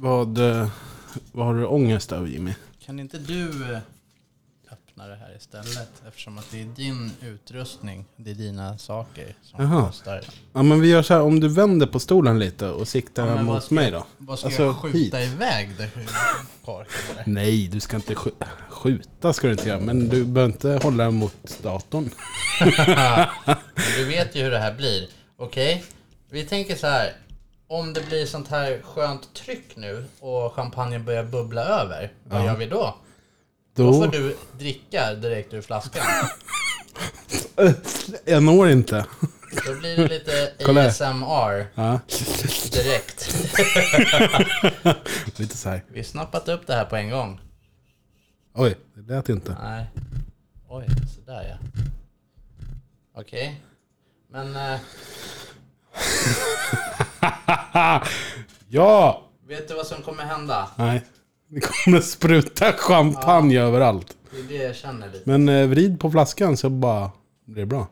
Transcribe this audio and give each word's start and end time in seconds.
Vad, 0.00 0.38
eh, 0.38 0.68
vad 1.32 1.46
har 1.46 1.54
du 1.54 1.64
ångest 1.66 2.12
över 2.12 2.26
Jimmy? 2.28 2.54
Kan 2.86 3.00
inte 3.00 3.18
du 3.18 3.72
eh, 3.72 3.78
öppna 4.72 5.06
det 5.06 5.16
här 5.16 5.36
istället? 5.36 6.02
Eftersom 6.08 6.38
att 6.38 6.50
det 6.50 6.60
är 6.60 6.64
din 6.64 7.10
utrustning, 7.22 8.04
det 8.16 8.30
är 8.30 8.34
dina 8.34 8.78
saker 8.78 9.34
som 9.42 9.64
Jaha. 9.64 9.86
kostar. 9.86 10.24
Ja 10.52 10.62
men 10.62 10.80
vi 10.80 10.88
gör 10.88 11.02
så 11.02 11.14
här, 11.14 11.20
om 11.22 11.40
du 11.40 11.48
vänder 11.48 11.86
på 11.86 12.00
stolen 12.00 12.38
lite 12.38 12.68
och 12.68 12.88
siktar 12.88 13.26
Ja, 13.26 13.42
mot 13.42 13.64
ska 13.64 13.74
mig 13.74 13.90
då. 13.90 14.06
Vad 14.18 14.38
ska 14.38 14.48
Alltså, 14.48 14.62
jag 14.62 14.76
skjuta 14.76 15.16
hit. 15.18 15.32
iväg 15.32 15.70
det? 15.78 15.90
Nej, 17.26 17.68
du 17.68 17.80
ska 17.80 17.96
inte 17.96 18.14
sk 18.14 18.28
skjuta 18.68 19.32
ska 19.32 19.46
du 19.46 19.52
inte 19.52 19.68
göra. 19.68 19.80
Men 19.80 20.08
du 20.08 20.24
behöver 20.24 20.52
inte 20.52 20.80
hålla 20.82 21.04
den 21.04 21.14
mot 21.14 21.58
datorn. 21.62 22.10
Du 23.96 24.04
vet 24.04 24.36
ju 24.36 24.42
hur 24.42 24.50
det 24.50 24.58
här 24.58 24.74
blir. 24.74 25.08
Okej? 25.36 25.84
Vi 26.30 26.44
tänker 26.44 26.76
så 26.76 26.86
här. 26.86 27.12
Om 27.70 27.92
det 27.92 28.06
blir 28.06 28.26
sånt 28.26 28.48
här 28.48 28.82
skönt 28.82 29.34
tryck 29.34 29.76
nu 29.76 30.04
och 30.20 30.52
champagnen 30.52 31.04
börjar 31.04 31.24
bubbla 31.24 31.62
över, 31.62 32.12
vad 32.24 32.44
gör 32.44 32.56
vi 32.56 32.66
då? 32.66 32.94
Då 33.74 33.92
får 33.92 34.04
Då... 34.06 34.10
du 34.10 34.36
dricka 34.58 35.14
direkt 35.14 35.54
ur 35.54 35.62
flaskan. 35.62 36.02
Jag 38.24 38.42
når 38.42 38.68
inte. 38.68 39.06
Då 39.66 39.74
blir 39.74 39.96
det 39.96 40.08
lite. 40.08 40.52
ASMR 40.88 41.66
Ja, 41.74 42.00
direkt. 42.72 43.34
lite 45.38 45.56
så 45.56 45.68
här. 45.68 45.84
Vi 45.88 46.04
snappat 46.04 46.48
upp 46.48 46.66
det 46.66 46.74
här 46.74 46.84
på 46.84 46.96
en 46.96 47.10
gång. 47.10 47.40
Oj, 48.54 48.76
det 48.94 49.14
lät 49.14 49.28
inte. 49.28 49.56
Nej. 49.62 49.86
Oj, 50.68 50.86
sådär 51.14 51.48
ja. 51.48 51.82
Okej. 53.14 53.62
Men 54.30 54.56
eh, 54.56 54.80
Ja! 58.68 59.22
vet 59.48 59.68
du 59.68 59.74
vad 59.74 59.86
som 59.86 60.02
kommer 60.02 60.22
hända? 60.22 60.68
Nej. 60.76 61.02
Det 61.50 61.60
kommer 61.60 62.00
spruta 62.00 62.72
champagne 62.72 63.60
överallt. 63.60 64.16
Det 64.30 64.38
är 64.38 64.58
det 64.58 64.64
jag 64.64 64.76
känner 64.76 65.06
lite. 65.06 65.22
Men 65.30 65.48
eh, 65.48 65.66
vrid 65.66 66.00
på 66.00 66.10
flaskan 66.10 66.56
så 66.56 66.70
bara 66.70 67.10
blir 67.46 67.62
det 67.62 67.66
bra. 67.66 67.86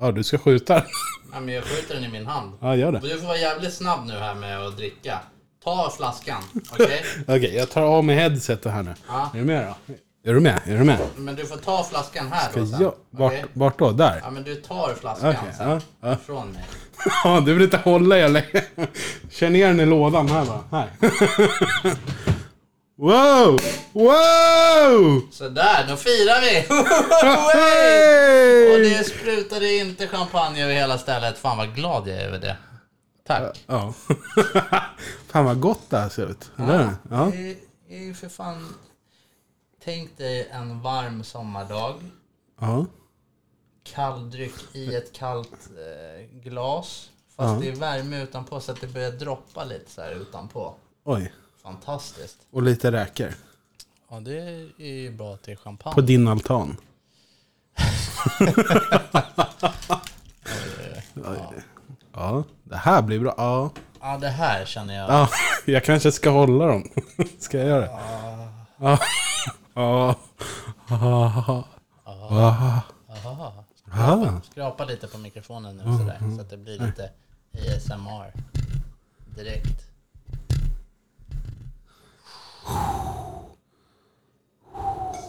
Ja, 0.00 0.12
du 0.12 0.24
ska 0.24 0.38
skjuta 0.38 0.74
den. 0.74 0.82
Ja, 1.32 1.40
men 1.40 1.54
jag 1.54 1.64
skjuter 1.64 1.94
den 1.94 2.04
i 2.04 2.08
min 2.08 2.26
hand. 2.26 2.52
Ja, 2.60 2.76
gör 2.76 2.92
det. 2.92 2.98
Du 2.98 3.20
får 3.20 3.26
vara 3.26 3.36
jävligt 3.36 3.74
snabb 3.74 4.06
nu 4.06 4.12
här 4.12 4.34
med 4.34 4.66
att 4.66 4.76
dricka. 4.76 5.18
Ta 5.64 5.90
flaskan, 5.96 6.42
okej? 6.72 7.04
Okej, 7.28 7.54
jag 7.56 7.70
tar 7.70 7.82
av 7.82 8.04
mig 8.04 8.16
headsetet 8.16 8.72
här 8.72 8.82
nu. 8.82 8.94
Ja. 9.08 9.30
Är 9.34 9.38
du 9.38 9.44
med 9.44 9.66
då? 9.86 9.94
Är 10.26 10.34
du 10.34 10.40
med? 10.40 10.60
Är 10.66 10.78
du 10.78 10.84
med? 10.84 10.98
Men 11.16 11.34
du 11.34 11.46
får 11.46 11.56
ta 11.56 11.84
flaskan 11.84 12.32
här 12.32 12.50
då 12.54 12.66
sen. 12.66 12.82
Ja, 12.82 12.94
vart, 13.10 13.32
okej? 13.32 13.44
vart 13.52 13.78
då? 13.78 13.90
Där? 13.92 14.20
Ja, 14.24 14.30
men 14.30 14.42
du 14.42 14.54
tar 14.54 14.94
flaskan 14.94 15.30
Okej, 15.30 15.54
sen. 15.58 15.68
ja, 15.70 15.80
ja. 16.00 16.16
Från 16.26 16.50
mig. 16.52 16.64
Ja, 17.24 17.40
du 17.40 17.54
vill 17.54 17.62
inte 17.62 17.76
hålla 17.76 18.18
jag 18.18 18.30
längre. 18.30 18.64
Känn 19.30 19.52
ner 19.52 19.66
den 19.66 19.80
i 19.80 19.86
lådan 19.86 20.28
här 20.28 20.44
va. 20.44 20.60
Här. 20.70 20.90
Wow! 22.96 23.60
Wow! 23.92 25.20
Sådär, 25.32 25.86
då 25.88 25.96
firar 25.96 26.40
vi! 26.40 26.66
Och 28.74 28.80
det 28.80 29.04
sprutade 29.04 29.74
inte 29.74 30.06
champagne 30.06 30.64
över 30.64 30.74
hela 30.74 30.98
stället. 30.98 31.38
Fan 31.38 31.56
vad 31.58 31.74
glad 31.74 32.08
jag 32.08 32.16
är 32.16 32.26
över 32.26 32.38
det. 32.38 32.56
Tack. 33.26 33.64
Ja. 33.66 33.94
Fan 35.32 35.44
vad 35.44 35.60
gott 35.60 35.90
det 35.90 35.98
här 35.98 36.08
ser 36.08 36.30
ut. 36.30 36.50
Eller? 36.58 36.90
Ja. 37.10 37.32
Det 37.88 37.94
är 37.96 38.00
ju 38.02 38.14
för 38.14 38.28
fan... 38.28 38.74
Tänk 39.84 40.16
dig 40.18 40.48
en 40.52 40.80
varm 40.82 41.24
sommardag. 41.24 41.94
ja. 42.60 42.86
Kalldryck 43.82 44.54
i 44.72 44.94
ett 44.94 45.12
kallt 45.12 45.70
eh, 45.70 46.40
glas. 46.40 47.10
Fast 47.36 47.60
det 47.62 47.68
är 47.68 47.72
värme 47.76 48.22
utanpå 48.22 48.60
så 48.60 48.72
att 48.72 48.80
det 48.80 48.86
börjar 48.86 49.10
droppa 49.10 49.64
lite 49.64 49.90
så 49.90 50.00
här 50.00 50.10
utanpå. 50.10 50.74
Oj. 51.04 51.32
Fantastiskt. 51.62 52.36
Och 52.50 52.62
lite 52.62 52.92
räkor. 52.92 53.34
Ja, 54.10 54.20
det 54.20 54.38
är 54.78 54.84
ju 54.86 55.10
bra 55.10 55.36
till 55.36 55.56
champagne. 55.56 55.94
På 55.94 56.00
din 56.00 56.28
altan. 56.28 56.76
Ja, 62.16 62.44
det 62.64 62.76
här 62.76 63.02
blir 63.02 63.20
bra. 63.20 63.34
Ja. 63.36 63.70
Ja, 64.00 64.18
det 64.20 64.28
här 64.28 64.64
känner 64.64 64.94
jag. 64.94 65.10
ja. 65.10 65.28
Jag 65.66 65.84
kanske 65.84 66.12
ska 66.12 66.30
hålla 66.30 66.66
dem. 66.66 66.88
Ska 67.38 67.58
jag 67.58 67.68
göra 67.68 67.80
det? 67.80 67.90
Ja. 68.78 68.98
Ja. 69.74 70.14
Aha. 70.88 72.82
Skrapa 74.42 74.84
lite 74.84 75.08
på 75.08 75.18
mikrofonen 75.18 75.76
nu 75.76 75.82
sådär. 75.82 76.18
Så 76.36 76.40
att 76.40 76.50
det 76.50 76.56
blir 76.56 76.78
lite 76.78 77.10
ASMR. 77.52 78.32
Direkt. 79.36 79.90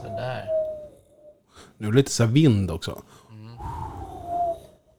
Sådär. 0.01 0.47
Nu 1.77 1.87
är 1.87 1.91
det 1.91 1.97
lite 1.97 2.11
så 2.11 2.25
vind 2.25 2.71
också. 2.71 3.01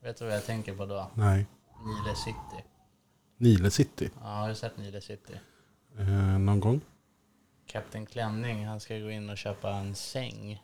Vet 0.03 0.19
du 0.19 0.25
vad 0.25 0.35
jag 0.35 0.45
tänker 0.47 0.75
på 0.77 0.87
då? 0.87 1.11
Nej. 1.15 1.47
Nile 1.85 2.15
City. 2.17 2.65
Nile 3.39 3.71
City. 3.71 4.11
Ja, 4.23 4.29
har 4.29 4.49
du 4.49 4.55
sett 4.55 4.77
Nile 4.77 5.01
City? 5.01 5.41
Eh, 5.99 6.07
någon 6.39 6.61
gång? 6.61 6.81
Kapten 7.67 8.07
Klänning, 8.07 8.67
han 8.67 8.81
ska 8.81 8.99
gå 8.99 9.11
in 9.11 9.31
och 9.31 9.39
köpa 9.39 9.71
en 9.71 9.95
säng. 9.95 10.63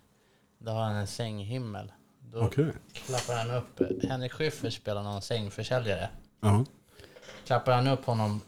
Då 0.58 0.70
har 0.70 0.82
han 0.82 0.96
en 0.96 1.06
sänghimmel. 1.06 1.92
Då 2.20 2.40
Okej. 2.40 2.72
klappar 2.92 3.34
han 3.34 3.50
upp, 3.50 3.80
Henrik 4.08 4.32
Schyffert 4.32 4.72
spelar 4.72 5.02
någon 5.02 5.22
sängförsäljare. 5.22 6.10
Ja. 6.40 6.64
Klappar 7.46 7.72
han 7.72 7.86
upp 7.86 8.04
honom 8.04 8.40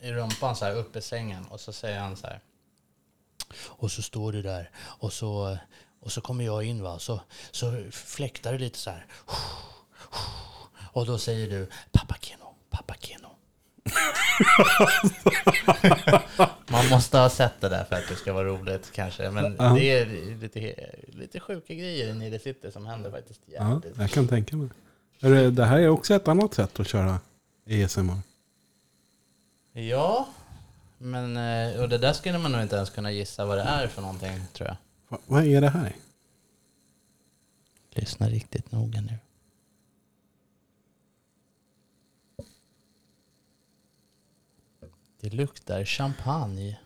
i 0.00 0.12
rumpan 0.12 0.56
så 0.56 0.64
här 0.64 0.76
upp 0.76 0.96
i 0.96 1.00
sängen 1.00 1.46
och 1.46 1.60
så 1.60 1.72
säger 1.72 2.00
han 2.00 2.16
så 2.16 2.26
här. 2.26 2.40
Och 3.66 3.90
så 3.90 4.02
står 4.02 4.32
du 4.32 4.42
där 4.42 4.70
och 4.76 5.12
så, 5.12 5.58
och 6.00 6.12
så 6.12 6.20
kommer 6.20 6.44
jag 6.44 6.64
in 6.64 6.82
va, 6.82 6.98
så, 6.98 7.20
så 7.50 7.84
fläktar 7.90 8.52
det 8.52 8.58
lite 8.58 8.78
så 8.78 8.90
här. 8.90 9.06
Och 10.92 11.06
då 11.06 11.18
säger 11.18 11.50
du 11.50 11.68
pappa 11.92 12.16
Keno, 12.20 12.54
pappa 12.70 12.94
Keno. 12.94 13.29
Man 16.70 16.88
måste 16.90 17.18
ha 17.18 17.30
sett 17.30 17.60
det 17.60 17.68
där 17.68 17.84
för 17.84 17.96
att 17.96 18.08
det 18.08 18.14
ska 18.16 18.32
vara 18.32 18.44
roligt 18.48 18.92
kanske. 18.92 19.30
Men 19.30 19.56
Ja. 19.58 19.74
det 19.74 19.84
är 19.84 20.06
lite, 20.40 20.74
lite 21.06 21.40
sjuka 21.40 21.74
grejer 21.74 22.08
i 22.08 22.14
Nile 22.14 22.38
City 22.38 22.70
som 22.72 22.86
händer 22.86 23.10
faktiskt. 23.10 23.40
ja, 23.46 23.80
jag 23.98 24.10
kan 24.10 24.28
tänka 24.28 24.56
mig. 24.56 24.68
Det, 25.50 25.64
här 25.64 25.78
är 25.78 25.88
också 25.88 26.14
ett 26.14 26.28
annat 26.28 26.54
sätt 26.54 26.80
att 26.80 26.88
köra 26.88 27.18
ASMR. 27.84 28.16
Ja, 29.72 30.28
men 30.98 31.36
eh, 31.36 31.80
och 31.80 31.88
det 31.88 31.98
där 31.98 32.12
skulle 32.12 32.38
man 32.38 32.52
nog 32.52 32.62
inte 32.62 32.76
ens 32.76 32.90
kunna 32.90 33.10
gissa 33.12 33.44
vad 33.44 33.58
det 33.58 33.62
är 33.62 33.86
för 33.86 34.02
någonting 34.02 34.42
tror 34.52 34.68
jag. 34.68 34.76
Va, 35.08 35.18
vad 35.26 35.44
är 35.46 35.60
det 35.60 35.68
här? 35.68 35.92
Lyssna 37.90 38.28
riktigt 38.28 38.72
noga 38.72 39.00
nu. 39.00 39.14
Det 45.20 45.30
luktar 45.34 45.84
champagne. 45.84 46.76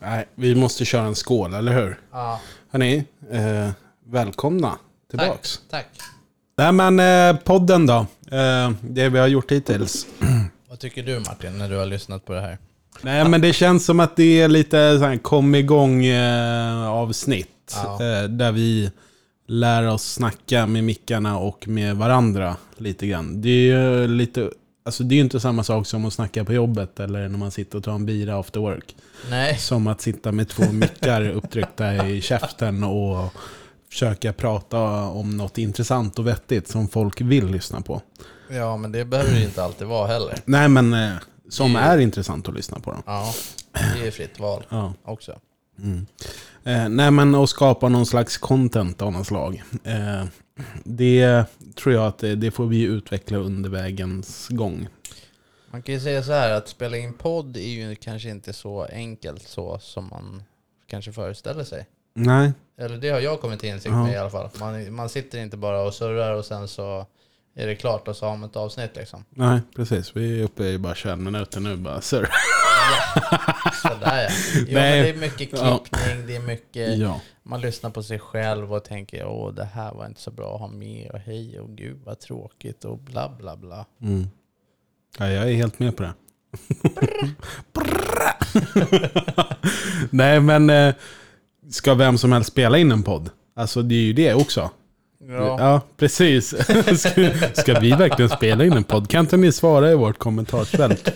Nej, 0.00 0.28
vi 0.34 0.54
måste 0.54 0.84
köra 0.84 1.06
en 1.06 1.14
skål, 1.14 1.54
eller 1.54 1.72
hur? 1.72 2.00
Ja, 2.12 2.40
Hörni, 2.70 3.04
eh, 3.30 3.70
välkomna 4.06 4.68
tack. 4.70 4.80
tillbaks. 5.10 5.60
tack. 5.70 5.86
Nej 6.58 6.72
men 6.72 7.00
eh, 7.00 7.40
podden 7.42 7.86
då. 7.86 8.06
Eh, 8.36 8.70
det 8.80 9.08
vi 9.08 9.18
har 9.18 9.26
gjort 9.26 9.52
hittills. 9.52 10.06
Vad 10.68 10.78
tycker 10.78 11.02
du 11.02 11.18
Martin 11.18 11.58
när 11.58 11.68
du 11.68 11.76
har 11.76 11.86
lyssnat 11.86 12.24
på 12.24 12.32
det 12.32 12.40
här? 12.40 12.58
Nej 13.02 13.28
men 13.28 13.40
det 13.40 13.52
känns 13.52 13.84
som 13.86 14.00
att 14.00 14.16
det 14.16 14.40
är 14.40 14.48
lite 14.48 14.98
så 14.98 15.04
här, 15.04 15.16
kom 15.16 15.54
igång 15.54 16.04
eh, 16.04 16.88
avsnitt. 16.88 17.76
Ja. 17.84 17.92
Eh, 17.94 18.22
där 18.28 18.52
vi 18.52 18.90
lär 19.46 19.86
oss 19.88 20.12
snacka 20.12 20.66
med 20.66 20.84
mickarna 20.84 21.38
och 21.38 21.68
med 21.68 21.96
varandra 21.96 22.56
lite 22.76 23.06
grann. 23.06 23.40
Det 23.40 23.48
är 23.48 23.52
ju 23.78 24.06
lite, 24.08 24.50
alltså 24.90 25.04
det 25.04 25.14
är 25.14 25.16
ju 25.16 25.22
inte 25.22 25.40
samma 25.40 25.64
sak 25.64 25.86
som 25.86 26.04
att 26.04 26.12
snacka 26.12 26.44
på 26.44 26.52
jobbet 26.52 27.00
eller 27.00 27.28
när 27.28 27.38
man 27.38 27.50
sitter 27.50 27.78
och 27.78 27.84
tar 27.84 27.92
en 27.92 28.06
bira 28.06 28.38
after 28.38 28.60
work. 28.60 28.96
Nej, 29.30 29.58
Som 29.58 29.86
att 29.86 30.00
sitta 30.00 30.32
med 30.32 30.48
två 30.48 30.72
mickar 30.72 31.28
upptryckta 31.30 32.06
i 32.08 32.20
käften 32.20 32.84
och 32.84 33.32
försöka 33.90 34.32
prata 34.32 34.80
om 35.04 35.36
något 35.36 35.58
intressant 35.58 36.18
och 36.18 36.26
vettigt 36.26 36.68
som 36.68 36.88
folk 36.88 37.20
vill 37.20 37.46
lyssna 37.46 37.80
på. 37.80 38.02
ja 38.50 38.76
men 38.76 38.92
det 38.92 39.04
behöver 39.04 39.30
det 39.34 39.44
inte 39.44 39.64
alltid 39.64 39.86
vara 39.86 40.06
heller. 40.06 40.34
Nej 40.44 40.68
men 40.68 40.94
eh, 40.94 41.12
som 41.48 41.76
är 41.76 41.98
intressant 41.98 42.48
att 42.48 42.54
lyssna 42.54 42.80
på. 42.80 42.90
Då. 42.90 43.02
Ja, 43.06 43.32
det 44.00 44.06
är 44.06 44.10
fritt 44.10 44.40
val 44.40 44.62
Ja. 44.68 44.94
också. 45.04 45.38
Mm. 45.82 46.06
Eh, 46.64 46.88
nej 46.88 47.10
men 47.10 47.34
att 47.34 47.48
skapa 47.50 47.88
någon 47.88 48.06
slags 48.06 48.38
content 48.38 49.02
av 49.02 49.12
något 49.12 49.26
slag. 49.26 49.62
Eh, 49.84 50.24
det 50.84 51.44
tror 51.74 51.94
jag 51.94 52.06
att 52.06 52.18
det, 52.18 52.34
det 52.36 52.50
får 52.50 52.66
vi 52.66 52.82
utveckla 52.82 53.38
under 53.38 53.70
vägens 53.70 54.48
gång. 54.48 54.88
Man 55.70 55.82
kan 55.82 55.94
ju 55.94 56.00
säga 56.00 56.22
så 56.22 56.32
här 56.32 56.50
att 56.50 56.68
spela 56.68 56.96
in 56.96 57.12
podd 57.12 57.56
är 57.56 57.60
ju 57.60 57.94
kanske 57.94 58.28
inte 58.28 58.52
så 58.52 58.84
enkelt 58.84 59.48
så 59.48 59.78
som 59.78 60.08
man 60.08 60.42
kanske 60.86 61.12
föreställer 61.12 61.64
sig. 61.64 61.86
Nej, 62.14 62.52
Eller 62.78 62.96
det 62.96 63.08
har 63.10 63.20
jag 63.20 63.40
kommit 63.40 63.60
till 63.60 63.68
insikt 63.68 63.92
Ja. 63.92 64.04
med 64.04 64.12
i 64.12 64.16
alla 64.16 64.30
fall. 64.30 64.48
Man, 64.60 64.94
man 64.94 65.08
sitter 65.08 65.38
inte 65.38 65.56
bara 65.56 65.82
och 65.82 65.94
surrar 65.94 66.34
och 66.34 66.44
sen 66.44 66.68
så 66.68 67.06
är 67.54 67.66
det 67.66 67.74
klart 67.74 68.08
och 68.08 68.16
så 68.16 68.26
har 68.26 68.36
man 68.36 68.48
ett 68.50 68.56
avsnitt 68.56 68.96
liksom. 68.96 69.24
nej 69.30 69.60
precis. 69.76 70.16
Vi 70.16 70.40
är 70.40 70.44
uppe 70.44 70.64
i 70.64 70.78
bara 70.78 70.94
21 70.94 71.18
minuter 71.18 71.60
nu 71.60 71.76
bara. 71.76 72.00
Sir. 72.00 72.28
Sådär 73.82 74.22
ja. 74.22 74.28
Jo, 74.54 74.64
men 74.64 74.74
Nej. 74.74 75.02
det 75.02 75.08
är 75.08 75.14
mycket 75.14 75.48
klippning, 75.48 76.26
det 76.26 76.36
är 76.36 76.46
mycket... 76.46 76.98
Ja. 76.98 77.20
Man 77.42 77.60
lyssnar 77.60 77.90
på 77.90 78.02
sig 78.02 78.18
själv 78.18 78.74
och 78.74 78.84
tänker 78.84 79.26
åh 79.26 79.54
det 79.54 79.64
här 79.64 79.94
var 79.94 80.06
inte 80.06 80.20
så 80.20 80.30
bra 80.30 80.54
att 80.54 80.60
ha 80.60 80.68
med 80.68 81.10
och 81.10 81.18
hej 81.18 81.60
och 81.60 81.70
gud 81.70 82.00
vad 82.04 82.20
tråkigt 82.20 82.84
och 82.84 82.98
bla 82.98 83.28
bla 83.38 83.56
bla. 83.56 83.86
Mm. 84.02 84.26
ja, 85.18 85.28
jag 85.28 85.50
är 85.50 85.54
helt 85.54 85.78
med 85.78 85.96
på 85.96 86.02
det. 86.02 86.12
Nej, 90.10 90.40
men 90.40 90.70
eh, 90.70 90.94
ska 91.70 91.94
vem 91.94 92.18
som 92.18 92.32
helst 92.32 92.50
spela 92.50 92.78
in 92.78 92.92
en 92.92 93.02
podd? 93.02 93.30
Alltså 93.56 93.82
det 93.82 93.94
är 93.94 94.02
ju 94.02 94.12
det 94.12 94.34
också. 94.34 94.70
Ja. 95.28 95.56
Ja, 95.58 95.80
precis. 95.96 96.48
ska, 97.00 97.30
ska 97.52 97.80
vi 97.80 97.90
verkligen 97.90 98.28
spela 98.28 98.64
in 98.64 98.72
en 98.72 98.84
podd? 98.84 99.08
Kan 99.08 99.20
inte 99.20 99.36
ni 99.36 99.52
svara 99.52 99.90
i 99.90 99.94
vårt 99.94 100.18
kommentarsfält 100.18 101.08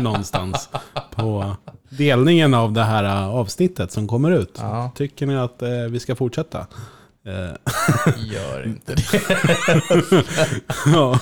någonstans 0.00 0.68
på 1.10 1.56
delningen 1.88 2.54
av 2.54 2.72
det 2.72 2.84
här 2.84 3.04
eh, 3.04 3.28
avsnittet 3.28 3.92
som 3.92 4.08
kommer 4.08 4.30
ut? 4.30 4.58
Ja. 4.60 4.90
Tycker 4.94 5.26
ni 5.26 5.36
att 5.36 5.62
eh, 5.62 5.68
vi 5.70 6.00
ska 6.00 6.16
fortsätta? 6.16 6.66
Eh, 7.28 7.54
Gör 8.32 8.62
inte 8.66 8.94
det. 8.94 9.02
ja. 10.86 11.20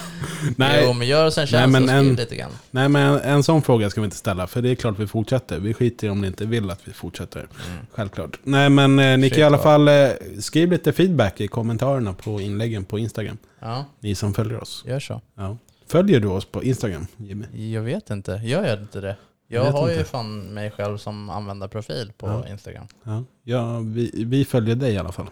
Nej, 0.57 0.83
Jo 0.87 0.93
men 0.93 1.09
gör 1.09 1.27
oss 1.27 1.39
en 1.39 1.43
Nej, 1.43 1.47
tjänst 1.49 1.73
men 1.73 1.83
och 1.83 1.89
skriv 1.89 1.99
en- 2.11 2.15
lite 2.15 2.37
grann. 2.37 2.51
Nej, 2.71 2.89
men 2.89 3.03
en, 3.13 3.21
en 3.21 3.43
sån 3.43 3.63
fråga 3.63 3.91
ska 3.91 4.01
vi 4.01 4.05
inte 4.05 4.17
ställa. 4.17 4.47
För 4.47 4.63
det 4.63 4.71
är 4.71 4.75
klart 4.75 4.99
vi 4.99 5.07
fortsätter. 5.07 5.59
Vi 5.59 5.75
skiter 5.75 6.07
i 6.07 6.11
om 6.11 6.21
ni 6.21 6.27
inte 6.27 6.47
vill 6.47 6.71
att 6.71 6.89
vi 6.89 6.93
fortsätter. 6.93 7.49
Självklart. 7.93 8.39
Nej, 8.43 8.71
men 8.71 8.99
eh, 8.99 9.19
ni 9.19 9.31
kan 9.31 9.39
i 9.39 9.43
alla 9.43 9.59
fall 9.59 9.89
eh, 9.89 10.09
skriv 10.41 10.71
lite 10.73 10.93
feedback 10.93 11.41
i 11.41 11.49
kommentarerna 11.49 12.13
på 12.13 12.41
inläggen 12.41 12.85
på 12.85 12.99
Instagram. 12.99 13.39
Ja, 13.61 13.85
Ni 14.01 14.15
som 14.15 14.35
följer 14.35 14.61
oss. 14.63 14.83
gör 14.87 15.01
så. 15.01 15.21
Ja. 15.37 15.57
Följer 15.89 16.21
du 16.21 16.29
oss 16.29 16.45
på 16.45 16.65
Instagram, 16.65 17.07
Jimmy? 17.17 17.73
Jag 17.73 17.83
vet 17.83 18.11
inte, 18.11 18.33
gör 18.45 18.65
jag 18.67 18.79
inte 18.81 19.01
det? 19.01 19.17
Jag 19.49 19.65
vet 19.65 19.73
har 19.73 19.89
ju 19.89 19.93
inte. 19.99 20.05
fan 20.11 20.41
mig 20.41 20.71
själv 20.71 20.99
som 20.99 21.31
användarprofil 21.31 22.13
på 22.19 22.27
Ja. 22.27 22.49
Instagram. 22.49 22.87
Ja, 23.05 23.25
ja 23.45 23.79
vi, 23.79 24.11
vi 24.27 24.45
följer 24.45 24.75
dig 24.77 24.93
i 24.95 24.99
alla 24.99 25.13
fall. 25.13 25.27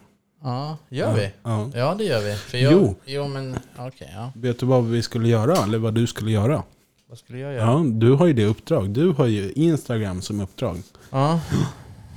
Ja, 0.46 0.76
gör 0.88 1.14
vi? 1.14 1.30
Ja. 1.42 1.70
Ja 1.74 1.94
det 1.98 2.04
gör 2.04 2.20
vi. 2.22 2.34
För 2.34 2.58
jag, 2.58 2.72
Jo. 2.72 2.94
Jo 3.04 3.28
men 3.28 3.56
okej, 3.78 4.10
ja. 4.14 4.32
Vet 4.34 4.58
du 4.60 4.66
vad 4.66 4.84
vi 4.84 5.02
skulle 5.02 5.28
göra? 5.28 5.56
Eller 5.56 5.78
vad 5.78 5.94
du 5.94 6.06
skulle 6.06 6.30
göra? 6.30 6.62
Vad 7.08 7.18
skulle 7.18 7.38
jag 7.38 7.52
göra? 7.54 7.64
Ja, 7.64 7.82
du 7.86 8.12
har 8.12 8.26
ju 8.26 8.32
det 8.32 8.44
uppdrag. 8.44 8.90
Du 8.90 9.10
har 9.10 9.26
ju 9.26 9.52
Instagram 9.52 10.22
som 10.22 10.40
uppdrag. 10.40 10.82
Ja. 11.10 11.40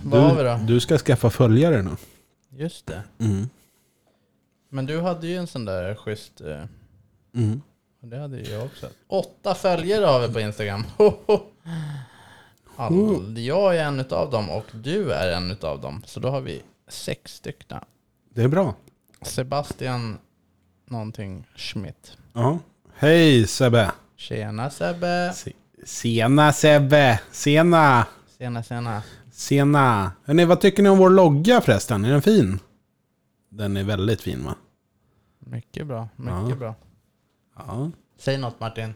Vad 0.04 0.22
har 0.22 0.36
vi 0.36 0.44
Du, 0.44 0.50
då? 0.50 0.58
du 0.74 0.80
ska 0.80 0.98
skaffa 0.98 1.30
följare 1.30 1.82
nu. 1.82 1.92
Just 2.50 2.86
det. 2.86 3.02
Mm. 3.20 3.50
Men 4.70 4.86
du 4.86 5.02
hade 5.02 5.28
ju 5.28 5.36
en 5.38 5.48
sån 5.48 5.66
där 5.66 5.96
schysst... 5.96 6.42
Eh, 6.42 6.64
Mm. 7.36 7.62
och 8.02 8.08
det 8.08 8.18
hade 8.20 8.38
ju 8.38 8.54
jag 8.54 8.66
också. 8.66 8.88
Åtta 9.08 9.56
följare 9.56 10.06
har 10.06 10.28
vi 10.28 10.34
på 10.34 10.40
Instagram. 10.40 10.84
All, 12.76 13.38
jag 13.38 13.78
är 13.78 13.84
en 13.84 14.00
utav 14.00 14.32
dem 14.32 14.50
och 14.50 14.66
du 14.74 15.12
är 15.12 15.32
en 15.32 15.52
utav 15.52 15.82
dem. 15.82 16.04
Så 16.06 16.20
då 16.20 16.30
har 16.30 16.42
vi 16.42 16.62
sex 16.88 17.34
stycken. 17.36 17.80
Det 18.38 18.44
är 18.44 18.48
bra. 18.48 18.76
Sebastian 19.22 20.18
någonting 20.86 21.48
Schmidt. 21.56 22.18
Ja. 22.34 22.60
Hej 22.96 23.48
Sebbe! 23.48 23.92
Tjena 24.16 24.70
Sebbe! 24.70 25.32
Se- 25.36 25.54
Sena 25.86 26.54
Sebbe! 26.54 27.20
Sena! 27.32 28.06
Tjena 28.38 28.64
tjena. 28.64 29.04
Sena! 29.32 30.12
Hörrni, 30.26 30.46
vad 30.46 30.62
tycker 30.62 30.84
ni 30.84 30.90
om 30.90 30.98
vår 30.98 31.10
logga 31.10 31.62
förresten? 31.62 32.06
Är 32.06 32.10
den 32.12 32.22
fin? 32.22 32.60
Den 33.50 33.78
är 33.78 33.84
väldigt 33.84 34.22
fin 34.22 34.46
va? 34.46 34.56
Mycket 35.40 35.88
bra, 35.88 36.10
mycket 36.16 36.50
Ja. 36.50 36.56
bra. 36.56 36.76
Ja. 37.56 37.92
Säg 38.20 38.38
något 38.38 38.60
Martin. 38.60 38.94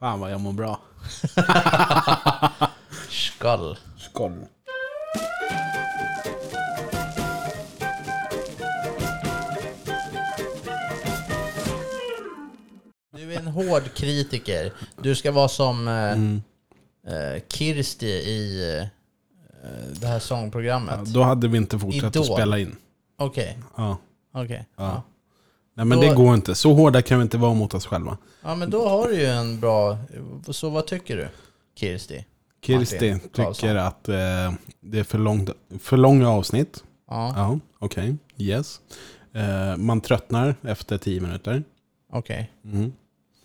Fan 0.00 0.20
vad 0.20 0.32
jag 0.32 0.40
mår 0.40 0.52
bra. 0.52 0.80
Skål. 3.10 3.78
Skål. 3.98 4.44
En 13.46 13.52
hård 13.52 13.94
kritiker. 13.94 14.72
Du 15.02 15.14
ska 15.14 15.32
vara 15.32 15.48
som 15.48 15.88
eh, 15.88 15.94
Mm. 15.94 16.42
eh, 17.08 17.42
Kirsti 17.48 18.06
i 18.06 18.70
eh, 18.80 18.86
det 20.00 20.06
här 20.06 20.18
sångprogrammet. 20.18 20.94
Ja, 20.98 21.04
då 21.14 21.22
hade 21.22 21.48
vi 21.48 21.58
inte 21.58 21.78
fortsatt 21.78 22.16
Idol. 22.16 22.22
att 22.30 22.36
spela 22.38 22.58
in. 22.58 22.76
Okej, 23.18 23.58
Ja. 23.76 23.96
okej. 24.34 24.66
Ja. 24.76 24.84
Ja. 24.84 25.02
Nej 25.76 25.86
men 25.86 26.00
Då- 26.00 26.08
det 26.08 26.14
går 26.14 26.34
inte. 26.34 26.54
Så 26.54 26.72
hårda 26.74 27.02
kan 27.02 27.18
vi 27.18 27.22
inte 27.22 27.38
vara 27.38 27.54
mot 27.54 27.74
oss 27.74 27.86
själva. 27.86 28.18
ja, 28.42 28.54
men 28.54 28.70
då 28.70 28.88
har 28.88 29.08
du 29.08 29.14
ju 29.14 29.26
en 29.26 29.60
bra... 29.60 29.98
Så 30.50 30.68
vad 30.70 30.86
tycker 30.86 31.16
du, 31.16 31.28
Kirsti? 31.78 32.24
Kirsti 32.62 32.94
Martin 33.12 33.28
Karlsson. 33.34 33.54
tycker 33.54 33.74
att 33.74 34.08
eh, 34.08 34.52
det 34.80 34.98
är 34.98 35.04
för, 35.04 35.18
långt, 35.18 35.50
för 35.80 35.96
långa 35.96 36.30
avsnitt. 36.30 36.84
Ja, 37.10 37.32
Ja, 37.36 37.58
okej. 37.78 38.16
Yes. 38.38 38.80
Eh, 39.34 39.76
man 39.76 40.00
tröttnar 40.00 40.54
efter 40.62 40.98
tio 40.98 41.20
minuter. 41.20 41.64
okej. 42.12 42.50
Mm. 42.64 42.92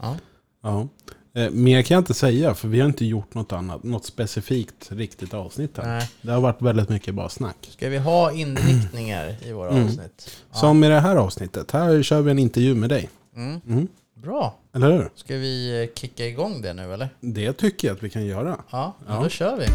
Ja. 0.01 0.15
Ja. 0.63 0.87
Eh, 1.33 1.49
mer 1.51 1.81
kan 1.81 1.95
jag 1.95 2.01
inte 2.01 2.13
säga, 2.13 2.53
för 2.55 2.67
vi 2.67 2.79
har 2.79 2.87
inte 2.87 3.05
gjort 3.05 3.33
något 3.33 3.51
annat, 3.53 3.83
något 3.83 4.05
specifikt 4.05 4.91
riktigt 4.91 5.33
avsnitt 5.33 5.77
här. 5.77 5.87
Nej. 5.87 6.09
Det 6.21 6.31
har 6.31 6.41
varit 6.41 6.61
väldigt 6.61 6.89
mycket 6.89 7.15
bara 7.15 7.29
snack. 7.29 7.57
Ska 7.71 7.89
vi 7.89 7.97
ha 7.97 8.31
inriktningar 8.31 9.35
i 9.45 9.51
våra 9.51 9.69
Mm. 9.69 9.85
avsnitt? 9.85 10.29
Ja. 10.51 10.57
Som 10.57 10.83
i 10.83 10.87
det 10.89 10.99
här 10.99 11.15
avsnittet. 11.15 11.71
Här 11.71 12.03
kör 12.03 12.21
vi 12.21 12.31
en 12.31 12.39
intervju 12.39 12.75
med 12.75 12.89
dig. 12.89 13.09
Mm. 13.35 13.61
Mm. 13.67 13.87
Bra. 14.15 14.55
Eller 14.75 14.91
hur? 14.91 15.09
Ska 15.15 15.35
vi 15.35 15.89
kicka 15.95 16.25
igång 16.25 16.61
det 16.61 16.73
nu 16.73 16.93
eller? 16.93 17.09
Det 17.19 17.53
tycker 17.53 17.87
jag 17.87 17.95
att 17.97 18.03
vi 18.03 18.09
kan 18.09 18.25
göra. 18.25 18.57
Ja, 18.69 18.95
Ja. 19.07 19.19
då 19.23 19.29
kör 19.29 19.57
vi. 19.57 19.65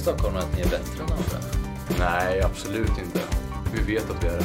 Stockholm 0.00 0.36
att 0.36 0.56
ni 0.56 0.60
är 0.60 0.68
bättre 0.68 1.04
än 1.04 1.12
andra? 1.12 1.38
Nej, 1.98 2.42
absolut 2.42 2.98
inte. 2.98 3.20
Vi 3.74 3.94
vet 3.94 4.10
att 4.10 4.24
vi 4.24 4.28
är 4.28 4.32
det. 4.32 4.44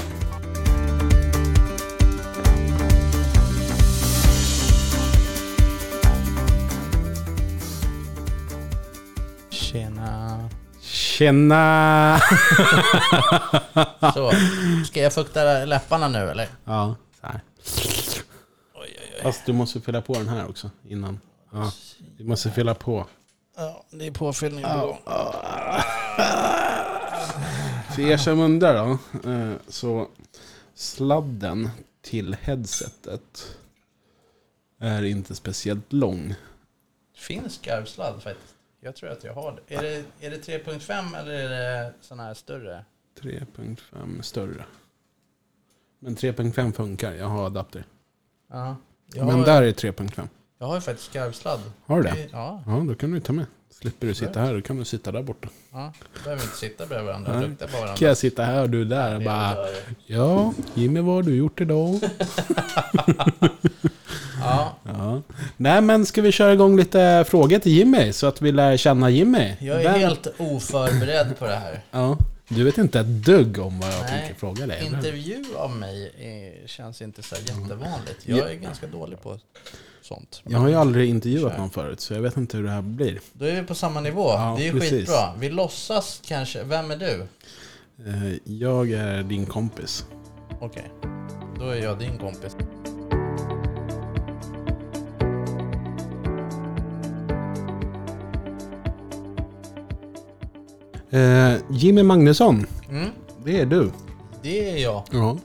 Tjena. 9.49 10.49
Tjena! 10.81 12.19
Så, 14.13 14.31
ska 14.85 15.01
jag 15.01 15.13
fukta 15.13 15.65
läpparna 15.65 16.07
nu 16.07 16.19
eller? 16.19 16.47
ja, 16.65 16.95
så 17.21 17.27
här. 17.27 17.41
Fast 19.23 19.45
du 19.45 19.53
måste 19.53 19.81
fylla 19.81 20.01
på 20.01 20.13
den 20.13 20.29
här 20.29 20.49
också 20.49 20.69
innan. 20.87 21.19
Ja, 21.51 21.71
du 22.17 22.23
måste 22.23 22.51
fylla 22.51 22.73
på. 22.73 23.05
Ja, 23.55 23.83
det 23.89 24.07
är 24.07 24.11
påfyllning 24.11 24.63
på 24.63 24.69
gång. 24.87 24.97
För 27.95 28.01
er 28.01 28.17
som 28.17 28.39
undrar 28.39 28.75
då, 28.75 28.97
eh, 29.29 29.53
så 29.67 30.07
sladden 30.73 31.69
till 32.01 32.35
headsetet 32.41 33.57
är 34.79 35.03
inte 35.03 35.35
speciellt 35.35 35.93
lång. 35.93 36.35
Finns 37.15 37.55
skarvsladd 37.55 38.23
faktiskt. 38.23 38.55
Jag 38.79 38.95
tror 38.95 39.09
att 39.09 39.23
jag 39.23 39.33
har 39.33 39.59
det. 39.67 39.75
Är 39.75 39.81
det, 39.81 40.03
är 40.19 40.29
det 40.29 40.37
3.5 40.37 41.19
eller 41.19 41.33
är 41.33 41.49
det 41.49 41.93
sån 42.01 42.19
här 42.19 42.33
större? 42.33 42.85
3.5 43.21 44.21
större. 44.21 44.65
Men 45.99 46.15
3.5 46.15 46.71
funkar, 46.71 47.13
jag 47.13 47.27
har 47.27 47.45
adapter. 47.45 47.85
Ja. 48.49 48.75
Jag 49.13 49.25
Men 49.25 49.35
har, 49.35 49.45
där 49.45 49.61
är 49.63 49.71
3.5. 49.71 50.27
jag 50.59 50.67
har 50.67 50.75
ju 50.75 50.81
faktiskt 50.81 51.09
skarvsladd. 51.09 51.59
Har 51.85 51.97
du 51.97 52.03
det? 52.03 52.27
Ja, 52.31 52.63
Ja, 52.67 52.83
då 52.87 52.95
kan 52.95 53.11
du 53.11 53.19
ta 53.19 53.33
med. 53.33 53.45
Slipper 53.69 54.07
du 54.07 54.13
sitta 54.13 54.39
här, 54.39 54.53
då 54.53 54.61
kan 54.61 54.77
du 54.77 54.85
sitta 54.85 55.11
där 55.11 55.23
borta. 55.23 55.47
ja. 55.71 55.93
Då 56.13 56.19
behöver 56.23 56.41
vi 56.41 56.45
inte 56.45 56.57
sitta 56.57 56.85
bredvid 56.85 57.05
varandra 57.07 57.33
och 57.35 57.41
lukta 57.49 57.67
på 57.67 57.71
varandra. 57.77 57.95
Kan 57.95 58.07
jag 58.07 58.17
sitta 58.17 58.43
här 58.43 58.61
och 58.61 58.69
du 58.69 58.85
där 58.85 59.13
och 59.13 59.19
Det 59.19 59.25
bara 59.25 59.57
Ja, 60.05 60.53
Jimmy 60.73 60.99
vad 60.99 61.15
har 61.15 61.23
du 61.23 61.35
gjort 61.35 61.61
idag? 61.61 61.99
Ja, 64.39 64.75
Ja. 64.83 65.21
Nej 65.57 65.81
men 65.81 66.05
ska 66.05 66.21
vi 66.21 66.31
köra 66.31 66.53
igång 66.53 66.77
lite 66.77 67.25
frågor 67.27 67.59
till 67.59 67.71
Jimmy 67.71 68.13
så 68.13 68.27
att 68.27 68.41
vi 68.41 68.51
lär 68.51 68.77
känna 68.77 69.09
Jimmy? 69.09 69.53
jag 69.59 69.79
är 69.79 69.83
Vem- 69.83 69.99
helt 69.99 70.27
oförberedd 70.37 71.39
på 71.39 71.45
det 71.45 71.55
här. 71.55 71.83
Ja. 71.91 72.17
Du 72.47 72.63
vet 72.63 72.77
inte 72.77 72.99
ett 72.99 73.07
dugg 73.25 73.59
om 73.59 73.79
vad 73.79 73.89
jag 73.93 74.01
Nej, 74.01 74.19
tänker 74.19 74.35
fråga 74.39 74.67
dig? 74.67 74.77
eller? 74.79 74.97
Intervju 74.97 75.43
av 75.57 75.71
mig 75.71 76.11
är, 76.19 76.67
känns 76.67 77.01
inte 77.01 77.23
så 77.23 77.35
här 77.35 77.41
jättevanligt. 77.41 78.19
Jag 78.23 78.51
är 78.51 78.55
ganska 78.55 78.87
dålig 78.87 79.21
på 79.21 79.39
sånt. 80.05 80.41
Jag 80.43 80.59
har 80.59 80.69
ju 80.69 80.75
aldrig 80.75 81.09
intervjuat 81.09 81.51
Kör. 81.53 81.59
någon 81.59 81.69
förut 81.69 82.01
så 82.01 82.13
jag 82.13 82.21
vet 82.21 82.37
inte 82.37 82.57
hur 82.57 82.63
det 82.63 82.69
här 82.71 82.81
blir. 82.81 83.19
Då 83.33 83.45
är 83.45 83.61
vi 83.61 83.67
på 83.67 83.75
samma 83.75 83.99
nivå. 84.01 84.29
Ja, 84.29 84.55
det 84.57 84.63
är 84.63 84.73
ju 84.73 84.79
precis. 84.79 84.91
skitbra. 84.91 85.33
Vi 85.39 85.49
låtsas 85.49 86.21
kanske. 86.25 86.63
Vem 86.63 86.91
är 86.91 86.95
du? 86.95 87.27
Eh, 88.07 88.33
Jag 88.43 88.91
är 88.91 89.23
din 89.23 89.45
kompis. 89.45 90.05
Okej. 90.61 90.91
Då 91.59 91.69
är 91.69 91.83
jag 91.83 91.99
din 91.99 92.17
kompis. 92.17 92.55
Eh, 101.11 101.55
Jimmy 101.69 102.03
Magnusson, 102.03 102.65
Mm, 102.89 103.09
det 103.45 103.59
är 103.59 103.65
du. 103.65 103.91
det 104.41 104.69
är 104.71 104.77
jag. 104.77 105.03
Ja. 105.11 105.37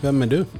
Vem 0.00 0.22
är 0.22 0.26
du? 0.26 0.44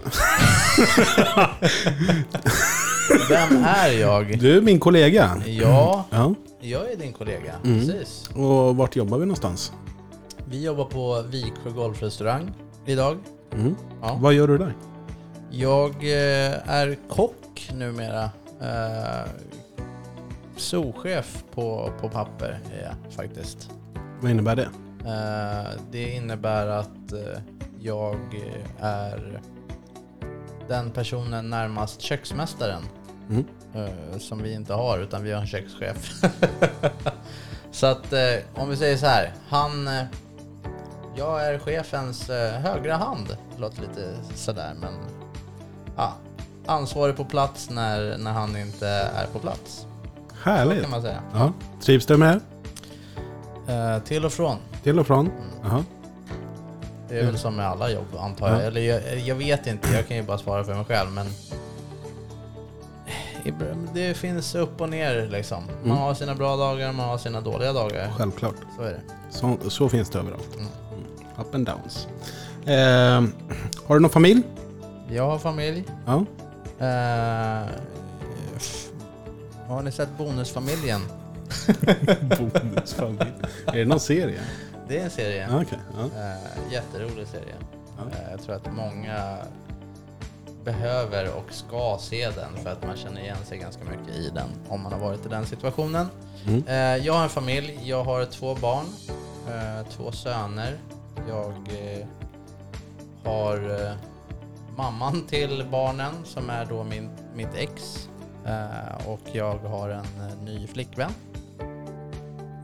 Vem 3.29 3.65
är 3.65 4.01
jag? 4.01 4.39
Du 4.39 4.57
är 4.57 4.61
min 4.61 4.81
kollega. 4.81 5.43
Ja, 5.47 6.05
Ja. 6.11 6.35
jag 6.61 6.93
är 6.93 6.97
din 6.97 7.13
kollega. 7.13 7.55
Mm. 7.65 7.79
Precis. 7.79 8.31
Och 8.35 8.77
vart 8.77 8.97
jobbar 8.97 9.19
vi 9.19 9.27
någonstans? 9.27 9.73
Vi 10.45 10.65
jobbar 10.65 10.85
på 10.85 11.23
Viksjö 11.23 11.71
Golfrestaurang 11.71 12.51
idag. 12.87 13.19
Mm. 13.55 13.75
Ja. 14.03 14.19
Vad 14.21 14.35
gör 14.35 14.49
du 14.49 14.59
där? 14.59 14.75
Jag 15.51 15.91
eh, 15.91 16.69
är 16.71 16.97
kock 17.09 17.71
numera. 17.75 18.31
Eh, 18.61 19.31
Souschef 20.57 21.45
på, 21.55 21.93
på 22.01 22.09
papper 22.09 22.61
är 22.79 22.83
jag 22.85 23.13
faktiskt. 23.13 23.71
Vad 24.21 24.31
innebär 24.31 24.57
det? 24.57 24.69
Eh, 25.07 25.71
det 25.91 26.11
innebär 26.15 26.67
att 26.67 27.13
eh, 27.13 27.41
jag 27.81 28.17
är 28.81 29.41
den 30.73 30.91
personen 30.91 31.51
närmast 31.51 32.01
köksmästaren. 32.01 32.83
Mm. 33.31 33.45
eh, 33.75 34.19
som 34.19 34.43
vi 34.43 34.55
inte 34.55 34.75
har, 34.75 34.99
utan 34.99 35.23
vi 35.23 35.33
har 35.33 35.41
en 35.41 35.47
kökschef. 35.47 36.13
så 37.71 37.87
att 37.87 38.13
eh, 38.13 38.21
om 38.55 38.69
vi 38.69 38.77
säger 38.77 38.97
så 38.97 39.07
här, 39.07 39.33
han... 39.49 39.89
eh, 39.89 40.05
jag 41.17 41.47
är 41.47 41.59
chefens 41.59 42.29
högra 42.63 42.97
hand. 42.97 43.37
Det 43.55 43.61
låter 43.61 43.83
lite 43.83 44.15
sådär, 44.35 44.75
men... 44.81 44.95
Ja, 45.97 46.13
ansvarig 46.67 47.17
på 47.17 47.25
plats 47.25 47.71
när, 47.71 48.19
när 48.19 48.33
han 48.33 48.57
inte 48.57 48.89
är 48.89 49.27
på 49.33 49.39
plats. 49.39 49.87
Så 50.29 50.51
Härligt. 50.51 50.83
kan 50.83 50.91
man 50.91 51.03
säga. 51.03 51.23
Ja. 51.35 51.53
Trivs 51.81 52.07
du 52.07 52.17
med? 52.17 52.41
Eh, 53.69 53.99
till 53.99 54.25
och 54.25 54.33
från. 54.33 54.57
Till 54.83 54.99
och 54.99 55.07
från? 55.07 55.27
Mm. 55.27 55.37
Jaha. 55.63 55.85
Det 57.13 57.21
är 57.21 57.25
väl 57.27 57.39
som 57.39 57.57
med 57.57 57.67
alla 57.67 57.91
jobb 57.91 58.07
antar 58.19 58.49
jag. 58.49 58.59
Ja. 58.59 58.63
Eller 58.63 58.81
jag, 58.81 59.19
jag 59.19 59.35
vet 59.35 59.67
inte, 59.67 59.89
jag 59.95 60.09
kan 60.09 60.17
ju 60.17 60.23
bara 60.23 60.39
svara 60.39 60.65
för 60.65 60.75
mig 60.75 60.85
själv 60.85 61.11
men... 61.11 61.27
Det 63.95 64.15
finns 64.15 64.55
upp 64.55 64.81
och 64.81 64.89
ner 64.89 65.29
liksom. 65.31 65.65
Man 65.65 65.85
Mm. 65.85 65.97
har 65.97 66.15
sina 66.15 66.35
bra 66.35 66.57
dagar, 66.57 66.93
man 66.93 67.09
har 67.09 67.19
sina 67.19 67.41
dåliga 67.41 67.73
dagar. 67.73 68.13
Självklart. 68.19 68.55
Så 68.77 68.83
är 68.83 68.91
det. 68.91 69.01
Så, 69.31 69.57
så 69.71 69.89
finns 69.89 70.11
det 70.11 70.19
överallt. 70.19 70.55
Mm. 70.55 70.67
Mm. 70.93 71.47
Up 71.49 71.55
and 71.55 71.67
downs. 71.67 72.09
Eh, 72.67 73.41
har 73.87 73.95
du 73.95 74.01
någon 74.01 74.11
familj? 74.11 74.43
Jag 75.11 75.27
har 75.27 75.39
familj. 75.39 75.85
Ja. 76.07 76.25
Eh, 76.79 77.67
har 79.69 79.83
ni 79.83 79.93
sett 79.93 80.09
Bonusfamiljen? 80.19 81.01
Bonusfamilj. 82.21 83.33
är 83.67 83.77
det 83.79 83.85
någon 83.85 84.01
serie? 84.01 84.41
Det 84.93 84.99
är 84.99 85.05
en 85.05 85.11
serie. 85.11 85.49
Ja, 85.51 85.63
Okej. 85.63 85.79
Ja. 85.97 86.05
Eh, 86.05 86.73
jätterolig 86.73 87.27
serie. 87.27 87.55
Ja. 87.97 88.03
Eh, 88.03 88.31
jag 88.31 88.43
tror 88.43 88.55
att 88.55 88.73
många 88.73 89.37
behöver 90.65 91.37
och 91.37 91.53
ska 91.53 91.99
se 92.01 92.31
den 92.31 92.57
för 92.63 92.71
att 92.71 92.87
man 92.87 92.97
känner 92.97 93.21
igen 93.21 93.37
sig 93.45 93.59
ganska 93.59 93.85
mycket 93.85 94.17
i 94.17 94.31
den 94.35 94.49
om 94.69 94.83
man 94.83 94.93
har 94.93 94.99
varit 94.99 95.27
i 95.27 95.29
den 95.29 95.47
situationen. 95.47 96.07
Mm. 96.47 96.65
Eh, 96.67 97.07
jag 97.07 97.15
har 97.15 97.23
en 97.23 97.29
familj, 97.29 97.81
jag 97.83 98.05
har 98.05 98.25
två 98.25 98.55
barn, 98.55 98.85
två 99.91 100.13
söner. 100.13 100.79
Jag 101.29 101.55
har 103.25 103.93
mamman 104.77 105.27
till 105.27 105.67
barnen 105.71 106.13
som 106.25 106.51
är 106.51 106.65
då 106.65 106.85
min, 106.85 107.11
mitt 107.35 107.55
ex 107.55 108.09
och 109.07 109.21
jag 109.33 109.59
har 109.59 109.89
en 109.89 110.05
ny 110.45 110.67
flickvän. 110.67 111.13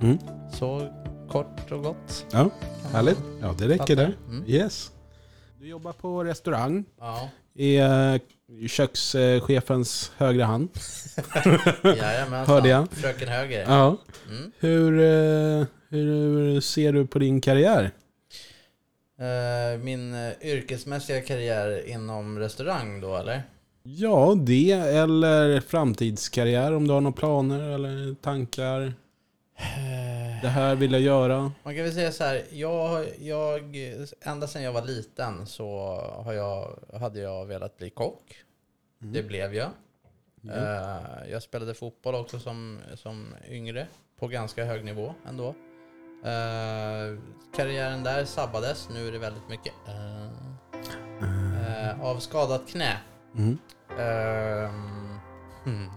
Mm. 0.02 0.18
Så 0.52 0.88
kort 1.28 1.72
och 1.72 1.82
gott. 1.82 2.26
Ja, 2.32 2.50
härligt. 2.92 3.18
Ja, 3.40 3.54
det 3.58 3.68
räcker 3.68 3.96
där. 3.96 4.16
Mm. 4.28 4.44
Yes. 4.46 4.90
Du 5.60 5.68
jobbar 5.68 5.92
på 5.92 6.24
restaurang. 6.24 6.84
Ja. 7.00 7.28
Är 7.54 8.14
eh, 8.14 8.66
kökschefens 8.68 10.12
högra 10.16 10.44
hand. 10.44 10.68
Jajamensan. 11.82 12.54
Hörde 12.54 12.68
jag. 12.68 12.92
Fröken 12.92 13.28
Höger. 13.28 13.64
Ja. 13.68 13.96
Mm. 14.30 14.52
Hur, 14.58 15.00
eh, 15.00 15.66
hur 15.88 16.60
ser 16.60 16.92
du 16.92 17.06
på 17.06 17.18
din 17.18 17.40
karriär? 17.40 17.90
Eh, 19.18 19.78
min 19.78 20.14
yrkesmässiga 20.42 21.20
karriär 21.20 21.88
inom 21.88 22.38
restaurang 22.38 23.00
då 23.00 23.16
eller? 23.16 23.42
Ja, 23.82 24.34
det 24.38 24.70
eller 24.72 25.60
framtidskarriär 25.60 26.72
om 26.72 26.86
du 26.86 26.94
har 26.94 27.00
några 27.00 27.16
planer 27.16 27.68
eller 27.70 28.14
tankar. 28.14 28.94
Det 30.42 30.48
här 30.48 30.74
vill 30.74 30.92
jag 30.92 31.00
göra. 31.00 31.52
Man 31.62 31.74
kan 31.74 31.84
väl 31.84 31.92
säga 31.92 32.12
så 32.12 32.24
här, 32.24 32.44
jag, 32.50 33.06
jag, 33.18 33.76
ända 34.20 34.46
sedan 34.46 34.62
jag 34.62 34.72
var 34.72 34.82
liten 34.82 35.46
så 35.46 35.96
har 36.24 36.32
jag, 36.32 36.78
hade 37.00 37.20
jag 37.20 37.46
velat 37.46 37.76
bli 37.76 37.90
kock. 37.90 38.44
Det 38.98 39.22
blev 39.22 39.54
jag. 39.54 39.70
Eh, 40.50 41.30
jag 41.30 41.42
spelade 41.42 41.74
fotboll 41.74 42.14
också 42.14 42.38
som, 42.38 42.78
som 42.94 43.34
yngre, 43.48 43.86
på 44.18 44.28
ganska 44.28 44.64
hög 44.64 44.84
nivå 44.84 45.14
ändå. 45.28 45.54
Eh, 46.24 47.18
karriären 47.56 48.02
där 48.02 48.24
sabbades, 48.24 48.88
nu 48.94 49.08
är 49.08 49.12
det 49.12 49.18
väldigt 49.18 49.48
mycket 49.48 49.72
eh, 49.88 50.24
eh, 51.22 52.00
av 52.00 52.18
skadat 52.18 52.68
knä. 52.68 52.96
Mm. 53.36 53.58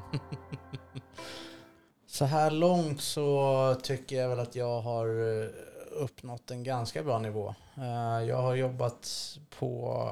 Så 2.12 2.26
här 2.26 2.52
långt 2.52 3.02
så 3.02 3.76
tycker 3.84 4.16
jag 4.16 4.30
väl 4.30 4.40
att 4.40 4.56
jag 4.56 4.82
har 4.82 5.08
eh, 5.08 5.50
uppnått 5.92 6.52
en 6.52 6.64
ganska 6.64 7.04
bra 7.04 7.20
nivå. 7.20 7.56
Eh, 7.78 8.28
Jag 8.28 8.38
har 8.42 8.56
jobbat 8.56 9.10
på 9.60 10.08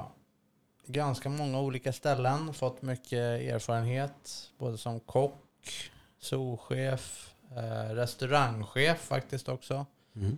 ganska 0.86 1.30
många 1.30 1.60
olika 1.62 1.94
ställen, 1.94 2.54
fått 2.54 2.82
mycket 2.82 3.20
erfarenhet, 3.54 4.52
både 4.58 4.78
som 4.78 5.00
kock, 5.00 5.92
souschef, 6.20 7.36
eh, 7.56 7.94
restaurangchef 7.94 9.00
faktiskt 9.00 9.50
också. 9.50 9.86
Mm. 10.16 10.38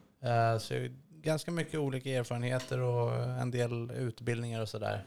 Så 0.60 0.88
ganska 1.10 1.52
mycket 1.52 1.80
olika 1.80 2.10
erfarenheter 2.10 2.80
och 2.80 3.14
en 3.24 3.52
del 3.52 3.92
utbildningar 3.92 4.62
och 4.62 4.70
sådär. 4.70 5.06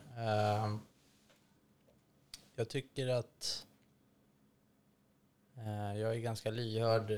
Jag 2.57 2.69
tycker 2.69 3.09
att 3.09 3.67
jag 5.97 6.15
är 6.15 6.21
ganska 6.21 6.51
lyhörd 6.51 7.11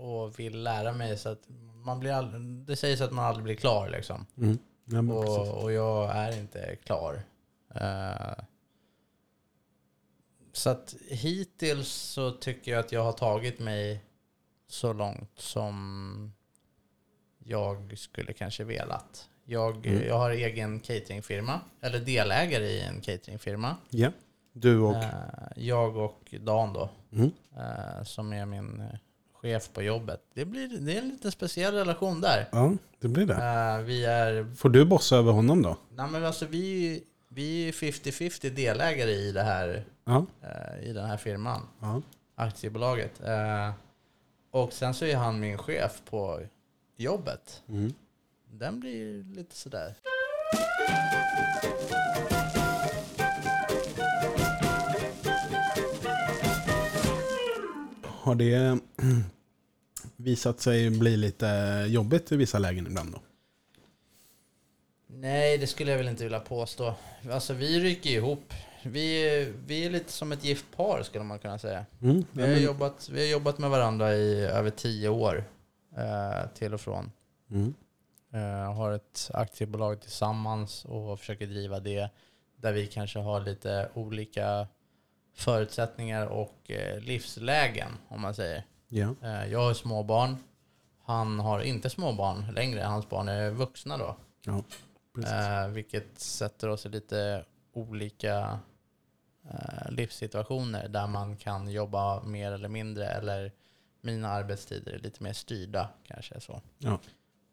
och 0.00 0.38
vill 0.38 0.62
lära 0.62 0.92
mig 0.92 1.18
så 1.18 1.28
att 1.28 1.42
man 1.84 2.00
blir 2.00 2.12
aldrig, 2.12 2.42
det 2.42 2.76
sägs 2.76 3.00
att 3.00 3.12
man 3.12 3.24
aldrig 3.24 3.44
blir 3.44 3.54
klar 3.54 3.88
liksom. 3.88 4.26
Mm. 4.36 4.58
Ja. 4.84 5.14
Och, 5.14 5.62
och 5.62 5.72
jag 5.72 6.16
är 6.16 6.38
inte 6.38 6.76
klar. 6.84 7.22
Eh, 7.74 8.44
så 10.52 10.70
att 10.70 10.94
hittills 11.08 11.88
så 11.92 12.30
tycker 12.30 12.72
jag 12.72 12.80
att 12.80 12.92
jag 12.92 13.04
har 13.04 13.12
tagit 13.12 13.58
mig 13.58 14.04
så 14.68 14.92
långt 14.92 15.30
som 15.38 16.32
jag 17.38 17.98
skulle 17.98 18.32
kanske 18.32 18.64
velat. 18.64 19.28
Jag, 19.44 19.86
Mm. 19.86 20.02
jag 20.06 20.18
har 20.18 20.30
egen 20.30 20.80
cateringfirma, 20.80 21.60
eller 21.80 21.98
delägare 22.00 22.64
i 22.64 22.80
en 22.80 23.00
cateringfirma. 23.00 23.76
Ja. 23.90 24.10
Du 24.52 24.78
och... 24.80 24.96
Eh, 24.96 25.10
jag 25.56 25.96
och 25.96 26.34
Dan 26.40 26.72
då, 26.72 26.90
Mm. 27.12 27.30
Eh, 27.56 28.04
som 28.04 28.32
är 28.32 28.46
min 28.46 28.80
eh, 28.80 28.98
chef 29.32 29.70
på 29.72 29.82
jobbet. 29.82 30.20
Det, 30.34 30.44
blir, 30.44 30.68
det 30.68 30.92
är 30.96 31.02
en 31.02 31.08
lite 31.08 31.30
speciell 31.30 31.74
relation 31.74 32.20
där. 32.20 32.48
Ja, 32.52 32.72
det 33.00 33.08
blir 33.08 33.26
det. 33.26 33.34
Eh, 33.34 33.78
vi 33.84 34.04
är 34.04 34.54
Får 34.54 34.68
du 34.68 34.84
bossa 34.84 35.16
över 35.16 35.32
honom 35.32 35.62
då? 35.62 35.76
Nej 35.90 36.06
men 36.10 36.24
alltså 36.24 36.46
vi, 36.46 37.02
vi 37.28 37.68
är 37.68 37.72
50-50 37.72 38.50
delägare 38.50 39.10
i, 39.10 39.32
det 39.32 39.42
här, 39.42 39.84
Ja. 40.04 40.26
i 40.82 40.92
den 40.92 41.06
här 41.06 41.16
firman, 41.16 41.68
ja. 41.80 42.02
aktiebolaget. 42.34 43.20
Och 44.50 44.72
sen 44.72 44.94
så 44.94 45.04
är 45.04 45.16
han 45.16 45.40
min 45.40 45.58
chef 45.58 46.02
på 46.10 46.40
jobbet. 46.96 47.62
Mm. 47.68 47.92
Den 48.50 48.80
blir 48.80 49.24
lite 49.36 49.56
sådär. 49.56 49.94
Har 58.24 58.34
det 58.34 58.78
visat 60.16 60.60
sig 60.60 60.90
bli 60.90 61.16
lite 61.16 61.46
jobbigt 61.88 62.32
i 62.32 62.36
vissa 62.36 62.58
lägen 62.58 62.86
ibland 62.86 63.12
då? 63.12 63.18
Nej, 65.06 65.58
det 65.58 65.66
skulle 65.66 65.90
jag 65.90 65.98
väl 65.98 66.08
inte 66.08 66.24
vilja 66.24 66.40
påstå. 66.40 66.94
Alltså 67.30 67.54
vi 67.54 67.80
rycker 67.80 68.10
ihop. 68.10 68.52
Vi, 68.82 69.52
vi 69.66 69.86
är 69.86 69.90
lite 69.90 70.12
som 70.12 70.32
ett 70.32 70.44
gift 70.44 70.76
par 70.76 71.02
skulle 71.02 71.24
man 71.24 71.38
kunna 71.38 71.58
säga. 71.58 71.86
Mm. 72.02 72.24
Vi 72.32 72.42
har, 72.42 72.48
jobbat, 72.48 73.08
vi 73.08 73.20
har 73.20 73.32
jobbat 73.32 73.58
med 73.58 73.70
varandra 73.70 74.14
i 74.14 74.40
över 74.40 74.70
tio 74.70 75.08
år. 75.08 75.44
Eh, 75.96 76.48
till 76.54 76.74
och 76.74 76.80
från. 76.80 77.12
Mm. 77.50 77.74
Eh, 78.32 78.74
har 78.74 78.92
ett 78.92 79.30
aktiebolag 79.34 80.00
tillsammans 80.00 80.84
och 80.84 81.20
försöker 81.20 81.46
driva 81.46 81.80
det. 81.80 82.10
Där 82.56 82.72
vi 82.72 82.86
kanske 82.86 83.18
har 83.18 83.40
lite 83.40 83.88
olika 83.94 84.66
förutsättningar 85.34 86.26
och 86.26 86.70
eh, 86.70 87.00
livslägen 87.00 87.88
om 88.08 88.20
man 88.20 88.34
säger. 88.34 88.64
Ja. 88.88 89.14
Eh, 89.22 89.46
jag 89.52 89.58
har 89.58 89.74
små 89.74 90.02
barn. 90.02 90.36
Han 91.04 91.38
har 91.40 91.60
inte 91.60 91.90
små 91.90 92.12
barn 92.12 92.52
längre. 92.54 92.80
Hans 92.80 93.08
barn 93.08 93.28
är 93.28 93.50
vuxna 93.50 93.96
då. 93.96 94.16
Ja. 94.44 94.64
Eh, 95.26 95.68
vilket 95.68 96.18
sätter 96.18 96.68
oss 96.68 96.86
i 96.86 96.88
lite 96.88 97.44
olika 97.72 98.58
eh, 99.50 99.90
livssituationer 99.90 100.88
där 100.88 101.06
man 101.06 101.36
kan 101.36 101.68
jobba 101.70 102.22
mer 102.22 102.52
eller 102.52 102.68
mindre 102.68 103.06
eller 103.06 103.52
mina 104.00 104.28
arbetstider 104.28 104.92
är 104.92 104.98
lite 104.98 105.22
mer 105.22 105.32
styrda 105.32 105.88
kanske 106.04 106.40
så. 106.40 106.60
Ja. 106.78 106.98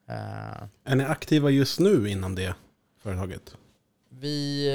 Eh, 0.07 0.63
Är 0.83 0.95
ni 0.95 1.03
aktiva 1.03 1.49
just 1.49 1.79
nu 1.79 2.09
inom 2.09 2.35
det 2.35 2.55
företaget? 2.99 3.55
Vi, 4.19 4.67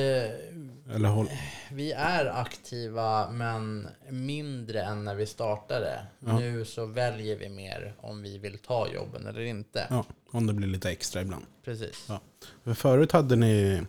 eh, 0.89 1.27
vi 1.73 1.93
är 1.93 2.27
aktiva 2.27 3.31
men 3.31 3.89
mindre 4.11 4.83
än 4.83 5.05
när 5.05 5.15
vi 5.15 5.27
startade. 5.27 6.07
Ja. 6.21 6.39
Nu 6.39 6.65
så 6.65 6.87
väljer 6.87 7.37
vi 7.37 7.49
mer 7.49 7.95
om 8.01 8.23
vi 8.23 8.39
vill 8.39 8.59
ta 8.59 8.89
jobben 8.89 9.27
eller 9.27 9.41
inte. 9.41 9.87
Ja, 9.91 10.05
om 10.31 10.47
det 10.47 10.53
blir 10.53 10.69
lite 10.69 10.91
extra 10.91 11.21
ibland. 11.23 11.45
Precis. 11.65 12.05
Ja. 12.09 12.21
För 12.65 12.75
förut 12.75 13.13
hade 13.13 13.37
ni, 13.37 13.83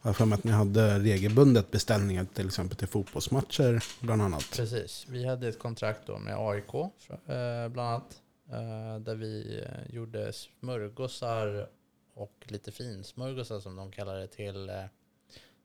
har 0.00 0.12
för 0.12 0.24
mig 0.24 0.36
att 0.38 0.44
ni 0.44 0.52
hade 0.52 0.98
regelbundet 0.98 1.70
beställningar 1.70 2.26
till 2.34 2.46
exempel 2.46 2.76
till 2.76 2.88
fotbollsmatcher 2.88 3.84
bland 4.00 4.22
annat. 4.22 4.50
Precis. 4.56 5.06
Vi 5.08 5.26
hade 5.26 5.48
ett 5.48 5.58
kontrakt 5.58 6.00
då 6.06 6.18
med 6.18 6.34
AIK 6.38 6.74
eh, 6.74 7.68
bland 7.68 7.88
annat. 7.88 8.16
eh, 8.50 9.00
Där 9.00 9.14
vi 9.14 9.64
gjorde 9.90 10.32
smörgåsar 10.32 11.68
och 12.16 12.32
lite 12.48 12.72
finsmörgåsar 12.72 13.60
som 13.60 13.76
de 13.76 13.90
kallar 13.92 14.16
det 14.16 14.26
till, 14.26 14.68
eh, 14.68 14.84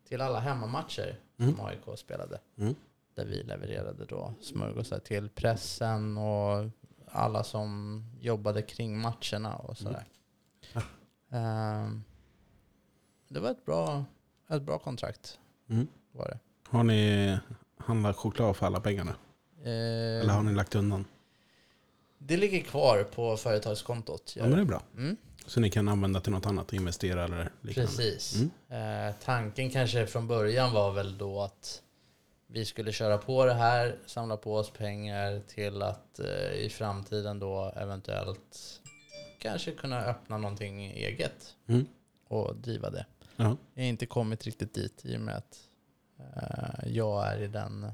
till 0.08 0.22
alla 0.22 0.40
hemmamatcher 0.40 1.20
Mm. 1.40 1.56
som 1.56 1.66
AIK 1.66 1.98
spelade. 2.00 2.40
Mm. 2.58 2.76
Där 3.16 3.26
vi 3.26 3.44
levererade 3.44 4.06
då 4.06 4.34
smörgåsar 4.42 5.00
till 5.00 5.30
pressen 5.30 6.18
och 6.18 6.70
alla 7.08 7.44
som 7.44 8.04
jobbade 8.20 8.62
kring 8.62 8.98
matcherna 9.02 9.56
och 9.56 9.78
sådär. 9.78 10.06
Ehm, 11.30 12.04
det 13.28 13.40
var 13.40 13.52
ett 13.52 13.66
bra, 13.66 14.06
ett 14.50 14.62
bra 14.62 14.80
kontrakt. 14.80 15.40
Mm. 15.70 15.88
Var 16.12 16.26
det. 16.26 16.40
Har 16.70 16.84
ni 16.84 17.38
handlat 17.78 18.16
choklad 18.16 18.56
för 18.56 18.66
alla 18.66 18.80
pengarna? 18.80 19.16
Eh, 19.64 19.70
Eller 20.22 20.34
har 20.34 20.44
ni 20.44 20.54
lagt 20.54 20.76
undan? 20.76 21.06
Det 22.18 22.38
ligger 22.38 22.62
kvar 22.62 23.04
på 23.04 23.38
företagskontot. 23.38 24.34
Ja, 24.38 24.44
men 24.44 24.52
det 24.56 24.62
är 24.62 24.66
bra. 24.66 24.82
Mm, 24.98 25.18
Så 25.46 25.60
ni 25.60 25.70
kan 25.70 25.88
använda 25.88 26.22
till 26.22 26.32
något 26.32 26.46
annat, 26.46 26.74
investera 26.74 27.24
eller 27.24 27.50
liknande. 27.62 27.92
precis. 27.92 28.36
Mm. 28.70 29.08
Eh, 29.10 29.16
tanken 29.24 29.70
kanske 29.70 30.08
från 30.08 30.28
början 30.28 30.74
var 30.74 30.92
väl 30.92 31.18
då 31.18 31.42
att 31.42 31.82
vi 32.48 32.66
skulle 32.66 32.92
köra 32.92 33.18
på 33.18 33.46
det 33.46 33.54
här, 33.54 33.96
samla 34.06 34.38
på 34.38 34.56
oss 34.56 34.70
pengar 34.72 35.42
till 35.48 35.82
att 35.82 36.20
eh, 36.20 36.52
i 36.54 36.70
framtiden 36.70 37.40
då 37.40 37.74
eventuellt 37.76 38.82
kanske 39.40 39.72
kunna 39.72 40.02
öppna 40.02 40.38
någonting 40.38 40.86
eget 40.86 41.56
Mm. 41.68 41.86
och 42.28 42.56
driva 42.56 42.90
det. 42.90 43.06
Ja. 43.36 43.58
Jag 43.74 43.84
har 43.84 43.90
inte 43.90 44.06
kommit 44.06 44.46
riktigt 44.46 44.74
dit 44.74 45.02
i 45.06 45.18
och 45.18 45.22
med 45.22 45.36
att 45.36 45.60
eh, 46.20 46.88
jag 46.94 47.28
är 47.28 47.42
i 47.42 47.48
den 47.48 47.92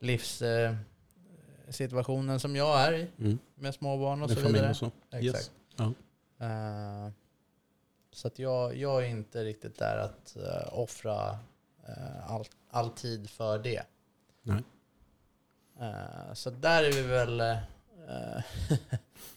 livssituationen 0.00 2.34
eh, 2.34 2.38
som 2.38 2.56
jag 2.56 2.80
är 2.80 2.92
i 2.92 3.06
Mm. 3.18 3.38
med 3.54 3.74
småbarn 3.74 4.22
och 4.22 4.28
Med 4.28 4.38
så 4.38 4.46
vidare. 4.48 4.70
och 4.70 4.76
så. 4.76 4.86
Exakt. 5.10 5.24
Yes. 5.24 5.50
Ja. 5.76 5.92
Eh, 6.38 7.08
så 8.12 8.28
att 8.28 8.38
jag, 8.38 8.76
jag 8.76 9.04
är 9.04 9.08
inte 9.08 9.44
riktigt 9.44 9.78
där 9.78 9.98
att 9.98 10.36
uh, 10.36 10.78
offra 10.78 11.38
eh, 11.88 12.30
all, 12.32 12.44
all 12.70 12.90
tid 12.90 13.30
för 13.30 13.58
det. 13.58 13.82
Nej. 14.42 14.62
Eh, 15.80 16.34
så 16.34 16.50
där 16.50 16.82
är 16.82 16.92
vi 16.92 17.02
väl 17.02 17.40
eh, 17.40 17.58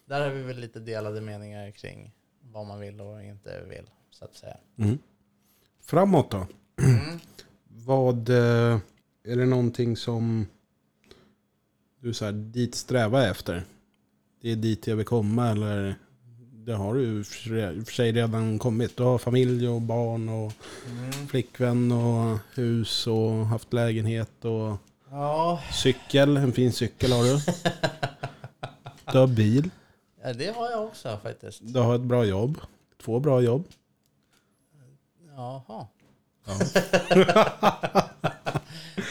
där 0.05 0.21
har 0.21 0.29
vi 0.29 0.43
väl 0.43 0.59
lite 0.59 0.79
delade 0.79 1.21
meningar 1.21 1.71
kring 1.71 2.11
vad 2.41 2.65
man 2.65 2.79
vill 2.79 3.01
och 3.01 3.23
inte 3.23 3.63
vill, 3.69 3.89
så 4.11 4.25
att 4.25 4.35
säga. 4.35 4.57
Mm. 4.77 4.97
Framåt 5.81 6.31
då? 6.31 6.47
Mm. 6.81 7.19
Vad, 7.67 8.29
eh, 8.29 8.79
är 9.23 9.35
det 9.35 9.45
någonting 9.45 9.97
som 9.97 10.47
du 11.99 12.13
så 12.13 12.25
här, 12.25 12.31
dit 12.31 12.75
strävar 12.75 13.27
efter? 13.27 13.65
Det 14.41 14.51
är 14.51 14.55
dit 14.55 14.87
jag 14.87 14.95
vill 14.95 15.05
komma 15.05 15.49
eller 15.49 15.95
det 16.67 16.73
har 16.75 16.93
du 16.93 17.19
och 17.19 17.25
för 17.87 17.93
sig 17.93 18.11
redan 18.11 18.59
kommit. 18.59 18.97
Du 18.97 19.03
har 19.03 19.17
familj 19.17 19.67
och 19.67 19.81
barn 19.81 20.29
och 20.29 20.53
Mm. 20.87 21.27
flickvän 21.27 21.91
och 21.91 22.37
hus 22.55 23.07
och 23.07 23.31
haft 23.45 23.73
lägenhet 23.73 24.45
och 24.45 24.77
Ja, 25.11 25.61
cykel. 25.73 26.37
En 26.37 26.51
fin 26.53 26.71
cykel 26.71 27.11
har 27.11 27.23
du. 27.23 27.39
Du 29.11 29.17
har 29.17 29.27
bil. 29.27 29.69
ja, 30.23 30.33
det 30.33 30.55
har 30.55 30.71
jag 30.71 30.83
också 30.85 31.19
faktiskt. 31.23 31.59
Du 31.63 31.79
har 31.79 31.95
ett 31.95 32.01
bra 32.01 32.25
jobb. 32.25 32.57
Två 33.03 33.19
bra 33.19 33.41
jobb. 33.41 33.63
Jaha. 35.35 35.87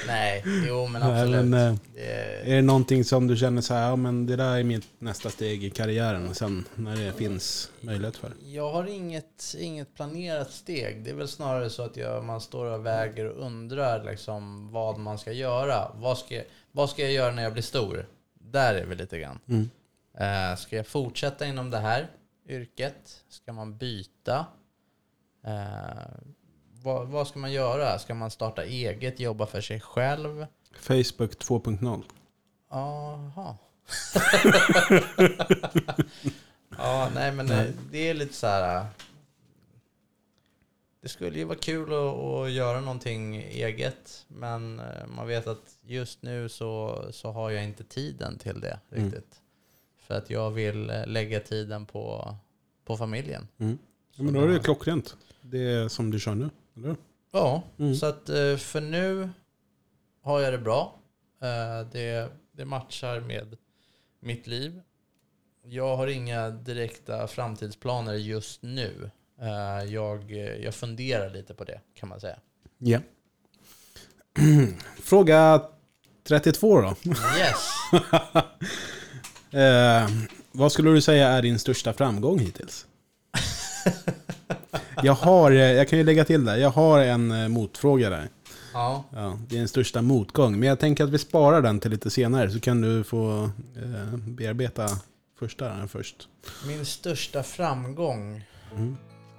Nej, 0.07 0.45
jo 0.69 0.87
men 0.87 1.03
absolut. 1.03 1.45
men, 1.45 1.55
eh, 1.55 1.75
det, 1.95 2.53
Är 2.53 2.57
det 2.57 2.63
någonting 2.63 3.05
som 3.05 3.27
du 3.27 3.37
känner 3.37 3.63
så 3.63 3.75
här, 3.75 3.89
ja 3.89 3.97
men 3.97 4.27
det 4.27 4.37
där 4.37 4.57
är 4.57 4.63
mitt 4.65 4.87
nästa 4.99 5.31
steg 5.31 5.65
i 5.65 5.71
karriären 5.71 6.35
sen 6.35 6.65
när 6.75 6.97
det 6.97 7.13
finns 7.13 7.71
möjlighet 7.81 8.17
för? 8.17 8.33
Jag 8.45 8.73
har 8.73 8.87
inget, 8.87 9.55
inget 9.59 9.95
planerat 9.95 10.51
steg. 10.51 11.05
Det 11.05 11.11
är 11.11 11.15
väl 11.15 11.29
snarare 11.29 11.71
så 11.71 11.83
att 11.83 11.97
jag, 11.97 12.25
man 12.25 12.41
står 12.41 12.65
och 12.65 12.87
väger 12.87 13.27
och 13.29 13.47
undrar 13.47 14.05
liksom 14.05 14.73
vad 14.73 14.99
man 14.99 15.19
ska 15.19 15.33
göra. 15.33 15.93
Vad 15.95 16.19
ska, 16.19 16.43
vad 16.73 16.91
ska 16.91 17.03
jag 17.03 17.13
göra 17.13 17.33
när 17.35 17.43
jag 17.43 17.53
blir 17.53 17.63
stor? 17.63 18.07
Där 18.41 18.75
är 18.75 18.87
vi 18.87 18.95
lite 18.95 19.19
grann. 19.19 19.39
Mm. 19.49 19.71
Eh, 20.19 20.57
ska 20.57 20.77
jag 20.77 20.87
fortsätta 20.87 21.47
inom 21.47 21.71
det 21.71 21.79
här 21.79 22.07
yrket? 22.49 23.25
Ska 23.29 23.53
man 23.53 23.77
byta? 23.79 24.47
Eh, 25.47 25.53
vad, 26.83 27.07
vad 27.09 27.29
ska 27.29 27.39
man 27.39 27.53
göra? 27.53 27.99
Ska 27.99 28.15
man 28.15 28.31
starta 28.31 28.65
eget, 28.65 29.21
jobba 29.21 29.47
för 29.47 29.61
sig 29.61 29.81
själv? 29.81 30.47
Facebook 30.79 31.31
2.0. 31.39 32.03
Jaha. 32.71 33.57
ja, 36.79 37.11
nej 37.15 37.33
men 37.33 37.47
Nej. 37.47 37.67
eh, 37.69 37.75
det 37.91 38.09
är 38.11 38.15
lite 38.15 38.35
så 38.35 38.47
här. 38.47 38.77
eh, 38.81 38.87
Det 41.03 41.09
skulle 41.09 41.39
ju 41.39 41.45
vara 41.45 41.59
kul 41.59 41.93
att, 41.93 42.15
att 42.17 42.51
göra 42.53 42.81
någonting 42.81 43.37
eget. 43.37 44.25
Men 44.29 44.81
eh, 44.81 45.07
man 45.17 45.27
vet 45.27 45.47
att 45.47 45.79
just 45.83 46.23
nu 46.23 46.49
så, 46.49 47.05
så 47.11 47.31
har 47.33 47.51
jag 47.51 47.65
inte 47.65 47.85
tiden 47.85 48.39
till 48.39 48.61
det 48.61 48.81
Mm. 48.93 49.05
riktigt. 49.05 49.41
För 50.07 50.15
att 50.15 50.31
jag 50.31 50.51
vill 50.51 50.93
lägga 51.07 51.41
tiden 51.41 51.87
på, 51.87 52.35
på 52.85 52.97
familjen. 52.97 53.49
Mm. 53.59 53.79
Ja, 54.15 54.23
men 54.23 54.35
då 54.35 54.41
är 54.41 54.49
det 54.49 54.59
klockrent. 54.59 55.17
Det 55.43 55.59
är 55.59 55.89
som 55.89 56.11
du 56.11 56.21
kör 56.21 56.35
nu, 56.35 56.51
eller? 56.77 56.97
Ja, 57.33 57.63
Mm. 57.79 57.95
så 57.95 58.07
att 58.07 58.29
eh, 58.29 58.57
för 58.57 58.81
nu 58.81 59.29
har 60.23 60.41
jag 60.41 60.53
det 60.53 60.59
bra. 60.59 60.99
Eh, 61.43 61.89
Det, 61.93 62.29
det 62.53 62.65
matchar 62.65 63.21
med 63.21 63.57
mitt 64.21 64.47
liv. 64.47 64.81
Jag 65.63 65.97
har 65.97 66.07
inga 66.07 66.51
direkta 66.51 67.27
framtidsplaner 67.27 68.15
just 68.15 68.63
nu. 68.63 69.11
Eh, 69.41 69.85
Jag, 69.93 70.31
jag 70.61 70.75
funderar 70.75 71.31
lite 71.31 71.55
på 71.55 71.65
det 71.65 71.81
kan 71.95 72.09
man 72.09 72.21
säga. 72.21 72.39
Ja. 72.79 72.99
Fråga 75.03 75.63
32 76.25 76.81
då. 76.81 76.95
Yes! 77.39 77.69
Eh, 79.51 80.09
vad 80.53 80.73
skulle 80.73 80.91
du 80.91 81.01
säga 81.01 81.29
är 81.29 81.43
din 81.43 81.59
största 81.59 81.93
framgång 81.93 82.39
hittills? 82.39 82.87
jag, 85.03 85.13
har, 85.15 85.51
eh, 85.51 85.57
jag 85.59 85.89
kan 85.89 85.99
ju 85.99 86.05
lägga 86.05 86.25
till 86.25 86.45
där, 86.45 86.57
jag 86.57 86.71
har 86.71 86.99
en 87.01 87.31
eh, 87.31 87.49
motfråga 87.49 88.11
där. 88.11 88.29
Ja, 88.73 89.05
Ja, 89.13 89.39
det 89.49 89.57
är 89.57 89.61
en 89.61 89.69
största 89.69 90.03
motgång. 90.03 90.59
Men 90.61 90.69
jag 90.69 90.79
tänker 90.81 91.05
att 91.05 91.11
vi 91.11 91.19
sparar 91.19 91.63
den 91.63 91.81
till 91.81 91.91
lite 91.91 92.11
senare 92.11 92.51
så 92.51 92.61
kan 92.61 92.81
du 92.81 93.05
få 93.05 93.51
eh, 93.77 94.17
bearbeta 94.17 94.89
första 95.39 95.65
där 95.69 95.87
först. 95.87 96.29
min 96.67 96.85
största 96.87 97.43
framgång 97.43 98.45
Mm. 98.75 98.97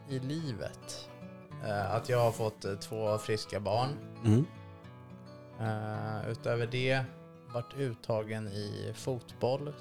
i 0.10 0.20
livet. 0.20 1.06
eh, 1.67 1.91
Att 1.96 2.10
jag 2.10 2.20
har 2.20 2.32
fått 2.32 2.65
eh, 2.65 2.74
två 2.76 3.17
friska 3.17 3.60
barn. 3.60 3.89
Mm. 4.26 4.46
Uh, 5.62 6.32
utöver 6.32 6.67
det 6.72 7.02
varit 7.54 7.74
uttagen 7.78 8.48
i 8.48 8.93
fotboll 8.96 9.67
eh, 9.67 9.74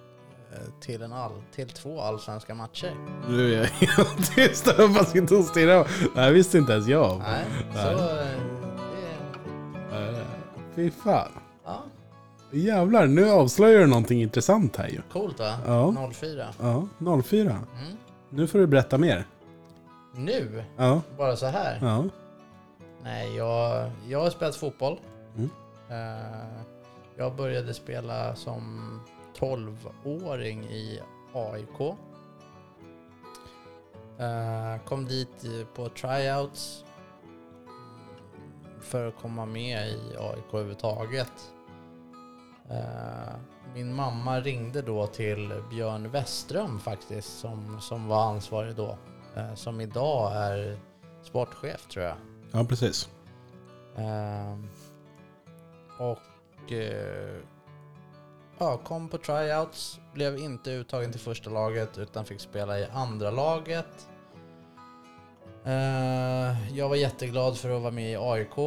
till, 0.80 1.02
en 1.02 1.12
all, 1.12 1.32
till 1.54 1.68
två 1.68 2.00
allsvenska 2.00 2.54
matcher. 2.54 2.94
Nu 3.28 3.54
är 3.54 3.58
jag 3.58 3.66
helt 3.66 4.34
tyst 4.34 4.66
och 4.66 4.90
bara 4.90 5.04
sitter 5.04 5.38
och 5.38 5.44
stirrar. 5.44 5.86
Här 6.16 6.32
visste 6.32 6.58
inte 6.58 6.72
ens 6.72 6.88
jag. 6.88 7.18
Nej, 7.18 7.44
Nej. 7.74 7.82
så 7.84 7.90
eh, 7.90 8.26
det, 9.90 9.96
Eh, 9.96 10.24
Fy 10.74 10.90
fan. 10.90 11.28
ja, 11.64 11.82
Jävlar, 12.50 13.06
nu 13.06 13.30
avslöjar 13.30 13.80
du 13.80 13.86
någonting 13.86 14.22
intressant 14.22 14.76
här 14.76 14.88
ju. 14.88 15.00
coolt 15.12 15.38
va? 15.38 15.54
Ja. 15.66 16.10
04. 16.12 16.46
Ja, 16.60 16.86
04. 17.22 17.42
Mm. 17.50 17.96
Nu 18.30 18.46
får 18.46 18.58
du 18.58 18.66
berätta 18.66 18.98
mer. 18.98 19.26
Nu, 20.14 20.64
Ja, 20.76 21.00
bara 21.18 21.36
så 21.36 21.46
här. 21.46 21.78
ja. 21.82 22.04
Nej, 23.02 23.36
jag, 23.36 23.90
jag 24.08 24.20
har 24.20 24.30
spelat 24.30 24.56
fotboll. 24.56 24.98
Mm. 25.36 25.50
Eh, 25.90 26.46
jag 27.16 27.36
började 27.36 27.74
spela 27.74 28.36
som 28.36 29.00
12-åring 29.38 30.64
i 30.64 31.00
AIK. 31.32 31.96
Eh, 34.18 34.84
kom 34.84 35.04
dit 35.04 35.44
på 35.74 35.88
tryouts 35.88 36.84
för 38.80 39.08
att 39.08 39.16
komma 39.16 39.46
med 39.46 39.88
i 39.88 40.16
AIK 40.18 40.54
överhuvudtaget. 40.54 41.52
Eh, 42.70 43.34
min 43.74 43.94
mamma 43.94 44.40
ringde 44.40 44.82
då 44.82 45.06
till 45.06 45.62
Björn 45.70 46.10
Westström 46.10 46.80
faktiskt 46.80 47.38
som, 47.38 47.80
som 47.80 48.08
var 48.08 48.24
ansvarig 48.24 48.76
då. 48.76 48.98
Eh, 49.36 49.54
som 49.54 49.80
idag 49.80 50.32
är 50.36 50.78
sportchef 51.22 51.86
tror 51.86 52.04
jag. 52.04 52.16
Ja, 52.52 52.64
precis. 52.64 53.08
Och 55.98 56.72
ja, 58.58 58.76
kom 58.76 59.08
på 59.08 59.18
tryouts, 59.18 60.00
blev 60.12 60.38
inte 60.38 60.70
uttagen 60.70 61.12
till 61.12 61.20
första 61.20 61.50
laget 61.50 61.98
utan 61.98 62.24
fick 62.24 62.40
spela 62.40 62.78
i 62.78 62.86
andra 62.92 63.30
laget. 63.30 64.08
Eh, 65.64 66.76
jag 66.76 66.88
var 66.88 66.96
jätteglad 66.96 67.58
för 67.58 67.76
att 67.76 67.82
vara 67.82 67.92
med 67.92 68.12
i 68.12 68.16
AIK. 68.16 68.58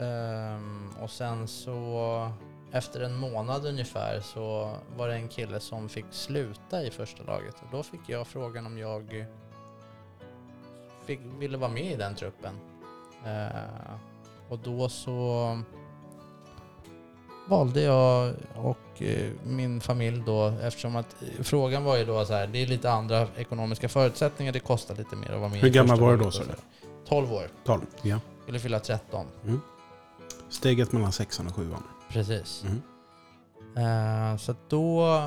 Ehm, 0.00 0.90
och 1.00 1.10
sen 1.10 1.48
så 1.48 2.30
efter 2.72 3.00
en 3.00 3.16
månad 3.16 3.66
ungefär 3.66 4.20
så 4.20 4.76
var 4.96 5.08
det 5.08 5.14
en 5.14 5.28
kille 5.28 5.60
som 5.60 5.88
fick 5.88 6.04
sluta 6.10 6.82
i 6.82 6.90
första 6.90 7.22
laget 7.22 7.54
och 7.54 7.68
då 7.76 7.82
fick 7.82 8.00
jag 8.06 8.26
frågan 8.26 8.66
om 8.66 8.78
jag 8.78 9.26
fick, 11.04 11.20
ville 11.38 11.58
vara 11.58 11.70
med 11.70 11.92
i 11.92 11.96
den 11.96 12.14
truppen. 12.14 12.54
Eh, 13.26 13.94
och 14.48 14.58
då 14.58 14.88
så 14.88 15.58
valde 17.48 17.80
jag 17.82 18.34
och 18.54 19.02
eh, 19.02 19.30
min 19.46 19.80
familj 19.80 20.22
då, 20.26 20.46
eftersom 20.62 20.96
att 20.96 21.16
eh, 21.22 21.42
frågan 21.42 21.84
var 21.84 21.96
ju 21.96 22.04
då 22.04 22.24
så 22.24 22.32
här, 22.32 22.46
det 22.46 22.62
är 22.62 22.66
lite 22.66 22.90
andra 22.90 23.28
ekonomiska 23.36 23.88
förutsättningar, 23.88 24.52
det 24.52 24.60
kostar 24.60 24.94
lite 24.94 25.16
mer 25.16 25.30
att 25.32 25.38
vara 25.40 25.48
med 25.48 25.58
Hur 25.60 25.70
gammal 25.70 26.00
var 26.00 26.10
du 26.16 26.24
då, 26.24 26.30
så. 26.30 26.42
12 27.08 27.32
år, 27.32 27.48
12. 27.64 27.80
Ja. 28.02 28.20
skulle 28.42 28.58
fylla 28.58 28.80
13. 28.80 29.26
Steget 30.48 30.92
mellan 30.92 31.12
sexan 31.12 31.46
och 31.46 31.54
sjuan. 31.54 31.82
Precis. 32.08 32.64
Mm. 32.64 32.82
Eh, 34.32 34.36
så 34.36 34.54
då 34.68 35.22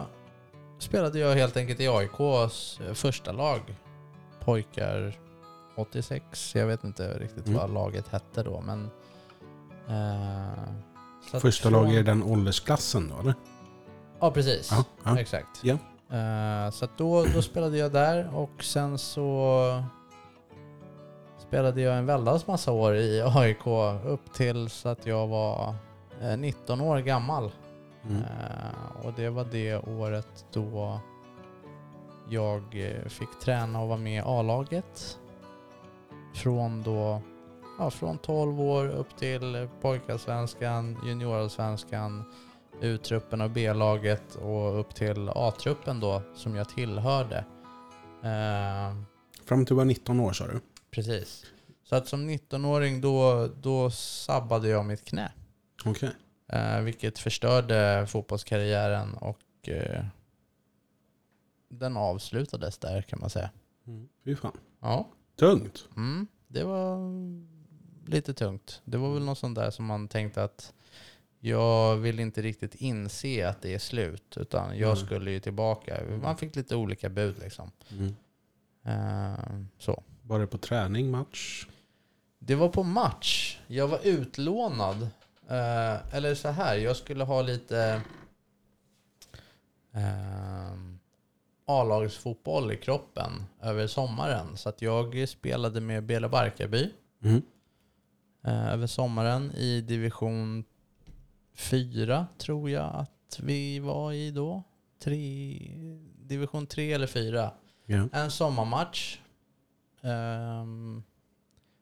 spelade 0.79 1.19
jag 1.19 1.35
helt 1.35 1.57
enkelt 1.57 1.79
i 1.79 1.87
AIKs 1.87 2.79
första 2.93 3.31
lag. 3.31 3.59
Pojkar 4.39 5.13
86, 5.75 6.55
jag 6.55 6.67
vet 6.67 6.83
inte 6.83 7.19
riktigt 7.19 7.47
Mm. 7.47 7.59
vad 7.59 7.73
laget 7.73 8.07
hette 8.07 8.43
då 8.43 8.61
men... 8.65 8.89
eh, 9.87 10.63
så 11.31 11.39
Första 11.39 11.69
från- 11.69 11.83
lag 11.83 11.93
i 11.93 12.03
den 12.03 12.23
åldersklassen 12.23 13.09
då, 13.15 13.21
eller? 13.21 13.33
Ja 14.19 14.31
precis, 14.31 14.71
Ja. 14.71 14.83
ja. 15.03 15.19
exakt. 15.19 15.63
Ja. 15.63 15.73
Eh, 16.17 16.71
så 16.71 16.87
då, 16.97 17.25
då 17.33 17.41
spelade 17.41 17.77
jag 17.77 17.91
där 17.91 18.35
och 18.35 18.63
sen 18.63 18.97
så 18.97 19.83
spelade 21.39 21.81
jag 21.81 21.97
en 21.97 22.05
väldans 22.05 22.47
massa 22.47 22.71
år 22.71 22.95
i 22.95 23.21
AIK 23.25 23.67
upp 24.05 24.33
till 24.33 24.69
så 24.69 24.89
att 24.89 25.05
jag 25.05 25.27
var 25.27 25.75
eh, 26.21 26.37
19 26.37 26.81
år 26.81 26.97
gammal. 26.99 27.51
Mm. 28.09 28.21
Eh, 28.21 29.05
och 29.05 29.13
det 29.15 29.29
var 29.29 29.45
det 29.51 29.75
året 29.77 30.45
då 30.53 30.99
jag 32.29 32.61
eh, 32.73 33.07
fick 33.09 33.39
träna 33.41 33.81
och 33.81 33.87
vara 33.87 33.97
med 33.99 34.17
i 34.17 34.23
A-laget. 34.25 35.17
Från 36.35 36.83
då, 36.83 37.21
ja, 37.77 37.89
från 37.91 38.17
12 38.17 38.61
år 38.61 38.87
upp 38.87 39.17
till 39.17 39.67
pojkarsvenskan, 39.81 40.97
juniorallsvenskan, 41.05 42.23
U-truppen 42.81 43.41
och 43.41 43.51
B-laget 43.51 44.35
och 44.35 44.79
upp 44.79 44.95
till 44.95 45.29
A-truppen 45.29 45.99
då 45.99 46.21
som 46.35 46.55
jag 46.55 46.69
tillhörde. 46.69 47.37
Eh, 48.23 48.95
Fram 49.45 49.65
till 49.65 49.75
du 49.75 49.75
var 49.75 49.85
19 49.85 50.19
år 50.19 50.33
sa 50.33 50.47
du? 50.47 50.59
precis. 50.91 51.45
Så 51.83 51.95
att 51.95 52.07
som 52.07 52.29
19-åring 52.29 53.01
då, 53.01 53.47
då 53.61 53.91
sabbade 53.91 54.67
jag 54.69 54.85
mitt 54.85 55.05
knä. 55.05 55.31
Okej. 55.85 56.09
Eh, 56.47 56.79
vilket 56.81 57.19
förstörde 57.19 58.05
fotbollskarriären 58.09 59.13
och 59.13 59.69
eh, 59.69 60.05
den 61.69 61.97
avslutades 61.97 62.77
där 62.77 63.01
kan 63.01 63.19
man 63.19 63.29
säga. 63.29 63.49
Mm. 63.87 64.07
Fy 64.25 64.35
fan. 64.35 64.57
Ja, 64.81 65.07
Tungt. 65.39 65.87
mm, 65.95 66.27
det 66.47 66.63
var 66.63 66.97
lite 68.07 68.33
tungt. 68.33 68.81
Det 68.85 68.97
var 68.97 69.13
väl 69.13 69.23
något 69.23 69.37
sånt 69.37 69.55
där 69.55 69.71
som 69.71 69.85
man 69.85 70.07
tänkte 70.07 70.43
att 70.43 70.73
jag 71.39 71.95
vill 71.95 72.19
inte 72.19 72.41
riktigt 72.41 72.75
inse 72.75 73.49
att 73.49 73.61
det 73.61 73.73
är 73.73 73.79
slut, 73.79 74.37
utan 74.37 74.77
jag 74.77 74.95
Nej. 74.95 75.05
skulle 75.05 75.31
ju 75.31 75.39
tillbaka. 75.39 75.99
Man 76.21 76.37
fick 76.37 76.55
lite 76.55 76.75
olika 76.75 77.09
bud 77.09 77.35
liksom. 77.39 77.71
Mm. 77.91 78.15
Eh, 78.83 79.59
så. 79.77 80.03
Var 80.23 80.39
det 80.39 80.47
på 80.47 80.57
träning, 80.57 81.11
match? 81.11 81.67
Det 82.39 82.55
var 82.55 82.69
på 82.69 82.83
match. 82.83 83.59
Jag 83.67 83.87
var 83.87 83.99
utlånad. 84.03 85.01
Eh, 85.49 86.15
eller 86.15 86.35
så 86.35 86.47
här, 86.49 86.75
jag 86.75 86.95
skulle 86.95 87.23
ha 87.23 87.41
lite 87.41 88.01
eh, 89.93 90.73
A-lagsfotboll 91.65 92.71
i 92.71 92.77
kroppen 92.77 93.31
över 93.61 93.87
sommaren. 93.87 94.57
Så 94.57 94.69
att 94.69 94.81
jag 94.81 95.29
spelade 95.29 95.81
med 95.81 96.03
Bela 96.03 96.29
Barkarby 96.29 96.91
Mm. 97.23 97.41
Eh, 98.43 98.73
över 98.73 98.87
sommaren 98.87 99.51
i 99.51 99.81
division 99.81 100.65
4 101.55 102.27
tror 102.37 102.69
jag 102.69 102.95
att 102.95 103.39
vi 103.39 103.79
var 103.79 104.13
i 104.13 104.31
då. 104.31 104.63
Tre, 104.99 105.59
division 106.17 106.67
3 106.67 106.93
eller 106.93 107.07
4. 107.07 107.51
Ja. 107.85 108.09
En 108.13 108.31
sommarmatch. 108.31 109.19
Ehm, 110.01 111.03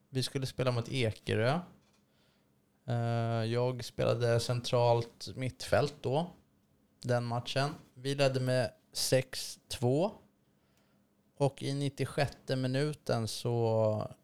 vi 0.10 0.24
skulle 0.24 0.46
spela 0.46 0.72
mot 0.72 0.90
Ekerö. 0.90 1.60
Eh, 2.88 2.96
jag 3.46 3.86
spelade 3.86 4.40
centralt 4.40 5.28
mittfält 5.36 5.96
då, 6.02 6.32
den 7.02 7.26
matchen. 7.26 7.70
Vi 7.94 8.16
ledde 8.16 8.40
med 8.40 8.72
6-2. 8.94 10.12
Och 11.38 11.64
i 11.64 11.74
96 11.74 12.36
minuten 12.48 13.28
så 13.28 14.16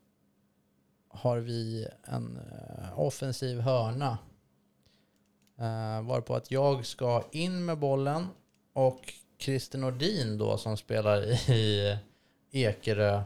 har 1.13 1.37
vi 1.37 1.87
en 2.03 2.37
eh, 2.37 2.99
offensiv 2.99 3.59
hörna. 3.59 4.17
Eh, 5.59 6.01
varpå 6.01 6.35
att 6.35 6.51
jag 6.51 6.85
ska 6.85 7.23
in 7.31 7.65
med 7.65 7.77
bollen 7.77 8.27
och 8.73 9.13
Christer 9.39 9.79
Nordin 9.79 10.37
då 10.37 10.57
som 10.57 10.77
spelar 10.77 11.21
i 11.51 11.97
Ekerö 12.51 13.21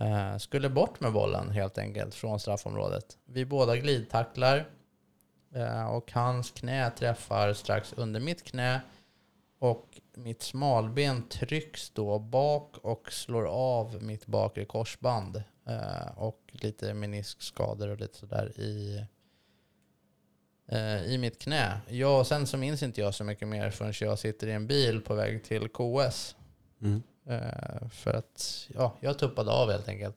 eh, 0.00 0.36
skulle 0.36 0.68
bort 0.68 1.00
med 1.00 1.12
bollen 1.12 1.50
helt 1.50 1.78
enkelt 1.78 2.14
från 2.14 2.40
straffområdet. 2.40 3.18
Vi 3.24 3.44
båda 3.44 3.76
glidtacklar 3.76 4.68
eh, 5.54 5.90
och 5.90 6.12
hans 6.12 6.50
knä 6.50 6.90
träffar 6.90 7.52
strax 7.52 7.92
under 7.92 8.20
mitt 8.20 8.44
knä 8.44 8.80
och 9.60 10.00
mitt 10.14 10.42
smalben 10.42 11.28
trycks 11.28 11.90
då 11.90 12.18
bak 12.18 12.76
och 12.82 13.12
slår 13.12 13.44
av 13.46 14.02
mitt 14.02 14.26
bakre 14.26 14.64
korsband 14.64 15.42
eh, 15.66 16.18
och 16.18 16.40
lite 16.50 16.94
meniskskador 16.94 17.88
och 17.88 18.00
lite 18.00 18.18
sådär 18.18 18.60
i 18.60 19.04
eh, 20.66 21.02
i 21.02 21.18
mitt 21.18 21.38
knä. 21.38 21.80
Jag, 21.88 22.26
sen 22.26 22.46
så 22.46 22.56
minns 22.56 22.82
inte 22.82 23.00
jag 23.00 23.14
så 23.14 23.24
mycket 23.24 23.48
mer 23.48 23.70
förrän 23.70 23.92
jag 24.00 24.18
sitter 24.18 24.46
i 24.46 24.52
en 24.52 24.66
bil 24.66 25.00
på 25.00 25.14
väg 25.14 25.44
till 25.44 25.68
KS. 25.68 26.36
Mm. 26.82 27.02
Eh, 27.26 27.88
för 27.88 28.14
att 28.14 28.68
ja, 28.74 28.96
jag 29.00 29.18
tuppade 29.18 29.50
av 29.50 29.70
helt 29.70 29.88
enkelt. 29.88 30.16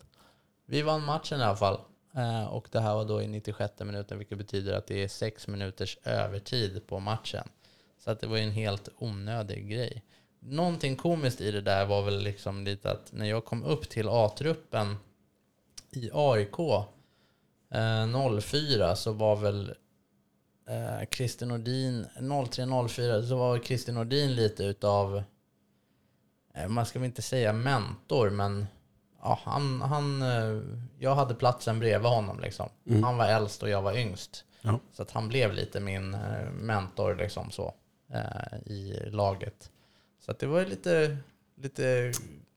Vi 0.66 0.82
vann 0.82 1.04
matchen 1.04 1.40
i 1.40 1.44
alla 1.44 1.56
fall. 1.56 1.80
Eh, 2.16 2.46
och 2.46 2.68
det 2.72 2.80
här 2.80 2.96
var 2.96 3.06
då 3.06 3.22
i 3.22 3.28
96 3.28 3.74
minuten, 3.80 4.18
vilket 4.18 4.38
betyder 4.38 4.74
att 4.74 4.88
det 4.88 5.04
är 5.04 5.08
sex 5.08 5.48
minuters 5.48 5.98
övertid 6.04 6.88
på 6.88 7.00
matchen. 7.00 7.48
Så 8.04 8.12
att 8.12 8.20
det 8.20 8.28
var 8.28 8.38
ju 8.38 8.44
en 8.44 8.52
helt 8.52 8.90
onödig 8.98 9.70
grej. 9.70 10.04
Någonting 10.40 10.96
komiskt 10.96 11.42
i 11.42 11.52
det 11.52 11.62
där 11.62 11.86
var 11.86 12.04
väl 12.04 12.20
liksom 12.20 12.64
lite 12.64 12.92
att 12.92 13.12
när 13.12 13.26
jag 13.26 13.46
kom 13.46 13.64
upp 13.64 13.90
till 13.90 14.10
A-truppen 14.10 14.96
i 15.92 16.10
AIK 16.14 16.60
eh, 17.74 18.40
04 18.42 18.96
så 18.96 19.12
var 19.12 19.36
väl 19.36 19.74
eh, 20.68 21.08
Christer 21.12 21.46
Nordin, 21.46 22.06
03-04, 22.20 23.28
så 23.28 23.36
var 23.36 23.60
Christer 23.60 23.94
Nordin 23.94 24.36
lite 24.36 24.64
utav 24.64 25.24
eh, 26.54 26.68
man 26.68 26.86
ska 26.86 27.00
väl 27.00 27.06
inte 27.06 27.22
säga 27.22 27.54
mentor, 27.54 28.30
men 28.30 28.68
ja, 29.22 29.40
han, 29.44 29.82
han, 29.82 30.22
eh, 30.22 30.62
jag 31.00 31.16
hade 31.16 31.36
platsen 31.36 31.80
bredvid 31.80 32.12
honom. 32.12 32.40
Liksom. 32.40 32.70
Mm. 32.88 33.04
Han 33.04 33.18
var 33.18 33.26
äldst 33.26 33.64
och 33.64 33.70
jag 33.70 33.82
var 33.82 33.98
yngst. 33.98 34.46
Ja. 34.62 34.80
Så 34.94 35.02
att 35.02 35.12
han 35.12 35.30
blev 35.30 35.54
lite 35.54 35.80
min 35.80 36.14
eh, 36.14 36.52
mentor 36.52 37.16
liksom 37.16 37.52
så, 37.52 37.74
i 38.66 38.94
laget. 39.12 39.70
Så 40.26 40.32
att 40.32 40.40
det 40.40 40.48
var 40.48 40.66
lite, 40.66 41.18
lite 41.62 42.12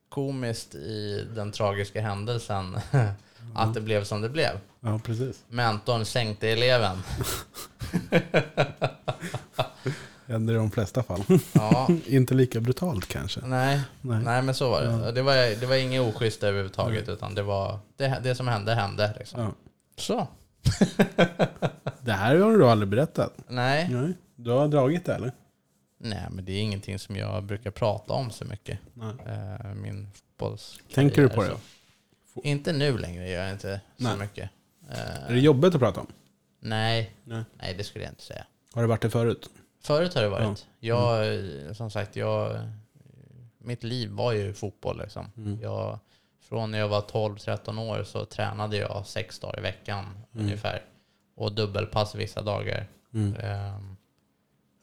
komiskt 0.08 0.74
i 0.74 1.26
den 1.34 1.52
tragiska 1.52 2.00
händelsen 2.00 2.76
att 3.54 3.74
det 3.74 3.80
blev 3.80 4.04
som 4.04 4.20
det 4.20 4.28
blev. 4.28 4.50
Ja, 4.80 5.00
precis. 5.04 5.44
Mentorn 5.48 6.04
sänkte 6.04 6.48
eleven. 6.48 6.96
Händer 10.26 10.54
i 10.54 10.56
de 10.56 10.70
flesta 10.70 11.02
fall. 11.02 11.22
Ja, 11.52 11.88
Inte 12.06 12.34
lika 12.34 12.60
brutalt 12.60 13.06
kanske. 13.08 13.40
nej, 13.44 13.80
Nej. 14.00 14.22
nej 14.24 14.42
men 14.42 14.54
så 14.54 14.70
var 14.70 14.80
det. 14.82 14.90
Ja. 15.06 15.12
Det 15.12 15.22
var, 15.22 15.60
det 15.60 15.66
var 15.66 15.74
inget 15.76 16.00
oschysst 16.02 16.42
överhuvudtaget, 16.42 17.08
utan 17.08 17.34
det 17.34 17.42
var 17.42 17.78
det, 17.96 18.20
det 18.22 18.34
som 18.34 18.48
hände, 18.48 18.74
hände. 18.74 19.14
Liksom. 19.18 19.40
Ja. 19.40 19.52
Så. 19.96 20.28
Det 22.00 22.12
här 22.12 22.36
har 22.36 22.50
du 22.50 22.66
aldrig 22.68 22.88
berättat. 22.88 23.32
Nej. 23.48 23.88
Nej. 23.92 24.12
Du 24.46 24.52
har 24.52 24.68
dragit 24.68 25.04
det 25.04 25.14
eller? 25.14 25.32
nej, 25.98 26.26
men 26.30 26.44
det 26.44 26.52
är 26.52 26.62
ingenting 26.62 26.98
som 26.98 27.16
jag 27.16 27.44
brukar 27.44 27.70
prata 27.70 28.12
om 28.12 28.30
så 28.30 28.44
mycket. 28.44 28.78
Nej. 28.94 29.14
Eh, 29.26 29.74
min 29.74 30.08
fotbolls 30.12 30.80
Tänker 30.94 31.22
du 31.22 31.28
på 31.28 31.42
det? 31.42 31.48
så. 31.48 32.40
Inte 32.42 32.72
nu 32.72 32.98
längre, 32.98 33.28
gör 33.30 33.42
jag 33.42 33.52
inte 33.52 33.80
så 33.96 34.02
Nej. 34.04 34.16
mycket. 34.18 34.50
Eh, 34.90 34.98
Är 35.28 35.32
det 35.32 35.40
jobbigt 35.40 35.74
att 35.74 35.80
prata 35.80 36.00
om? 36.00 36.06
nej, 36.60 37.12
Nej. 37.24 37.44
nej, 37.58 37.74
det 37.78 37.84
skulle 37.84 38.04
jag 38.04 38.12
inte 38.12 38.22
säga. 38.22 38.44
Har 38.74 38.82
det 38.82 38.88
varit 38.88 39.02
det 39.02 39.10
förut? 39.10 39.50
Förut 39.80 40.14
har 40.14 40.22
det 40.22 40.28
varit. 40.28 40.66
Ja. 40.80 41.18
Jag, 41.20 41.34
eh, 41.66 41.72
som 41.72 41.90
sagt, 41.90 42.16
jag, 42.16 42.68
mitt 43.58 43.82
liv 43.82 44.10
var 44.10 44.32
ju 44.32 44.52
fotboll. 44.54 44.98
Liksom. 44.98 45.26
Mm. 45.36 45.60
Jag, 45.62 45.98
från 46.40 46.70
när 46.70 46.78
jag 46.78 46.88
var 46.88 47.00
12-13 47.00 47.78
år 47.78 48.04
så 48.04 48.24
tränade 48.24 48.76
jag 48.76 49.06
sex 49.06 49.38
dagar 49.38 49.58
i 49.58 49.62
veckan 49.62 50.04
Mm. 50.04 50.46
ungefär. 50.46 50.82
Och 51.34 51.52
dubbelpass 51.52 52.14
vissa 52.14 52.42
dagar. 52.42 52.86
Mm. 53.14 53.34
Ehm, 53.36 53.95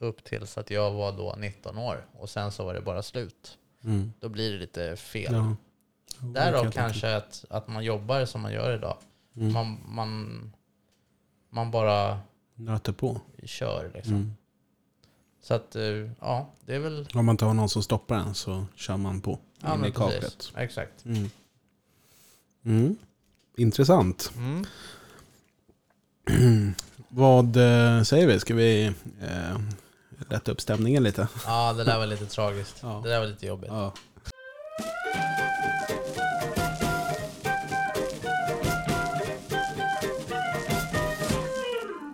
upp 0.04 0.24
tills 0.24 0.58
att 0.58 0.70
jag 0.70 0.92
var 0.92 1.12
då 1.12 1.36
19 1.38 1.78
år. 1.78 2.06
Och 2.13 2.30
sen 2.30 2.52
så 2.52 2.66
var 2.66 2.74
det 2.74 2.82
bara 2.82 3.04
slut. 3.04 3.58
Mm. 3.84 4.13
Då 4.20 4.30
blir 4.30 4.52
det 4.52 4.58
lite 4.58 4.96
fel. 4.96 5.34
Ja. 5.34 5.56
Därav 6.20 6.72
kanske 6.72 7.16
att, 7.16 7.46
att 7.50 7.68
man 7.68 7.84
jobbar 7.84 8.26
som 8.26 8.42
man 8.42 8.54
gör 8.54 8.76
idag. 8.76 8.98
Mm. 9.36 9.54
Man, 9.54 9.78
man, 9.86 10.54
man 11.50 11.72
bara 11.72 12.20
Nöter 12.56 12.94
på. 12.94 13.22
kör 13.44 13.92
liksom. 13.94 14.13
Mm. 14.13 14.34
Så 15.42 15.54
att, 15.54 15.76
eh, 15.76 16.10
ja, 16.20 16.50
det 16.66 16.76
är 16.76 16.80
väl... 16.80 17.08
Om 17.13 17.26
man 17.26 17.34
inte 17.34 17.46
har 17.46 17.54
någon 17.54 17.70
som 17.70 17.84
stoppar 17.84 18.16
en 18.16 18.36
så 18.36 18.66
kör 18.76 18.98
man 18.98 19.22
på. 19.22 19.39
Ja, 19.62 19.76
in 19.76 19.86
i 19.86 19.92
kaklet. 19.92 20.52
Exakt. 20.56 21.06
Mm. 21.06 21.30
Mm. 22.66 22.96
Intressant. 23.58 24.32
Mm. 24.38 24.66
Vad 27.10 27.58
eh, 27.58 28.04
säger 28.04 28.28
vi? 28.28 28.39
Ska 28.39 28.56
vi 28.56 28.86
eh, 29.22 29.58
lätta 30.30 30.52
upp 30.52 30.62
stämningen 30.62 31.04
lite? 31.04 31.28
Ja, 31.46 31.74
det 31.74 31.84
där 31.84 31.98
var 32.00 32.06
lite 32.06 32.26
tragiskt. 32.26 32.76
Ja. 32.82 33.02
Det 33.04 33.10
där 33.10 33.20
var 33.20 33.28
lite 33.28 33.46
jobbigt. 33.46 33.70
Ja. 33.72 33.94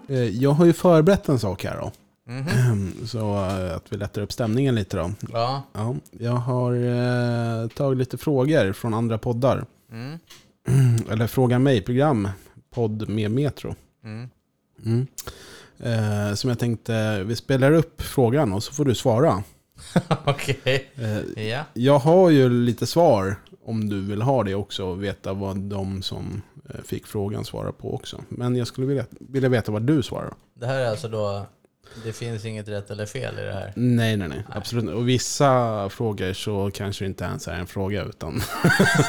Eh, 0.07 0.17
Jag 0.23 0.51
har 0.51 0.65
ju 0.65 0.73
förberett 0.73 1.29
en 1.29 1.39
sak 1.39 1.63
här 1.63 1.77
då. 1.77 1.91
Mhm. 2.33 2.93
Så 3.07 3.35
eh, 3.35 3.75
att 3.75 3.85
vi 3.93 3.97
lättar 3.97 4.21
upp 4.21 4.31
stämningen 4.31 4.75
lite 4.75 4.97
då. 4.97 5.11
Ja. 5.33 5.63
Ja, 5.73 5.95
jag 6.11 6.31
har 6.31 6.73
eh, 6.73 7.67
tagit 7.67 7.97
lite 7.99 8.17
frågor 8.17 8.73
från 8.73 8.93
andra 8.93 9.17
poddar. 9.17 9.65
Mm. 9.91 10.19
Eller 11.11 11.27
Fråga 11.27 11.59
mig-program. 11.59 12.29
Podd 12.73 13.09
med 13.09 13.31
Metro. 13.31 13.75
Mm. 14.03 15.07
Eh, 15.83 16.33
som 16.35 16.49
jag 16.49 16.59
tänkte, 16.59 17.23
vi 17.23 17.35
spelar 17.35 17.71
upp 17.71 18.01
frågan 18.01 18.53
och 18.53 18.63
så 18.63 18.73
får 18.73 18.85
du 18.85 18.95
svara. 18.95 19.43
Okej. 20.25 20.91
Eh, 20.95 21.43
Ja. 21.47 21.63
jag 21.73 21.99
har 21.99 22.29
ju 22.29 22.49
lite 22.49 22.87
svar 22.87 23.35
om 23.65 23.89
du 23.89 24.01
vill 24.01 24.21
ha 24.21 24.43
det 24.43 24.55
också 24.55 24.85
och 24.85 25.03
veta 25.03 25.33
vad 25.33 25.57
de 25.57 26.01
som 26.01 26.41
eh, 26.69 26.81
fick 26.85 27.07
frågan 27.07 27.45
svarar 27.45 27.71
på 27.71 27.93
också. 27.95 28.23
Men 28.29 28.55
jag 28.55 28.67
skulle 28.67 28.87
vilja, 28.87 29.05
vilja 29.19 29.49
veta 29.49 29.71
vad 29.71 29.81
du 29.81 30.03
svarar. 30.03 30.33
Det 30.53 30.65
här 30.65 30.79
är 30.79 30.89
alltså 30.89 31.07
då... 31.07 31.45
Det 32.03 32.13
finns 32.13 32.45
inget 32.45 32.67
rätt 32.67 32.89
eller 32.91 33.05
fel 33.05 33.39
i 33.39 33.41
det 33.41 33.53
här. 33.53 33.73
Nej, 33.75 34.17
nej, 34.17 34.27
nej. 34.27 34.43
Absolut 34.49 34.83
inte. 34.83 34.93
Och 34.95 35.09
vissa 35.09 35.89
frågor 35.89 36.33
så 36.33 36.71
kanske 36.73 37.03
det 37.05 37.07
inte 37.07 37.23
ens 37.23 37.47
är 37.47 37.53
en 37.53 37.67
fråga 37.67 38.03
utan... 38.03 38.41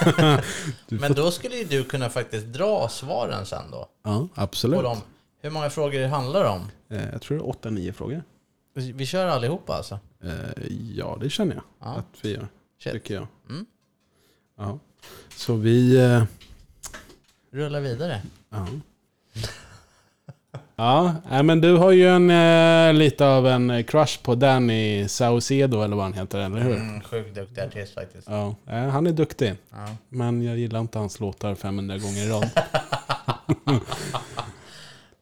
Men 0.88 1.12
då 1.12 1.30
skulle 1.30 1.56
ju 1.56 1.64
du 1.64 1.84
kunna 1.84 2.08
faktiskt 2.10 2.46
dra 2.46 2.88
svaren 2.88 3.46
sen 3.46 3.70
då. 3.70 3.86
Ja, 4.04 4.28
absolut. 4.34 4.76
På 4.76 4.82
dem. 4.82 4.98
Hur 5.42 5.50
många 5.50 5.70
frågor 5.70 5.98
det 6.00 6.06
handlar 6.08 6.44
om? 6.44 6.70
Eh, 6.88 7.08
jag 7.12 7.22
tror 7.22 7.38
det 7.38 7.44
är 7.44 7.48
åtta, 7.48 7.70
nio 7.70 7.92
frågor. 7.92 8.22
Vi 8.74 9.06
kör 9.06 9.26
allihopa 9.26 9.74
alltså? 9.74 9.98
Eh, 10.24 10.64
ja, 10.94 11.18
det 11.20 11.30
känner 11.30 11.54
jag 11.54 11.64
Ja. 11.80 11.86
att 11.94 12.24
vi 12.24 12.32
gör. 12.34 12.48
Shit. 12.82 12.92
Tycker 12.92 13.14
jag. 13.14 13.26
Mm. 13.48 13.66
Ja. 14.58 14.78
Så 15.36 15.54
vi... 15.54 15.96
Eh, 16.04 16.22
Rulla 17.52 17.80
vidare. 17.80 18.22
ja. 18.50 18.66
Ja, 20.76 21.14
men 21.42 21.60
du 21.60 21.76
har 21.76 21.90
ju 21.90 22.08
en, 22.08 22.98
lite 22.98 23.26
av 23.26 23.46
en 23.46 23.84
crush 23.84 24.22
på 24.22 24.34
Danny 24.34 25.08
Saucedo 25.08 25.82
eller 25.82 25.96
vad 25.96 26.04
han 26.04 26.12
heter, 26.14 26.38
eller 26.38 26.58
hur? 26.60 26.76
Mm, 26.76 27.00
sjukt 27.00 27.34
duktig 27.34 27.60
artist 27.60 27.94
faktiskt. 27.94 28.28
Ja, 28.28 28.54
han 28.66 29.06
är 29.06 29.12
duktig. 29.12 29.54
Ja. 29.70 29.88
Men 30.08 30.42
jag 30.42 30.58
gillar 30.58 30.80
inte 30.80 30.98
hans 30.98 31.20
låtar 31.20 31.54
500 31.54 31.98
gånger 31.98 32.24
i 32.24 32.28
rad. 32.28 32.50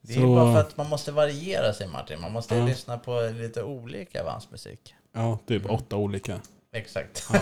Det 0.09 0.14
är 0.14 0.21
Så- 0.21 0.35
bara 0.35 0.53
för 0.53 0.61
att 0.61 0.77
man 0.77 0.88
måste 0.88 1.12
variera 1.12 1.73
sig 1.73 1.88
Martin. 1.88 2.21
Man 2.21 2.33
måste 2.33 2.57
Ja. 2.57 2.64
lyssna 2.66 2.99
på 2.99 3.31
lite 3.35 3.62
olika 3.62 4.23
av 4.23 4.29
hans 4.29 4.51
musik. 4.51 4.94
Ja, 5.14 5.38
typ 5.47 5.71
åtta 5.71 5.97
olika. 5.97 6.35
Exakt. 6.73 7.29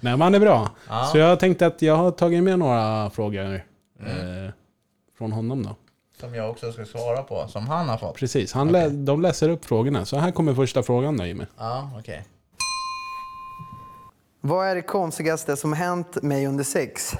Nej, 0.00 0.12
men 0.12 0.20
han 0.20 0.34
är 0.34 0.40
bra. 0.40 0.70
Ja. 0.88 1.04
Så 1.12 1.18
jag 1.18 1.40
tänkte 1.40 1.66
att 1.66 1.82
jag 1.82 1.96
har 1.96 2.10
tagit 2.10 2.42
med 2.42 2.58
några 2.58 3.10
frågor 3.10 3.54
eh, 4.00 4.50
från 5.18 5.32
honom 5.32 5.62
då. 5.62 5.76
Som 6.20 6.34
jag 6.34 6.50
också 6.50 6.72
ska 6.72 6.84
svara 6.84 7.22
på, 7.22 7.48
som 7.48 7.66
han 7.66 7.88
har 7.88 7.98
fått. 7.98 8.16
Precis, 8.16 8.52
han 8.52 8.68
lä- 8.72 8.88
de 8.88 9.22
läser 9.22 9.48
upp 9.48 9.64
frågorna. 9.64 10.04
Så 10.04 10.16
här 10.18 10.30
kommer 10.30 10.54
första 10.54 10.82
frågan 10.82 11.16
då 11.16 11.26
Jimmy. 11.26 11.44
Ja, 11.58 11.90
okej. 11.98 12.24
Vad 14.40 14.66
är 14.68 14.74
det 14.74 14.82
konstigaste 14.82 15.56
som 15.56 15.72
hänt 15.72 16.22
mig 16.22 16.46
under 16.46 16.64
sex? 16.64 17.12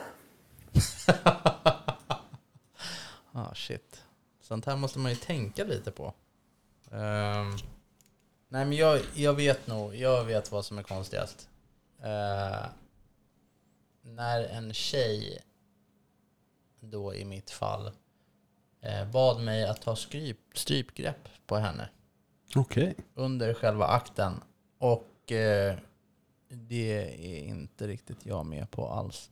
Shit. 3.57 4.03
Sånt 4.41 4.67
här 4.67 4.77
måste 4.77 4.99
man 4.99 5.11
ju 5.11 5.17
tänka 5.17 5.65
lite 5.65 5.91
på. 5.91 6.15
Ehm, 6.91 7.51
nej, 8.49 8.65
men 8.65 8.73
jag, 8.73 9.01
jag 9.15 9.35
vet 9.35 9.67
nog. 9.67 9.95
Jag 9.95 10.25
vet 10.25 10.53
vad 10.53 10.65
som 10.65 10.79
är 10.79 10.83
konstigast. 10.83 11.49
Eh, 11.99 12.67
när 14.03 14.45
en 14.45 14.73
tjej, 14.73 15.39
då 16.81 17.15
i 17.15 17.25
mitt 17.25 17.51
fall, 17.51 17.91
eh, 18.81 19.11
bad 19.11 19.41
mig 19.41 19.65
att 19.65 19.83
ta 19.83 19.97
skryp, 19.97 20.39
strypgrepp 20.55 21.29
på 21.47 21.57
henne 21.57 21.89
Okej. 22.57 22.97
under 23.15 23.55
själva 23.55 23.87
akten. 23.87 24.43
Och 24.79 25.33
eh, 25.33 25.77
det 26.49 27.03
är 27.37 27.39
inte 27.39 27.87
riktigt 27.87 28.27
jag 28.27 28.47
med 28.47 28.71
på 28.71 28.89
alls. 28.89 29.31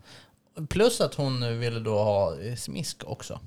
Plus 0.68 1.00
att 1.00 1.14
hon 1.14 1.58
ville 1.58 1.80
då 1.80 1.98
ha 1.98 2.36
smisk 2.56 3.04
också. 3.04 3.40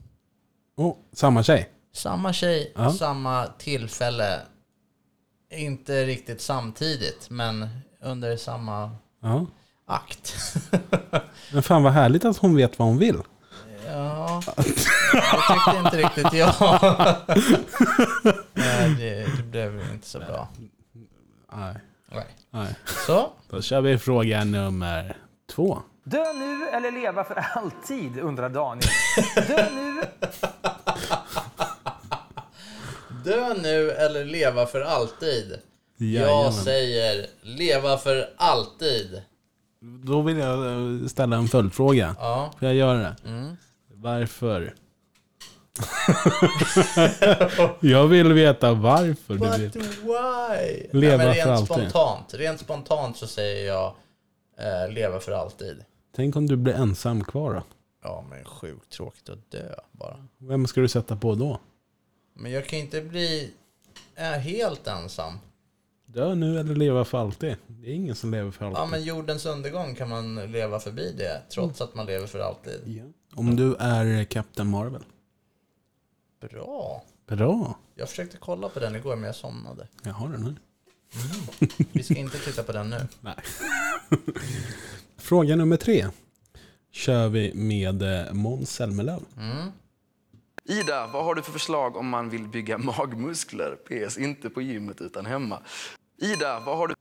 Oh, 0.78 0.96
samma 1.14 1.44
tjej? 1.44 1.70
Samma 1.94 2.34
tjej, 2.34 2.74
Ja. 2.76 2.92
samma 2.94 3.48
tillfälle. 3.48 4.40
Inte 5.52 6.06
riktigt 6.06 6.42
samtidigt, 6.42 7.30
men 7.30 7.70
under 8.02 8.38
samma 8.38 8.92
Ja. 9.22 9.46
akt. 9.86 10.36
Men 11.54 11.64
fan 11.64 11.84
vad 11.84 11.94
härligt 11.94 12.26
att 12.26 12.38
hon 12.38 12.56
vet 12.56 12.80
vad 12.80 12.88
hon 12.88 12.98
vill. 12.98 13.18
ja, 13.88 14.42
det 14.56 14.64
tyckte 14.64 15.78
inte 15.86 15.98
riktigt 15.98 16.34
jag. 16.34 16.54
Nej, 18.54 18.96
det, 18.98 19.26
det 19.44 19.44
blev 19.44 19.82
inte 19.94 20.08
så 20.08 20.20
bra. 20.20 20.48
Nej. 21.54 21.76
Nej. 22.12 22.26
Nej. 22.52 22.76
Så, 23.08 23.30
Då 23.50 23.62
kör 23.62 23.82
vi 23.82 23.98
fråga 23.98 24.44
nummer 24.44 25.18
två. 25.52 25.82
Dö 26.10 26.34
nu 26.34 26.68
eller 26.68 26.92
leva 26.92 27.24
för 27.24 27.36
alltid, 27.36 28.20
undrar 28.20 28.50
Daniel. 28.50 28.90
Dö 29.48 29.70
nu 29.76 30.04
dö 33.24 33.54
nu 33.54 33.92
eller 33.92 34.26
leva 34.26 34.66
för 34.66 34.82
alltid? 34.82 35.58
Jajamän. 35.98 36.30
Jag 36.44 36.54
säger 36.54 37.28
leva 37.42 37.98
för 37.98 38.30
alltid. 38.38 39.22
Då 40.06 40.22
vill 40.22 40.38
jag 40.38 40.66
eh, 40.66 41.08
ställa 41.08 41.36
en 41.36 41.48
följdfråga. 41.48 42.16
Ja. 42.20 42.52
Får 42.60 42.68
jag 42.68 42.76
göra 42.76 42.98
det? 42.98 43.16
Mm. 43.26 43.58
Varför? 43.94 44.74
jag 47.80 48.08
vill 48.08 48.34
veta 48.34 48.74
varför 48.74 49.34
du 49.34 49.40
But 49.40 49.60
vill. 49.60 49.72
why? 49.82 51.00
Leva 51.00 51.18
Nej, 51.18 51.18
men 51.18 51.20
för 51.20 51.34
rent 51.34 51.48
alltid. 51.50 51.66
spontant. 51.68 52.34
Rent 52.34 52.60
spontant 52.60 53.18
så 53.18 53.28
säger 53.28 53.68
jag 53.68 53.94
eh, 54.60 54.94
leva 54.94 55.20
för 55.20 55.32
alltid. 55.32 55.84
Tänk 56.18 56.36
om 56.36 56.48
du 56.48 56.56
blir 56.56 56.74
ensam 56.74 57.24
kvar 57.24 57.54
då? 57.54 57.64
Ja, 58.04 58.26
men 58.30 58.46
sjukt 58.46 58.92
tråkigt 58.92 59.30
att 59.30 59.52
dö 59.52 59.76
bara. 59.92 60.28
Vem 60.38 60.68
ska 60.68 60.82
du 60.82 60.88
sätta 60.88 61.16
på 61.16 61.36
då? 61.36 61.60
Men 62.34 62.52
jag 62.52 62.68
kan 62.68 62.80
inte 62.80 63.02
bli 63.02 63.54
helt 64.16 64.88
ensam. 64.88 65.40
Dö 66.06 66.36
nu 66.36 66.60
eller 66.60 66.76
leva 66.76 67.06
för 67.06 67.18
alltid? 67.18 67.56
Det 67.68 67.90
är 67.90 67.94
ingen 67.94 68.16
som 68.16 68.32
lever 68.32 68.52
för 68.52 68.66
alltid. 68.66 68.80
Ja, 68.80 68.86
men 68.86 69.04
jordens 69.04 69.46
undergång 69.46 69.96
kan 69.96 70.10
man 70.10 70.52
leva 70.52 70.80
förbi 70.80 71.14
det, 71.18 71.42
trots 71.50 71.82
att 71.82 71.96
man 71.96 72.06
lever 72.06 72.28
för 72.28 72.40
alltid. 72.40 72.82
Ja. 72.86 73.04
Om 73.36 73.56
du 73.56 73.76
är 73.76 74.24
Captain 74.24 74.70
Marvel. 74.70 75.04
Bra. 76.40 77.04
Bra. 77.28 77.80
Jag 77.96 78.10
försökte 78.10 78.38
kolla 78.38 78.70
på 78.70 78.80
den 78.80 78.96
igår 78.96 79.16
men 79.16 79.26
jag 79.26 79.36
somnade. 79.36 79.88
Jag 80.04 80.14
har 80.14 80.30
den 80.30 80.44
här. 80.44 80.56
Vi 81.92 82.04
ska 82.04 82.16
inte 82.16 82.38
titta 82.38 82.64
på 82.64 82.72
den 82.72 82.90
nu. 82.90 83.08
Nej. 83.22 83.36
Fråga 85.18 85.56
nummer 85.56 85.78
tre. 85.78 86.06
Kör 86.92 87.30
vi 87.30 87.54
med 87.54 88.02
eh, 88.28 88.34
Måns 88.34 88.72
Zelmerlöw. 88.72 89.20
Mm. 89.38 89.72
Ida, 90.66 91.08
vad 91.14 91.26
har 91.26 91.36
du 91.36 91.42
för 91.44 91.52
förslag 91.52 91.98
om 91.98 92.10
man 92.10 92.30
vill 92.30 92.48
bygga 92.48 92.78
magmuskler? 92.78 93.76
PS, 93.76 94.18
inte 94.18 94.50
på 94.50 94.62
gymmet 94.62 95.02
utan 95.02 95.26
hemma. 95.26 95.60
Ida, 96.22 96.60
vad 96.60 96.78
har 96.78 96.88
du 96.88 96.96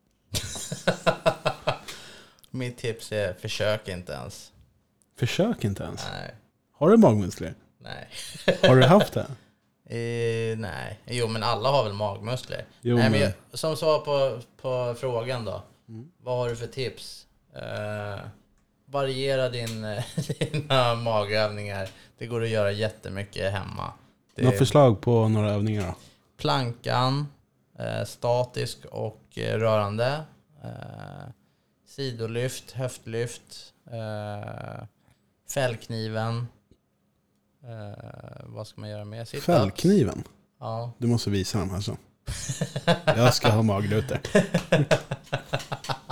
Mitt 2.50 2.78
tips 2.78 3.12
är 3.12 3.32
försök 3.34 3.88
inte 3.88 4.12
ens. 4.12 4.52
Försök 5.18 5.64
inte 5.64 5.82
ens. 5.82 6.04
Nej. 6.12 6.34
Har 6.72 6.90
du 6.90 6.96
magmuskler? 6.96 7.54
Nej. 7.78 8.08
Har 8.62 8.76
du 8.76 8.84
haft 8.84 9.12
det? 9.12 9.26
Eh, 9.88 10.58
nej. 10.58 11.00
Jo, 11.06 11.28
men 11.28 11.42
alla 11.42 11.68
har 11.70 11.84
väl 11.84 11.92
magmuskler. 11.92 12.64
Jo, 12.80 12.96
nej, 12.96 13.02
men 13.10 13.12
men- 13.12 13.20
jag, 13.20 13.32
som 13.58 13.76
svar 13.76 13.98
på, 13.98 14.40
på 14.62 14.94
frågan 15.00 15.44
då. 15.44 15.62
Mm. 15.88 16.08
Vad 16.22 16.36
har 16.38 16.48
du 16.48 16.56
för 16.56 16.66
tips? 16.66 17.25
Eh, 17.56 18.20
variera 18.86 19.48
din, 19.48 19.86
dina 20.38 20.94
magövningar. 20.94 21.88
Det 22.18 22.26
går 22.26 22.42
att 22.42 22.48
göra 22.48 22.72
jättemycket 22.72 23.52
hemma. 23.52 23.92
Det 24.34 24.42
Några 24.42 24.56
förslag 24.58 25.00
på 25.00 25.28
några 25.28 25.50
övningar 25.50 25.86
då? 25.86 25.94
plankan, 26.36 27.26
eh, 27.78 28.04
statisk 28.04 28.84
och 28.84 29.22
eh, 29.34 29.58
rörande. 29.58 30.20
Eh, 30.64 31.30
sidolyft, 31.86 32.70
höftlyft, 32.70 33.72
eh, 33.90 34.84
fällkniven. 35.54 36.48
Eh, 37.64 38.44
vad 38.44 38.66
ska 38.66 38.80
man 38.80 38.90
göra 38.90 39.04
mer? 39.04 39.24
Sit-ups. 39.24 39.40
Fällkniven. 39.40 40.24
Ja. 40.60 40.92
Du 40.98 41.06
måste 41.06 41.30
visa 41.30 41.58
dem 41.58 41.74
alltså. 41.74 41.96
Jag 43.04 43.34
ska 43.34 43.48
ha 43.48 43.62
magrutor. 43.62 44.18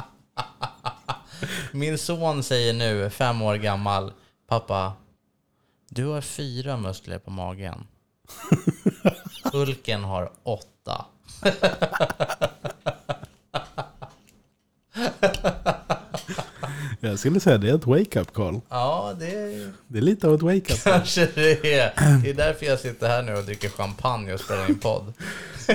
Min 1.74 1.98
son 1.98 2.42
säger 2.42 2.72
nu, 2.72 3.10
fem 3.10 3.42
år 3.42 3.54
gammal, 3.54 4.12
pappa, 4.48 4.92
du 5.88 6.04
har 6.04 6.20
fyra 6.20 6.76
muskler 6.76 7.18
på 7.18 7.30
magen. 7.30 7.87
Hulken 9.52 10.04
har 10.04 10.32
åtta. 10.42 11.04
Jag 17.00 17.18
skulle 17.18 17.40
säga 17.40 17.58
det 17.58 17.70
är 17.70 17.74
ett 17.74 17.87
wake-up 17.87 18.32
call. 18.32 18.60
Ja, 18.68 19.14
det 19.18 19.26
är 19.26 19.72
Det 19.87 19.98
är 19.98 20.02
lite 20.02 20.28
av 20.28 20.34
ett 20.34 20.42
wake-up 20.42 20.82
call. 20.82 20.92
kanske 20.92 21.28
det 21.34 21.74
är. 21.74 21.92
Det 22.22 22.30
är 22.30 22.34
därför 22.34 22.66
jag 22.66 22.80
sitter 22.80 23.08
här 23.08 23.22
nu 23.22 23.34
och 23.34 23.44
dricker 23.44 23.68
champagne 23.68 24.32
och 24.34 24.40
spelar 24.40 24.68
in 24.70 24.78
podd. 24.78 25.12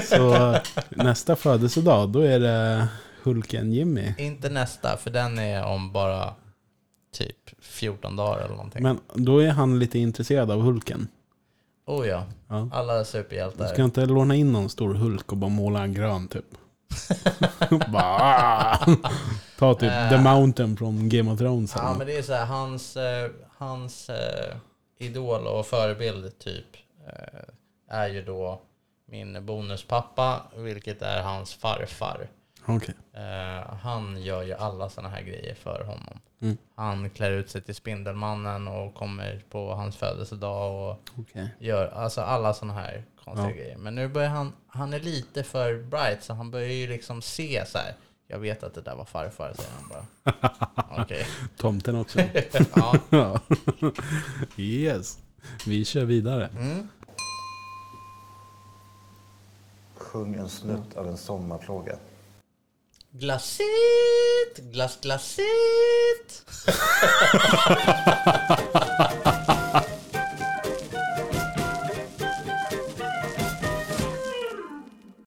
Så 0.09 0.55
nästa 0.89 1.35
födelsedag, 1.35 2.09
då 2.09 2.19
är 2.19 2.39
det 2.39 2.87
Hulken 3.29 3.73
Jimmy. 3.73 4.13
Inte 4.17 4.49
nästa, 4.49 4.97
för 4.97 5.09
den 5.09 5.39
är 5.39 5.63
om 5.65 5.91
bara 5.91 6.33
typ 7.13 7.49
14 7.61 8.15
dagar 8.15 8.39
eller 8.45 8.55
någonting. 8.55 8.83
Men 8.83 8.99
då 9.13 9.39
är 9.39 9.49
han 9.49 9.79
lite 9.79 9.99
intresserad 9.99 10.51
av 10.51 10.61
Hulken. 10.61 11.07
oh 11.85 12.07
ja, 12.07 12.23
Ja. 12.47 12.69
alla 12.73 12.99
Du 12.99 13.05
superhjältar. 13.05 13.67
ska 13.67 13.83
inte 13.83 14.05
låna 14.05 14.35
in 14.35 14.51
någon 14.51 14.69
stor 14.69 14.93
Hulk 14.93 15.31
och 15.31 15.37
bara 15.37 15.49
måla 15.49 15.83
en 15.83 15.93
grön 15.93 16.27
typ. 16.27 16.45
bara, 17.91 18.77
ta 19.57 19.73
typ 19.73 19.91
The 20.09 20.17
Mountain 20.17 20.77
från 20.77 21.09
Game 21.09 21.31
of 21.31 21.39
Thrones. 21.39 21.73
Ja, 21.75 21.95
men 21.97 22.07
det 22.07 22.17
är 22.17 22.21
så 22.21 22.33
här, 22.33 22.45
hans, 22.45 22.97
eh, 22.97 23.29
hans 23.57 24.09
eh, 24.09 24.55
idol 24.99 25.47
och 25.47 25.65
förebild 25.65 26.39
typ 26.39 26.65
eh, 27.07 27.39
är 27.97 28.07
ju 28.07 28.21
då 28.23 28.61
min 29.11 29.45
bonuspappa, 29.45 30.41
vilket 30.55 31.01
är 31.01 31.21
hans 31.21 31.53
farfar. 31.53 32.27
Okej. 32.75 32.95
Eh, 33.13 33.73
han 33.75 34.21
gör 34.21 34.43
ju 34.43 34.53
alla 34.53 34.89
sådana 34.89 35.09
här 35.09 35.21
grejer 35.21 35.55
för 35.55 35.83
honom. 35.83 36.19
Mm. 36.41 36.57
Han 36.75 37.09
klär 37.09 37.31
ut 37.31 37.49
sig 37.49 37.61
till 37.61 37.75
Spindelmannen 37.75 38.67
och 38.67 38.93
kommer 38.95 39.43
på 39.49 39.73
hans 39.73 39.95
födelsedag 39.97 40.89
och 40.91 40.99
Okej. 41.17 41.55
gör 41.59 41.87
alltså 41.87 42.21
alla 42.21 42.53
sådana 42.53 42.73
här 42.73 43.03
konstiga 43.23 43.49
Ja. 43.49 43.55
grejer. 43.55 43.77
Men 43.77 43.95
nu 43.95 44.07
börjar 44.07 44.29
han, 44.29 44.53
han 44.67 44.93
är 44.93 44.99
lite 44.99 45.43
för 45.43 45.83
bright 45.83 46.23
så 46.23 46.33
han 46.33 46.51
börjar 46.51 46.67
ju 46.69 46.87
liksom 46.87 47.21
se 47.21 47.63
så 47.67 47.77
här. 47.77 47.93
Jag 48.27 48.39
vet 48.39 48.63
att 48.63 48.73
det 48.73 48.81
där 48.81 48.95
var 48.95 49.05
farfar, 49.05 49.53
säger 49.55 49.69
han 49.79 49.89
bara. 49.89 50.05
Okej. 51.03 51.25
Tomten 51.57 51.95
också. 51.95 52.19
Ja. 53.09 53.39
yes. 54.57 55.17
Vi 55.65 55.85
kör 55.85 56.05
vidare. 56.05 56.47
Mm. 56.47 56.87
Sjung 59.95 60.35
en 60.35 60.49
snutt 60.49 60.95
av 60.97 61.07
en 61.07 61.17
sommarplåga. 61.17 61.95
Glasit, 63.11 64.57
glass, 64.71 64.97
glasit. 65.01 66.45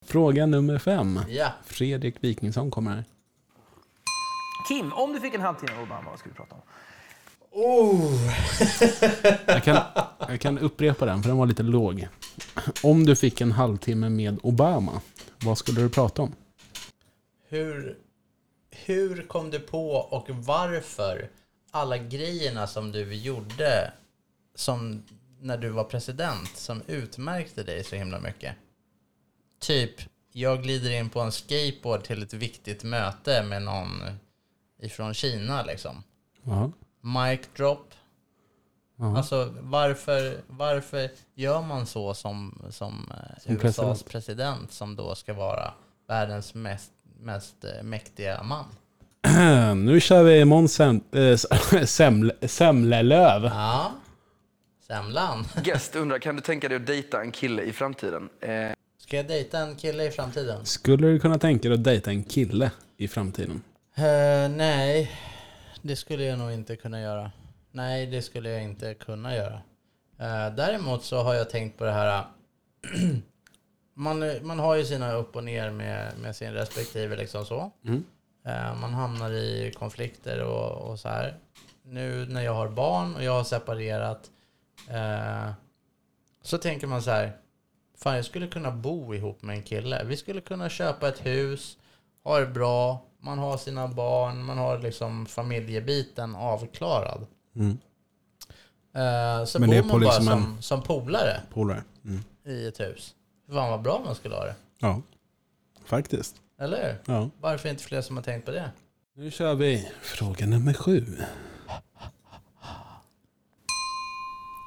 Fråga 0.05 0.45
nummer 0.45 0.79
fem. 0.79 1.19
Ja. 1.29 1.47
Fredrik 1.65 2.15
Wikingsson 2.19 2.71
kommer 2.71 2.91
här. 2.91 3.03
Kim, 4.67 4.93
om 4.93 5.13
du 5.13 5.19
fick 5.19 5.33
en 5.33 5.41
halvtimme 5.41 5.73
med 5.75 5.83
Obama, 5.83 6.09
vad 6.09 6.19
skulle 6.19 6.33
du 6.33 6.37
prata 6.37 6.55
om? 6.55 6.61
Jag 9.45 9.63
kan, 9.63 9.77
jag 10.29 10.41
kan 10.41 10.59
upprepa 10.59 11.05
den, 11.05 11.21
för 11.23 11.29
den 11.29 11.37
var 11.37 11.45
lite 11.45 11.63
låg. 11.63 12.07
Om 12.83 13.05
du 13.05 13.15
fick 13.15 13.41
en 13.41 13.51
halvtimme 13.51 14.09
med 14.09 14.39
Obama, 14.43 15.01
vad 15.43 15.57
skulle 15.57 15.81
du 15.81 15.89
prata 15.89 16.21
om? 16.21 16.35
Hur, 17.53 17.97
hur 18.71 19.27
kom 19.27 19.49
du 19.49 19.59
på 19.59 19.91
och 19.91 20.29
varför 20.29 21.29
alla 21.71 21.97
grejerna 21.97 22.67
som 22.67 22.91
du 22.91 23.13
gjorde 23.13 23.93
som 24.55 25.03
när 25.39 25.57
du 25.57 25.69
var 25.69 25.83
president 25.83 26.57
som 26.57 26.81
utmärkte 26.87 27.63
dig 27.63 27.83
så 27.83 27.95
himla 27.95 28.19
mycket? 28.19 28.55
Typ, 29.59 29.91
jag 30.31 30.63
glider 30.63 30.91
in 30.91 31.09
på 31.09 31.19
en 31.19 31.31
skateboard 31.31 32.03
till 32.03 32.23
ett 32.23 32.33
viktigt 32.33 32.83
möte 32.83 33.43
med 33.43 33.61
någon 33.61 34.03
ifrån 34.79 35.13
Kina 35.13 35.63
liksom. 35.63 36.03
Ja. 36.43 36.71
Mic 37.01 37.41
drop. 37.55 37.93
Ja. 38.95 39.17
Alltså 39.17 39.53
varför, 39.59 40.41
varför 40.47 41.09
gör 41.33 41.61
man 41.61 41.85
så 41.85 42.13
som, 42.13 42.65
som, 42.69 43.11
eh, 43.11 43.39
Som 43.41 43.53
USAs 43.55 44.03
president. 44.03 44.05
president. 44.05 44.71
som 44.71 44.95
då 44.95 45.15
ska 45.15 45.33
vara 45.33 45.73
världens 46.07 46.53
mest, 46.53 46.91
mest 47.23 47.63
eh, 47.63 47.83
mäktiga 47.83 48.43
man? 48.43 48.65
Nu 49.85 49.99
kör 49.99 50.23
vi 50.23 50.45
Måns 50.45 50.79
Sem- 50.79 51.01
eh, 51.11 51.19
Semle- 51.85 52.47
Semlelöv. 52.47 53.43
Ja. 53.43 53.91
Semlan. 54.87 55.45
Guest 55.63 55.95
undrar, 55.95 56.19
kan 56.19 56.35
du 56.35 56.41
tänka 56.41 56.67
dig 56.69 56.75
att 56.75 56.85
dejta 56.87 57.21
en 57.21 57.31
kille 57.31 57.61
i 57.63 57.73
framtiden? 57.73 58.29
Eh, 58.41 58.71
Ska 58.97 59.17
jag 59.17 59.27
dejta 59.27 59.59
en 59.59 59.75
kille 59.75 60.05
i 60.05 60.11
framtiden? 60.11 60.65
Skulle 60.65 61.07
du 61.07 61.19
kunna 61.19 61.37
tänka 61.37 61.69
dig 61.69 61.77
att 61.77 61.83
dejta 61.83 62.09
en 62.11 62.23
kille 62.23 62.71
i 62.97 63.07
framtiden? 63.07 63.61
Eh, 63.95 64.49
nej, 64.55 65.11
det 65.81 65.95
skulle 65.95 66.23
jag 66.23 66.39
nog 66.39 66.51
inte 66.51 66.75
kunna 66.75 67.01
göra. 67.01 67.31
Nej, 67.71 68.05
det 68.05 68.21
skulle 68.21 68.49
jag 68.49 68.63
inte 68.63 68.93
kunna 68.93 69.35
göra. 69.35 69.61
Eh, 70.19 70.55
däremot 70.55 71.03
så 71.03 71.23
har 71.23 71.33
jag 71.33 71.49
tänkt 71.49 71.77
på 71.77 71.83
det 71.85 71.91
här. 71.91 72.23
man, 73.93 74.23
man 74.47 74.59
har 74.59 74.75
ju 74.75 74.85
sina 74.85 75.13
upp 75.13 75.35
och 75.35 75.43
ner 75.43 75.71
med, 75.71 76.17
med 76.19 76.35
sin 76.35 76.53
respektive 76.53 77.15
liksom 77.15 77.45
så. 77.45 77.71
Mm. 77.85 78.03
Eh, 78.45 78.75
man 78.81 78.93
hamnar 78.93 79.31
i 79.31 79.71
konflikter 79.79 80.43
och, 80.43 80.91
och 80.91 80.99
så 80.99 81.09
här. 81.09 81.37
Nu 81.85 82.25
när 82.25 82.41
jag 82.41 82.53
har 82.53 82.69
barn 82.69 83.15
och 83.15 83.23
jag 83.23 83.31
har 83.31 83.43
separerat 83.43 84.31
eh, 84.89 85.51
så 86.41 86.57
tänker 86.57 86.87
man 86.87 87.01
så 87.01 87.11
här. 87.11 87.37
Fan, 87.97 88.15
jag 88.15 88.25
skulle 88.25 88.47
kunna 88.47 88.71
bo 88.71 89.13
ihop 89.15 89.41
med 89.41 89.55
en 89.57 89.63
kille. 89.63 90.03
Vi 90.03 90.17
skulle 90.17 90.41
kunna 90.41 90.69
köpa 90.69 91.07
ett 91.07 91.25
hus, 91.25 91.77
ha 92.23 92.39
det 92.39 92.45
bra, 92.47 93.05
man 93.19 93.37
har 93.39 93.57
sina 93.57 93.87
barn, 93.87 94.43
man 94.43 94.57
har 94.57 94.79
liksom 94.79 95.25
familjebiten 95.25 96.35
avklarad. 96.35 97.25
Mm. 97.55 97.77
Eh, 98.95 99.45
så 99.45 99.59
Men 99.59 99.69
bor 99.69 99.83
man 99.83 100.01
bara 100.01 100.11
som, 100.11 100.27
en- 100.27 100.61
som 100.61 100.81
polare 100.81 101.41
Polare. 101.53 101.83
Mm. 102.05 102.19
i 102.45 102.67
ett 102.67 102.79
hus. 102.79 103.15
Fan 103.47 103.69
vad 103.71 103.81
bra 103.81 104.01
man 104.05 104.15
skulle 104.15 104.35
ha 104.35 104.45
det. 104.45 104.55
Ja, 104.79 105.01
faktiskt. 105.85 106.35
Eller 106.59 106.87
hur? 107.05 107.13
Ja. 107.13 107.29
Varför 107.41 107.69
inte 107.69 107.83
fler 107.83 108.01
som 108.01 108.17
har 108.17 108.23
tänkt 108.23 108.45
på 108.45 108.51
det? 108.51 108.71
Nu 109.15 109.31
kör 109.31 109.55
vi 109.55 109.91
fråga 110.01 110.45
nummer 110.45 110.73
sju. 110.73 111.05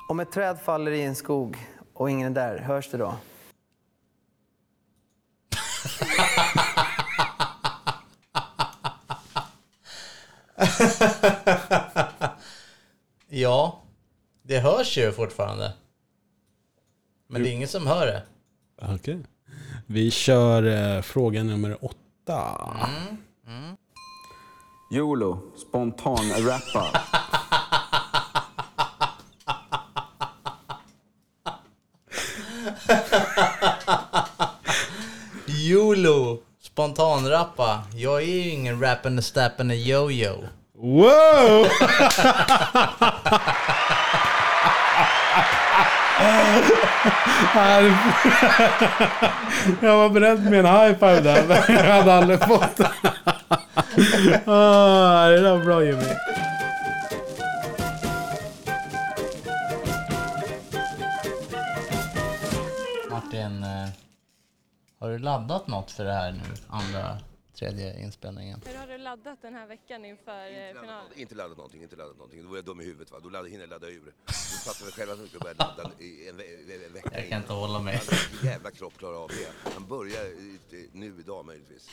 Om 0.08 0.20
ett 0.20 0.32
träd 0.32 0.58
faller 0.60 0.90
i 0.90 1.02
en 1.02 1.14
skog 1.14 1.56
och 1.94 2.10
ingen 2.10 2.32
är 2.32 2.34
där, 2.34 2.58
hörs 2.58 2.90
det 2.90 2.96
då? 2.98 3.14
Ja, 13.28 13.82
det 14.42 14.58
hörs 14.60 14.98
ju 14.98 15.12
fortfarande. 15.12 15.72
Men 17.26 17.42
det 17.42 17.48
är 17.48 17.52
ingen 17.52 17.68
som 17.68 17.86
hör 17.86 18.06
det. 18.06 18.22
Okej. 18.82 19.18
Vi 19.86 20.10
kör 20.10 20.94
eh, 20.96 21.02
fråga 21.02 21.42
nummer 21.42 21.84
åtta. 21.84 22.60
YOLO, 24.92 25.40
spontan 25.56 26.30
rappa. 26.46 26.86
YOLO! 35.46 36.42
Spontanrappa. 36.76 37.82
Jag 37.94 38.22
är 38.22 38.26
ju 38.26 38.50
ingen 38.50 38.80
rappande 38.80 39.22
stappande 39.22 39.74
yo-yo. 39.74 40.44
Wow! 40.74 41.66
Jag 49.80 49.96
var 49.96 50.08
beredd 50.08 50.50
med 50.50 50.58
en 50.58 50.66
high 50.66 50.98
five 50.98 51.20
där, 51.20 51.44
men 51.48 51.76
jag 51.76 51.94
hade 51.94 52.14
aldrig 52.14 52.40
fått 52.40 52.76
det. 52.76 52.90
Det 54.44 55.40
där 55.40 55.56
var 55.56 55.64
bra 55.64 55.84
Jimmy. 55.84 56.04
Martin, 63.10 63.62
eh, 63.62 63.88
har 65.00 65.08
du 65.08 65.18
laddat 65.18 65.66
något 65.66 65.90
för 65.90 66.04
det 66.04 66.12
här 66.12 66.32
nu? 66.32 66.42
Andra, 66.68 67.18
tredje 67.58 68.00
inspelningen? 68.00 68.60
Hur 68.66 68.76
har 68.78 68.86
du 68.86 68.98
laddat 68.98 69.42
den 69.42 69.54
här 69.54 69.66
veckan 69.66 70.04
inför 70.04 70.44
eh, 70.46 70.80
finalen? 70.80 71.12
Inte 71.16 71.34
laddat 71.34 71.56
någonting, 71.56 71.82
inte 71.82 71.96
laddat 71.96 72.16
någonting. 72.16 72.42
Då 72.42 72.48
var 72.48 72.56
jag 72.56 72.64
dum 72.64 72.80
i 72.80 72.84
huvudet 72.84 73.10
va. 73.12 73.18
Då 73.22 73.28
laddade, 73.28 73.48
hinner 73.50 73.62
jag 73.62 73.70
ladda 73.70 73.88
ur. 73.88 74.12
Du 74.26 74.32
fattar 74.64 74.84
väl 74.84 74.92
själv 74.94 75.10
att 75.10 75.18
man 75.18 75.28
ska 75.28 75.38
börja 75.38 75.54
ladda 75.58 75.90
i 75.98 76.28
en, 76.28 76.36
ve- 76.36 76.44
en 76.86 76.92
vecka 76.92 77.08
Jag 77.12 77.12
kan 77.12 77.26
innan. 77.26 77.40
inte 77.40 77.52
hålla 77.52 77.78
mig. 77.80 78.00
Vilken 78.30 78.48
jävla 78.50 78.70
kropp 78.70 78.98
klarar 78.98 79.22
av 79.24 79.28
det? 79.28 79.70
Han 79.74 79.86
börjar 79.88 80.24
i- 80.26 80.88
nu 80.92 81.14
idag 81.20 81.46
möjligtvis. 81.46 81.88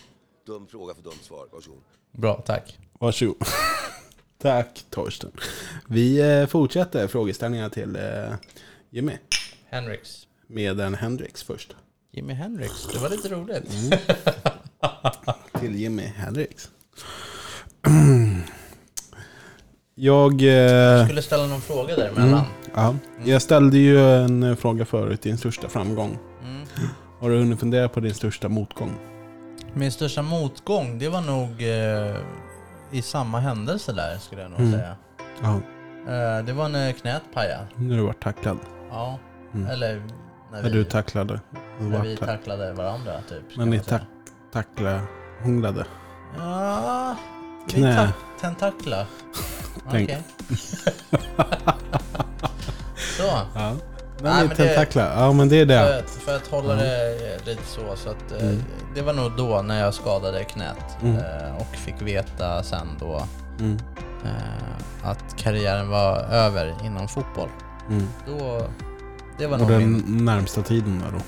Dum 0.45 0.67
fråga 0.67 0.93
för 0.93 1.01
dumt 1.01 1.19
svar. 1.21 1.47
Varsågod. 1.51 1.81
Bra, 2.11 2.41
tack. 2.41 2.77
Varsågod. 2.93 3.37
Tack 4.37 4.85
Torsten. 4.89 5.31
Vi 5.89 6.19
eh, 6.21 6.47
fortsätter 6.47 7.07
frågeställningar 7.07 7.69
till 7.69 7.95
eh, 7.95 8.33
Jimmy. 8.89 9.17
Henriks. 9.65 10.27
Med 10.47 10.79
en 10.79 10.95
Hendrix 10.95 11.43
först. 11.43 11.75
Jimi 12.11 12.33
Hendrix, 12.33 12.87
det 12.93 12.99
var 12.99 13.09
lite 13.09 13.29
roligt. 13.29 13.71
Till 15.63 15.75
Jimmy 15.75 16.03
Hendrix. 16.15 16.69
Jag... 19.95 20.31
Eh, 20.33 21.05
skulle 21.05 21.21
ställa 21.21 21.45
någon 21.47 21.61
fråga 21.61 21.95
däremellan. 21.95 22.45
ja, 22.75 22.95
jag 23.25 23.41
ställde 23.41 23.77
ju 23.77 23.99
en 24.15 24.43
eh, 24.43 24.55
fråga 24.55 24.85
förut, 24.85 25.21
din 25.21 25.37
största 25.37 25.69
framgång. 25.69 26.17
Mm. 26.43 26.67
Har 27.19 27.29
du 27.29 27.37
hunnit 27.37 27.59
fundera 27.59 27.89
på 27.89 27.99
din 27.99 28.13
största 28.13 28.49
motgång? 28.49 28.91
Min 29.73 29.91
största 29.91 30.21
motgång, 30.21 30.99
det 30.99 31.09
var 31.09 31.21
nog 31.21 31.49
eh, 31.63 32.15
i 32.91 33.01
samma 33.01 33.39
händelse 33.39 33.93
där, 33.93 34.17
skulle 34.17 34.41
jag 34.41 34.51
nog 34.51 34.59
Mm. 34.59 34.71
säga. 34.71 34.95
Ja, 35.41 35.59
Eh, 36.07 36.45
det 36.45 36.53
var 36.53 36.69
när 36.69 36.91
knät 36.91 37.21
pajade. 37.33 37.67
när 37.75 37.97
du 37.97 38.01
var 38.03 38.13
tacklad. 38.13 38.57
Ja, 38.89 39.19
Mm. 39.53 39.67
eller 39.69 39.95
när 40.51 40.61
När 40.61 40.63
vi, 40.63 40.69
du 40.69 40.83
tacklade. 40.83 41.39
När 41.79 42.01
vi 42.01 42.17
tack- 42.17 42.27
tacklade 42.29 42.73
varandra, 42.73 43.13
typ. 43.29 43.57
När 43.57 43.65
ni 43.65 43.79
tack, 43.79 44.01
tacklade, 44.53 45.01
hånglade. 45.43 45.85
Ja, 46.37 47.15
Knä. 47.69 47.95
tack, 47.95 48.13
tentakla. 48.41 49.05
Tänk. 49.91 50.09
Okej. 50.09 50.23
Så. 53.17 53.23
Ja. 53.23 53.45
Nej, 53.55 54.33
Nej, 54.33 54.33
men 54.33 54.47
men 54.47 54.49
det- 54.49 54.55
tentaklar. 54.55 55.13
Ja, 55.21 55.33
men 55.33 55.49
det 55.49 55.55
är 55.55 55.65
För 55.65 55.73
det. 55.73 55.99
att, 55.99 56.09
för 56.09 56.35
att 56.35 56.47
hålla 56.47 56.75
det 56.75 57.17
lite 57.45 57.65
så. 57.65 57.81
så 57.95 58.09
att, 58.09 58.31
eh, 58.31 58.47
Mm. 58.47 58.63
Det 58.95 59.01
var 59.01 59.13
nog 59.13 59.31
då 59.37 59.61
när 59.61 59.79
jag 59.79 59.93
skadade 59.93 60.43
knät 60.43 60.97
Mm. 61.01 61.17
eh, 61.17 61.55
och 61.55 61.75
fick 61.75 62.01
veta 62.01 62.63
sen 62.63 62.87
då 62.99 63.23
Mm. 63.59 63.77
eh, 64.25 65.09
att 65.09 65.35
karriären 65.37 65.89
var 65.89 66.17
över 66.17 66.75
inom 66.85 67.07
fotboll. 67.07 67.49
Mm. 67.89 68.07
Då, 68.27 68.67
det 69.37 69.47
var 69.47 69.53
Och 69.53 69.59
nog 69.61 69.69
den 69.71 69.93
min... 69.93 70.25
närmsta 70.25 70.61
tiden 70.61 70.99
där 71.05 71.11
då, 71.17 71.23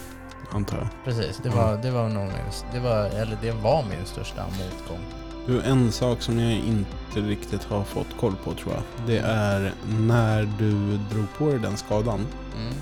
antar 0.56 0.78
jag. 0.78 0.88
Precis, 1.06 1.40
det 1.44 1.50
var, 1.50 1.78
det 1.78 1.92
var 1.92 2.10
nog 2.10 2.24
min, 2.24 2.36
det 2.74 2.80
var, 2.80 3.06
eller 3.06 3.38
det 3.42 3.52
var 3.52 3.84
min 3.84 4.06
största 4.06 4.44
motgång. 4.46 5.00
Du, 5.48 5.62
en 5.62 5.92
sak 5.92 6.22
som 6.22 6.40
jag 6.40 6.52
inte 6.54 7.20
riktigt 7.30 7.64
har 7.64 7.84
fått 7.84 8.18
koll 8.20 8.36
på 8.44 8.54
tror 8.54 8.74
jag. 8.74 8.84
Det 9.08 9.18
är 9.26 9.74
när 10.00 10.50
du 10.60 10.98
drog 10.98 11.26
på 11.38 11.50
dig 11.50 11.60
den 11.60 11.78
skadan. 11.78 12.28
Mm. 12.58 12.74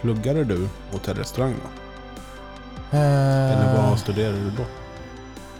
Pluggade 0.00 0.44
du 0.44 0.68
hotellrestaurang 0.92 1.54
då? 1.62 1.68
Eh, 2.96 3.52
Eller 3.52 3.76
vad 3.88 3.98
studerade 3.98 4.38
du 4.38 4.50
då? 4.50 4.64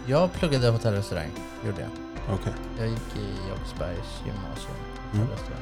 Jag 0.06 0.32
pluggade 0.32 0.68
hotellrestaurang, 0.68 1.30
gjorde 1.66 1.80
jag. 1.80 1.90
Okej. 2.34 2.52
Jag 2.78 2.88
gick 2.88 3.16
i 3.16 3.48
Jakobsbergs 3.48 4.22
gymnasium. 4.26 4.76
Mm. 5.12 5.26
hotellrestaurang. 5.26 5.59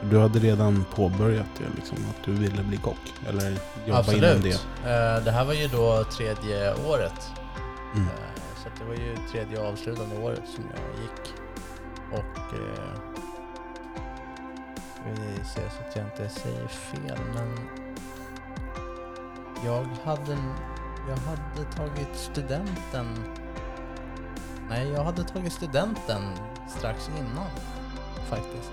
Så 0.00 0.06
du 0.06 0.18
hade 0.18 0.38
redan 0.38 0.84
påbörjat 0.94 1.46
det 1.58 1.64
liksom, 1.76 1.96
att 2.10 2.24
du 2.24 2.32
ville 2.32 2.62
bli 2.62 2.76
kock? 2.76 3.14
Eller 3.28 3.50
jobba 3.50 3.58
inom 3.86 3.96
Absolut. 3.96 4.42
det? 4.42 4.90
Eh, 4.90 5.24
Det 5.24 5.30
här 5.30 5.44
var 5.44 5.54
ju 5.54 5.68
då 5.68 6.04
tredje 6.04 6.74
året. 6.74 7.30
Mm. 7.94 8.06
Eh, 8.06 8.12
Så 8.62 8.68
det 8.78 8.84
var 8.88 8.94
ju 8.94 9.16
tredje 9.30 9.60
avslutande 9.68 10.18
året 10.18 10.42
som 10.54 10.64
jag 10.74 11.02
gick. 11.02 11.34
Och... 12.12 12.54
eh, 12.54 13.14
Vi 15.04 15.44
ser 15.44 15.68
så 15.68 15.88
att 15.88 15.96
jag 15.96 16.04
inte 16.04 16.28
säger 16.40 16.66
fel, 16.68 17.18
men... 17.34 17.58
Jag 19.64 19.86
hade, 20.04 20.36
jag 21.08 21.16
hade 21.16 21.70
tagit 21.76 22.16
studenten... 22.16 23.24
Nej, 24.68 24.88
jag 24.88 25.04
hade 25.04 25.24
tagit 25.24 25.52
studenten 25.52 26.22
strax 26.78 27.10
innan. 27.18 27.46
Faktiskt. 28.28 28.72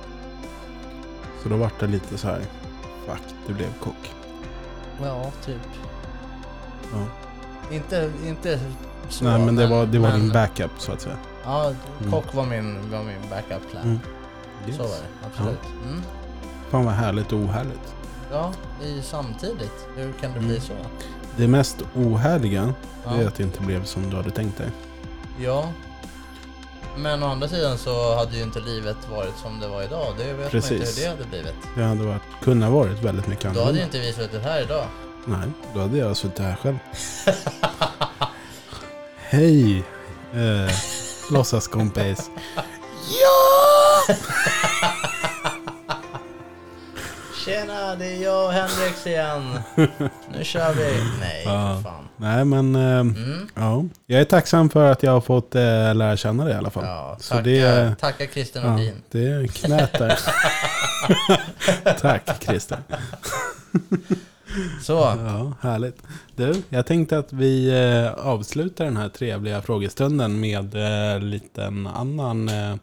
Så 1.47 1.53
då 1.53 1.59
vart 1.59 1.79
det 1.79 1.87
lite 1.87 2.17
så 2.17 2.27
här, 2.27 2.41
fuck, 3.05 3.21
du 3.47 3.53
blev 3.53 3.73
kock. 3.79 4.13
Ja, 5.03 5.31
typ. 5.45 5.61
Ja. 6.93 6.97
Inte, 7.75 8.11
inte 8.25 8.59
så. 9.09 9.23
Nej 9.25 9.39
men 9.45 9.55
det 9.55 9.67
var, 9.67 9.85
det 9.85 9.99
var 9.99 10.09
men- 10.09 10.19
din 10.19 10.31
backup 10.31 10.71
så 10.77 10.91
att 10.91 11.01
säga. 11.01 11.15
Ja, 11.45 11.73
Mm. 11.99 12.11
kock 12.11 12.33
var 12.33 12.45
min, 12.45 12.91
var 12.91 13.03
min 13.03 13.29
backup 13.29 13.71
plan. 13.71 13.83
Mm. 13.83 13.99
Så 14.77 14.83
var 14.83 14.89
det, 14.89 15.27
absolut. 15.27 15.59
Mm. 15.87 16.01
Fan 16.69 16.85
vad 16.85 16.93
härligt 16.93 17.33
och 17.33 17.39
ohärligt. 17.39 17.95
Ja, 18.31 18.51
i 18.83 19.01
samtidigt. 19.01 19.87
Hur 19.95 20.13
kan 20.21 20.33
det 20.33 20.39
bli 20.39 20.49
Mm. 20.49 20.61
så? 20.61 20.73
Det 21.37 21.47
mest 21.47 21.83
ohärliga 21.95 22.73
det 23.03 23.09
är 23.15 23.21
Ja. 23.21 23.27
att 23.27 23.35
det 23.35 23.43
inte 23.43 23.61
blev 23.61 23.83
som 23.83 24.09
du 24.09 24.15
hade 24.15 24.31
tänkt 24.31 24.57
dig. 24.57 24.69
ja. 25.39 25.69
Men 26.97 27.23
å 27.23 27.27
andra 27.27 27.47
sidan 27.47 27.77
så 27.77 28.15
hade 28.15 28.37
ju 28.37 28.43
inte 28.43 28.59
livet 28.59 28.97
varit 29.11 29.37
som 29.41 29.59
det 29.59 29.67
var 29.67 29.83
idag. 29.83 30.13
Det 30.17 30.23
vet 30.23 30.35
man 30.35 30.45
inte 30.45 30.51
Precis. 30.51 30.97
hur 30.97 31.03
det 31.03 31.09
hade 31.09 31.23
blivit. 31.25 31.53
Det 31.75 31.83
hade 31.83 32.03
varit, 32.05 32.21
kunnat 32.43 32.71
varit 32.71 33.03
väldigt 33.03 33.27
mycket 33.27 33.43
Då 33.43 33.49
hade 33.49 33.59
annorlunda. 33.61 33.79
ju 33.79 33.85
inte 33.85 33.99
vi 33.99 34.13
suttit 34.13 34.43
här 34.43 34.61
idag. 34.61 34.85
Nej, 35.25 35.47
då 35.73 35.79
hade 35.79 35.97
jag 35.97 36.17
suttit 36.17 36.39
här 36.39 36.55
själv. 36.55 36.77
Hej! 39.29 39.77
Eh, 40.33 40.71
låtsaskompis. 41.31 42.19
Tjena, 47.47 47.95
det 47.95 48.05
är 48.05 48.23
jag 48.23 48.45
och 48.45 48.51
Henriks 48.51 49.07
igen. 49.07 49.59
Nu 50.37 50.43
kör 50.43 50.73
vi. 50.73 51.03
Nej, 51.19 51.41
Ja. 51.45 51.75
för 51.75 51.89
fan. 51.89 52.07
Nej 52.17 52.45
men, 52.45 52.75
eh, 52.75 52.99
Mm. 52.99 53.47
ja. 53.55 53.83
Jag 54.05 54.21
är 54.21 54.25
tacksam 54.25 54.69
för 54.69 54.91
att 54.91 55.03
jag 55.03 55.11
har 55.11 55.21
fått 55.21 55.55
eh, 55.55 55.95
lära 55.95 56.17
känna 56.17 56.43
dig 56.45 56.53
i 56.53 56.57
alla 56.57 56.69
fall. 56.69 56.85
Ja, 56.85 57.17
tacka, 57.29 57.41
det, 57.41 57.95
tacka 57.99 58.27
Christer 58.27 58.61
ja, 58.61 58.71
Nordin. 58.71 59.01
det 59.11 59.25
är 59.27 59.47
knät 59.47 59.93
där. 59.93 60.19
Tack 62.01 62.43
Christer. 62.43 62.77
Så. 64.81 64.93
Ja, 64.93 65.53
härligt. 65.61 65.97
Du, 66.35 66.61
jag 66.69 66.85
tänkte 66.85 67.17
att 67.17 67.33
vi 67.33 67.69
eh, 67.69 68.25
avslutar 68.27 68.85
den 68.85 68.97
här 68.97 69.09
trevliga 69.09 69.61
frågestunden 69.61 70.39
med 70.39 70.75
eh, 71.15 71.19
liten 71.19 71.87
annan 71.87 72.49
eh, 72.49 72.75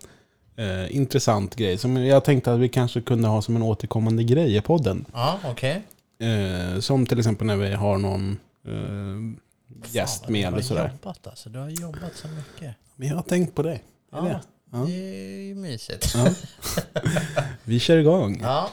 eh, 0.57 0.97
intressant 0.97 1.57
grej. 1.57 1.79
Som 1.79 1.97
jag 1.97 2.25
tänkte 2.25 2.53
att 2.53 2.61
vi 2.61 2.69
kanske 2.69 3.01
kunde 3.01 3.29
ha 3.29 3.43
som 3.43 3.57
en 3.57 3.63
återkommande 3.63 4.25
grej 4.25 4.57
i 4.57 4.61
podden. 4.61 5.05
Ja, 5.13 5.39
okej. 5.45 5.83
Eh, 6.19 6.81
som 6.81 7.07
till 7.07 7.19
exempel 7.19 7.47
när 7.47 7.57
vi 7.57 7.75
har 7.75 7.99
någon 7.99 8.39
eh, 8.67 9.93
gäst 9.93 10.29
med 10.29 10.49
eller 10.49 10.63
sådär. 10.63 10.93
jobbat 11.03 11.27
alltså. 11.27 11.49
Du 11.49 11.59
har 11.59 11.69
jobbat 11.69 12.13
så 12.15 12.29
mycket. 12.29 12.75
Men 12.97 13.09
jag 13.09 13.17
har 13.17 13.23
tänkt 13.23 13.55
på 13.55 13.63
det. 13.63 13.81
Ja, 14.13 14.21
det? 14.21 14.41
Ja. 14.73 14.79
det 14.79 14.93
är 14.93 15.41
ju 15.41 15.55
mysigt. 15.55 16.15
Ja. 16.15 16.31
Vi 17.65 17.81
kör 17.81 17.97
igång. 17.97 18.41
Ja. 18.43 18.71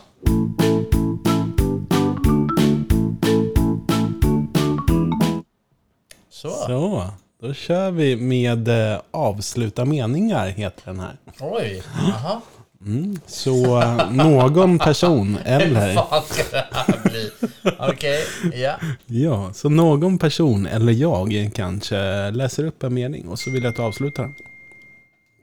Så. 6.29 6.49
Så, 6.49 7.09
då 7.41 7.53
kör 7.53 7.91
vi 7.91 8.15
med 8.15 8.67
eh, 8.67 9.01
avsluta 9.11 9.85
meningar 9.85 10.47
heter 10.47 10.81
den 10.85 10.99
här. 10.99 11.17
Oj. 11.39 11.83
Jaha. 12.07 12.41
Mm. 12.85 13.19
Så 13.25 13.81
eh, 13.81 14.11
någon 14.11 14.79
person 14.79 15.37
eller... 15.45 15.93
fan 15.95 16.23
ska 16.23 16.43
det 16.51 16.67
här 16.71 17.09
bli? 17.09 17.31
Okej, 17.79 18.23
ja. 18.53 18.75
Ja, 19.05 19.53
så 19.53 19.69
någon 19.69 20.17
person 20.17 20.65
eller 20.65 20.93
jag 20.93 21.51
kanske 21.53 22.31
läser 22.31 22.65
upp 22.65 22.83
en 22.83 22.93
mening 22.93 23.27
och 23.27 23.39
så 23.39 23.51
vill 23.51 23.63
jag 23.63 23.73
att 23.73 23.79
avsluta 23.79 24.21
den. 24.21 24.35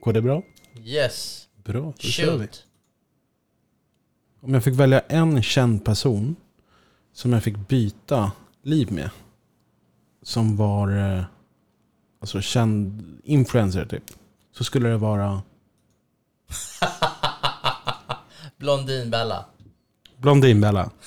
Går 0.01 0.12
det 0.12 0.22
bra? 0.22 0.42
Yes. 0.84 1.46
Bra, 1.64 1.80
då 1.80 2.09
kör 2.09 2.36
vi. 2.36 2.38
Shoot. 2.38 2.64
Om 4.42 4.55
jag 4.55 4.64
fick 4.64 4.74
välja 4.74 5.01
en 5.09 5.42
känd 5.42 5.84
person 5.84 6.36
som 7.12 7.32
jag 7.32 7.42
fick 7.42 7.57
byta 7.68 8.32
liv 8.62 8.92
med. 8.92 9.11
Som 10.22 10.57
var 10.57 11.16
eh, 11.16 11.24
alltså 12.20 12.40
känd 12.40 13.02
influencer 13.24 13.84
typ. 13.84 14.04
Så 14.56 14.64
skulle 14.64 14.88
det 14.88 14.96
vara 14.96 15.42
Blondinbella. 18.58 19.44
Blondinbella. 20.16 20.90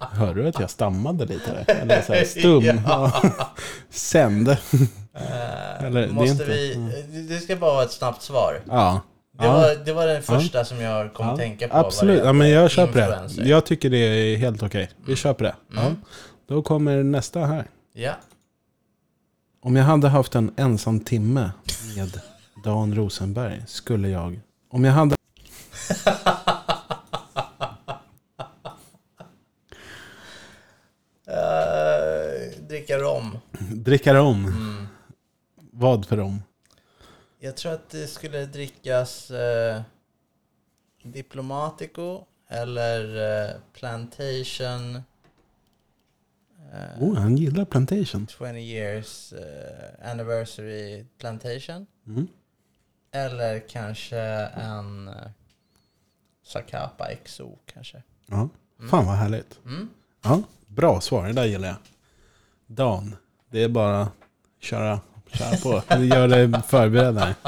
Hörde 0.00 0.42
du 0.42 0.48
att 0.48 0.60
jag 0.60 0.70
stammade 0.70 1.26
lite 1.26 1.64
där? 1.66 1.74
Eller 1.74 2.02
så 2.02 2.12
här 2.14 2.24
stum. 2.40 2.64
Ja. 2.86 3.22
Sänd. 3.90 4.48
Eh, 4.48 4.56
Eller, 5.84 6.00
det 6.06 6.12
måste 6.12 6.32
inte- 6.32 6.44
vi... 6.44 7.26
Det 7.28 7.38
ska 7.40 7.56
bara 7.56 7.74
vara 7.74 7.84
ett 7.84 7.92
snabbt 7.92 8.22
svar. 8.22 8.60
Ja. 8.68 9.00
Det, 9.38 9.44
ja. 9.44 9.52
var, 9.52 9.84
det 9.84 9.92
var 9.92 10.06
den 10.06 10.22
första 10.22 10.64
som 10.64 10.80
jag 10.80 11.14
kom 11.14 11.28
att 11.28 11.38
tänka 11.38 11.68
på. 11.68 11.76
Absolut, 11.76 12.20
det 12.20 12.26
ja, 12.26 12.32
men 12.32 12.50
jag 12.50 12.70
köper 12.70 13.00
det. 13.00 13.06
Influencer. 13.06 13.44
Jag 13.44 13.66
tycker 13.66 13.90
det 13.90 13.98
är 13.98 14.36
helt 14.36 14.62
okej. 14.62 14.90
Vi 15.06 15.16
köper 15.16 15.44
det. 15.44 15.54
Ja. 15.74 15.80
Mm. 15.80 15.96
Då 16.48 16.62
kommer 16.62 17.02
nästa 17.02 17.40
här. 17.40 17.66
Ja. 17.92 18.12
Om 19.66 19.76
jag 19.76 19.84
hade 19.84 20.08
haft 20.08 20.34
en 20.34 20.54
ensam 20.56 21.00
timme 21.00 21.50
med 21.96 22.20
Dan 22.64 22.94
Rosenberg 22.94 23.62
skulle 23.66 24.08
jag... 24.08 24.40
Om 24.70 24.84
jag 24.84 24.92
hade... 24.92 25.16
Uh, 31.28 32.66
dricka 32.68 32.98
rom. 32.98 33.38
Dricka 33.70 34.14
rom. 34.14 34.44
Mm. 34.44 34.86
Vad 35.56 36.06
för 36.06 36.16
rom? 36.16 36.42
Jag 37.38 37.56
tror 37.56 37.72
att 37.72 37.90
det 37.90 38.06
skulle 38.06 38.46
drickas 38.46 39.30
eh, 39.30 39.80
Diplomatico 41.02 42.24
eller 42.48 43.16
eh, 43.44 43.50
Plantation. 43.72 45.02
Eh, 46.76 47.02
Oh, 47.02 47.16
han 47.16 47.36
gillar 47.36 47.64
Plantation. 47.64 48.26
20 48.26 48.58
years 48.60 49.32
eh, 49.32 50.10
anniversary 50.10 51.04
Plantation. 51.18 51.86
Mm. 52.06 52.26
Eller 53.12 53.58
kanske 53.68 54.18
en 54.20 55.08
uh, 55.08 55.14
Zacapa 56.46 57.08
XO 57.24 57.58
kanske. 57.66 58.02
Ja. 58.26 58.48
Fan 58.90 59.06
vad 59.06 59.14
härligt. 59.16 59.58
Mm. 59.64 59.88
Ja, 60.22 60.42
bra 60.66 61.00
svar. 61.00 61.26
Det 61.26 61.32
där 61.32 61.44
gillar 61.44 61.68
jag. 61.68 61.76
Dan, 62.66 63.16
det 63.50 63.62
är 63.62 63.68
bara 63.68 64.00
att 64.02 64.12
köra, 64.60 65.00
köra 65.32 65.56
på. 65.56 65.94
Gör 66.04 66.28
dig 66.28 66.62
förberedd. 66.62 67.34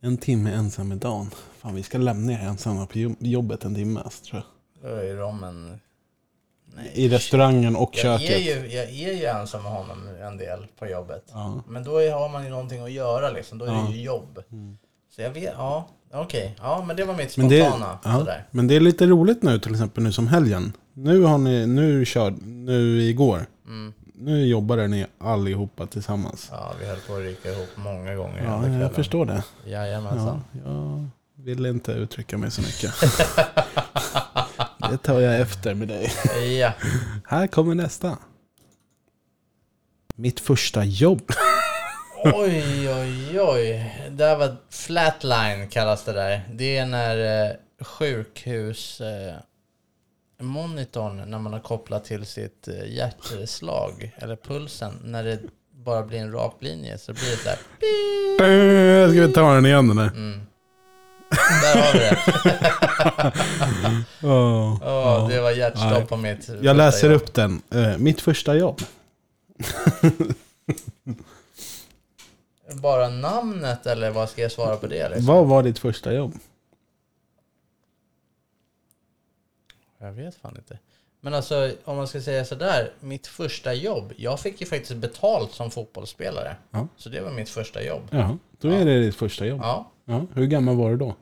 En 0.00 0.16
timme 0.16 0.50
ensam 0.52 0.88
med 0.88 0.98
Dan. 0.98 1.30
Fan, 1.58 1.74
vi 1.74 1.82
ska 1.82 1.98
lämna 1.98 2.32
er 2.32 2.38
ensamma 2.38 2.86
på 2.86 2.98
jobb- 2.98 3.16
jobbet 3.18 3.64
en 3.64 3.74
timme. 3.74 4.02
Tror 4.24 4.42
jag. 4.82 4.90
Då 4.90 4.96
är. 4.96 5.32
Nej. 5.40 5.78
I 6.94 7.08
restaurangen 7.08 7.76
och 7.76 7.90
Jag 7.92 8.20
köket. 8.20 8.36
är, 8.36 8.38
ju, 8.38 8.74
jag 8.76 8.84
är 8.84 9.14
ju 9.18 9.24
ensam 9.24 9.62
med 9.62 9.72
honom 9.72 10.08
en 10.22 10.36
del 10.36 10.66
på 10.78 10.86
jobbet. 10.86 11.24
Ja. 11.32 11.62
Men 11.68 11.84
då 11.84 11.98
är, 11.98 12.12
har 12.12 12.28
man 12.28 12.44
ju 12.44 12.50
någonting 12.50 12.82
att 12.84 12.92
göra 12.92 13.30
liksom. 13.30 13.58
Då 13.58 13.64
är 13.64 13.68
Ja. 13.68 13.78
Mm. 13.78 13.90
det 13.92 13.96
ju 13.98 14.04
jobb. 14.04 14.38
Så 15.16 15.22
jag 15.22 15.30
vet, 15.30 15.52
ja, 15.56 15.88
okej. 16.12 16.56
Ja, 16.62 16.84
men 16.86 16.96
det 16.96 17.04
var 17.04 17.14
mitt 17.14 17.36
Men 17.36 17.48
det, 17.48 17.68
spontana. 17.68 17.98
ja, 18.04 18.26
men 18.50 18.66
det 18.68 18.76
är 18.76 18.80
lite 18.80 19.06
roligt 19.06 19.42
nu 19.42 19.58
till 19.58 19.72
exempel 19.72 20.02
nu 20.04 20.12
som 20.12 20.26
helgen. 20.28 20.72
Nu 20.94 21.22
har 21.22 21.38
ni, 21.38 21.66
nu 21.66 22.04
kör, 22.04 22.30
nu 22.42 23.02
igår. 23.02 23.46
Mm. 23.66 23.92
Nu 24.20 24.46
jobbade 24.46 24.88
ni 24.88 25.06
allihopa 25.20 25.86
tillsammans. 25.86 26.48
Ja, 26.52 26.72
vi 26.80 26.86
höll 26.86 26.98
på 26.98 27.14
att 27.14 27.20
ryka 27.20 27.52
ihop 27.52 27.68
många 27.76 28.14
gånger 28.14 28.44
Ja, 28.44 28.68
jag 28.68 28.92
förstår 28.92 29.26
det. 29.26 29.42
Jajamensan. 29.66 30.44
Ja, 30.64 31.04
jag 31.36 31.44
vill 31.44 31.66
inte 31.66 31.92
uttrycka 31.92 32.38
mig 32.38 32.50
så 32.50 32.60
mycket. 32.62 32.92
det 34.90 34.98
tar 34.98 35.20
jag 35.20 35.40
efter 35.40 35.74
med 35.74 35.88
dig. 35.88 36.12
Ja. 36.60 36.72
Här 37.26 37.46
kommer 37.46 37.74
nästa. 37.74 38.18
Mitt 40.14 40.40
första 40.40 40.84
jobb. 40.84 41.32
Oj, 42.24 42.90
oj, 42.90 43.40
oj. 43.40 43.94
Det 44.04 44.16
där 44.16 44.36
var 44.36 44.56
flatline 44.70 45.68
kallas 45.68 46.04
det 46.04 46.12
där. 46.12 46.48
Det 46.52 46.76
är 46.76 46.86
när 46.86 47.48
eh, 47.50 47.56
sjukhus... 47.84 49.00
Eh, 49.00 49.34
när 50.40 51.38
man 51.38 51.52
har 51.52 51.60
kopplat 51.60 52.04
till 52.04 52.26
sitt 52.26 52.68
eh, 52.68 52.94
hjärtslag 52.94 54.12
eller 54.16 54.36
pulsen 54.36 54.92
när 55.04 55.24
det 55.24 55.38
bara 55.72 56.02
blir 56.02 56.18
en 56.18 56.32
rak 56.32 56.56
linje 56.60 56.98
så 56.98 57.12
blir 57.12 57.30
det 57.30 57.36
så 57.36 57.48
här. 57.48 57.58
Äh, 59.04 59.10
Ska 59.10 59.26
vi 59.26 59.32
ta 59.32 59.54
den 59.54 59.66
igen 59.66 59.96
där? 59.96 60.06
Mm. 60.06 60.40
Där 61.30 61.82
har 61.82 61.92
vi 61.92 61.98
det. 61.98 62.18
Åh, 64.28 64.78
Åh, 64.82 65.28
det 65.28 65.40
var 65.40 65.50
hjärtstopp 65.50 66.08
på 66.08 66.16
mitt 66.16 66.48
Jag 66.62 66.76
läser 66.76 67.10
jobb. 67.10 67.22
upp 67.22 67.34
den. 67.34 67.62
Eh, 67.70 67.98
mitt 67.98 68.20
första 68.20 68.54
jobb. 68.54 68.80
Bara 72.72 73.08
namnet 73.08 73.86
eller 73.86 74.10
vad 74.10 74.30
ska 74.30 74.42
jag 74.42 74.52
svara 74.52 74.76
på 74.76 74.86
det? 74.86 75.08
Liksom? 75.08 75.26
Vad 75.26 75.46
var 75.46 75.62
ditt 75.62 75.78
första 75.78 76.12
jobb? 76.12 76.34
Jag 79.98 80.12
vet 80.12 80.34
fan 80.34 80.56
inte. 80.56 80.78
Men 81.20 81.34
alltså 81.34 81.72
om 81.84 81.96
man 81.96 82.08
ska 82.08 82.20
säga 82.20 82.44
sådär, 82.44 82.92
mitt 83.00 83.26
första 83.26 83.74
jobb. 83.74 84.12
Jag 84.16 84.40
fick 84.40 84.60
ju 84.60 84.66
faktiskt 84.66 84.96
betalt 84.96 85.52
som 85.52 85.70
fotbollsspelare. 85.70 86.56
Ja. 86.70 86.88
Så 86.96 87.08
det 87.08 87.20
var 87.20 87.30
mitt 87.30 87.48
första 87.48 87.82
jobb. 87.82 88.02
Ja, 88.10 88.36
då 88.60 88.68
är 88.68 88.84
det 88.84 89.00
ditt 89.00 89.16
första 89.16 89.46
jobb. 89.46 89.60
Ja. 89.62 89.90
Ja, 90.04 90.26
hur 90.34 90.46
gammal 90.46 90.76
var 90.76 90.90
du 90.90 90.96
då? 90.96 91.14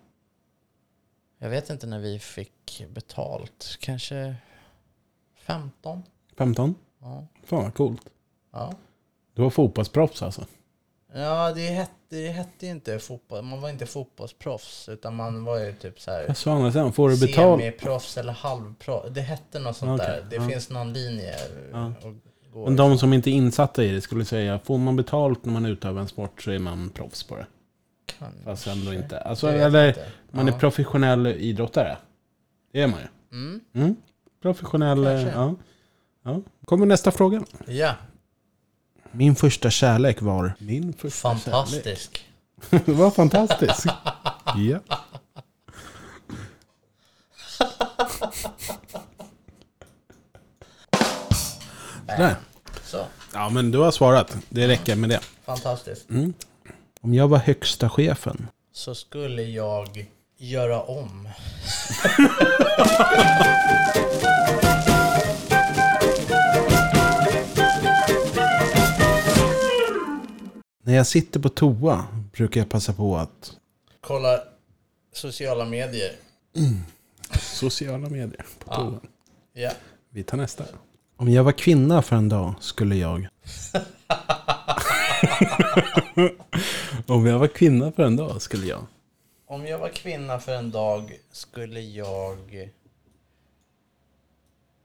Jag 1.38 1.50
vet 1.50 1.70
inte 1.70 1.86
när 1.86 1.98
vi 1.98 2.18
fick 2.18 2.84
betalt. 2.88 3.76
Kanske 3.80 4.34
15? 5.36 6.02
15? 6.38 6.74
Ja. 7.00 7.26
Fan 7.44 7.62
vad 7.62 7.74
coolt. 7.74 8.02
Ja, 8.52 8.72
Du 9.34 9.42
var 9.42 9.50
fotbollsproffs 9.50 10.22
alltså? 10.22 10.46
ja 11.14 11.52
det, 11.52 11.60
hette, 11.66 11.92
det 12.08 12.28
hette 12.28 12.66
ju 12.66 12.72
inte 12.72 12.98
fotboll. 12.98 13.42
Man 13.44 13.60
var 13.60 13.68
inte 13.68 13.86
fotbollsproffs. 13.86 14.88
Utan 14.88 15.16
man 15.16 15.44
var 15.44 15.58
ju 15.58 15.72
typ 15.72 16.00
så 16.00 16.10
här 16.10 16.34
sa 16.34 16.52
andra 16.52 16.72
sidan, 16.72 16.92
får 16.92 17.08
du 17.10 17.20
betalt? 17.20 17.60
Semiproffs 17.60 18.16
eller 18.18 18.32
halvproffs. 18.32 19.08
Det 19.10 19.20
hette 19.20 19.58
något 19.58 19.76
sånt 19.76 20.00
Okej, 20.00 20.12
där. 20.12 20.26
Det 20.30 20.36
ja. 20.36 20.48
finns 20.48 20.70
någon 20.70 20.92
linje 20.92 21.34
Ja. 21.72 21.92
Men 22.64 22.76
de 22.76 22.98
som 22.98 23.12
inte 23.12 23.30
är 23.30 23.32
insatta 23.32 23.84
i 23.84 23.92
det 23.92 24.00
skulle 24.00 24.24
säga, 24.24 24.58
får 24.58 24.78
man 24.78 24.96
betalt 24.96 25.44
när 25.44 25.52
man 25.52 25.66
utövar 25.66 26.00
en 26.00 26.08
sport 26.08 26.42
så 26.42 26.50
är 26.50 26.58
man 26.58 26.90
proffs 26.90 27.22
på 27.22 27.36
det. 27.36 27.46
Kanske. 28.18 28.42
Fast 28.44 28.66
ändå 28.66 28.94
inte. 28.94 29.20
Alltså, 29.20 29.48
eller 29.48 29.88
inte. 29.88 30.06
man 30.30 30.46
Ja. 30.46 30.54
är 30.54 30.58
professionell 30.58 31.26
idrottare. 31.26 31.96
Det 32.72 32.82
är 32.82 32.86
man 32.86 33.00
ju. 33.00 33.38
Mm. 33.38 33.60
Mm. 33.74 33.96
Professionell, 34.42 35.04
Kanske. 35.04 35.28
ja. 35.30 35.54
ja. 36.24 36.40
Kommer 36.64 36.86
nästa 36.86 37.10
fråga. 37.10 37.42
Ja, 37.66 37.94
Min 39.16 39.36
första 39.36 39.70
kärlek 39.70 40.22
var... 40.22 40.54
Min 40.58 40.92
första 40.92 41.28
kärlek. 41.28 41.44
fantastisk. 41.44 42.24
det 42.70 42.88
var 42.92 43.10
fantastiskt. 43.10 43.86
ja. 44.56 44.78
Där. 52.06 52.36
Så, 52.84 53.04
Ja, 53.34 53.48
men 53.48 53.70
du 53.70 53.78
har 53.78 53.90
svarat. 53.90 54.36
Det 54.48 54.68
räcker 54.68 54.96
med 54.96 55.10
det. 55.10 55.20
fantastiskt. 55.44 56.10
Mm. 56.10 56.34
Om 57.00 57.14
jag 57.14 57.28
var 57.28 57.38
högsta 57.38 57.88
chefen. 57.88 58.48
Så 58.72 58.94
skulle 58.94 59.42
jag 59.42 60.06
göra 60.38 60.82
om. 60.82 61.28
När 70.96 71.00
jag 71.00 71.06
sitter 71.06 71.40
på 71.40 71.48
toa 71.48 72.06
brukar 72.32 72.60
jag 72.60 72.68
passa 72.68 72.92
på 72.92 73.16
att... 73.16 73.56
Kolla 74.00 74.40
sociala 75.12 75.64
medier. 75.64 76.12
Sociala 77.40 78.08
medier 78.08 78.46
på 78.58 78.70
Ja. 78.70 78.76
toa. 78.76 79.00
Ja. 79.52 79.70
Vi 80.10 80.22
tar 80.22 80.36
nästa. 80.36 80.64
Om 81.16 81.28
jag 81.28 81.44
var 81.44 81.52
kvinna 81.52 82.02
för 82.02 82.16
en 82.16 82.28
dag 82.28 82.54
skulle 82.60 82.96
jag... 82.96 83.26
Om 87.06 87.26
jag 87.26 87.38
var 87.38 87.48
kvinna 87.48 87.92
för 87.92 88.02
en 88.04 88.16
dag 88.16 88.42
skulle 88.42 88.66
jag... 88.66 88.86
Om 89.46 89.66
jag 89.66 89.78
var 89.78 89.88
kvinna 89.88 90.38
för 90.40 90.54
en 90.54 90.70
dag 90.70 91.18
skulle 91.32 91.80
jag 91.80 92.70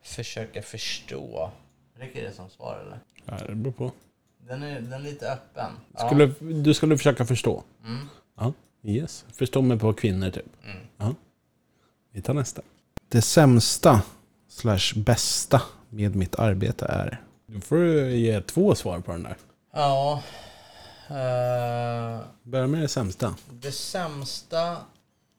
försöka 0.04 0.62
förstå. 0.62 1.52
Räcker 1.96 2.24
det 2.24 2.34
som 2.34 2.50
svar 2.50 2.84
eller? 2.86 3.00
Ja, 3.26 3.48
det 3.48 3.56
beror 3.56 3.74
på. 3.74 3.92
Den 4.48 4.64
är, 4.64 4.82
den 4.82 4.94
är 4.94 5.00
lite 5.00 5.32
öppen. 5.32 5.72
Ja. 5.98 6.06
Skulle, 6.08 6.26
du 6.64 6.74
skulle 6.74 6.98
försöka 6.98 7.26
förstå? 7.26 7.64
Mm. 7.86 8.08
Ja, 8.38 8.54
yes. 8.84 9.26
Förstå 9.34 9.62
mig 9.62 9.80
på 9.80 9.94
kvinnor 9.94 10.30
typ. 10.30 10.46
Mm. 10.66 10.78
Ja. 10.98 11.16
Vi 12.12 12.22
tar 12.22 12.34
nästa. 12.34 12.62
Det 13.10 13.22
sämsta 13.22 14.02
slash 14.48 14.94
bästa 14.96 15.62
med 15.90 16.16
mitt 16.16 16.36
arbete 16.36 16.86
är? 16.86 17.22
Du 17.46 17.62
får 17.62 17.80
ge 18.10 18.42
två 18.42 18.76
svar 18.76 19.00
på 19.00 19.12
den 19.12 19.24
där. 19.24 19.38
Ja. 19.74 20.24
eh, 21.08 22.20
Börja 22.44 22.68
med 22.68 22.82
det 22.82 22.88
sämsta. 22.88 23.36
det 23.52 23.72
sämsta 23.72 24.78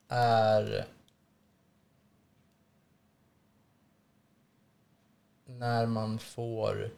är 0.09 0.84
när 5.46 5.86
man 5.86 6.18
får 6.18 6.90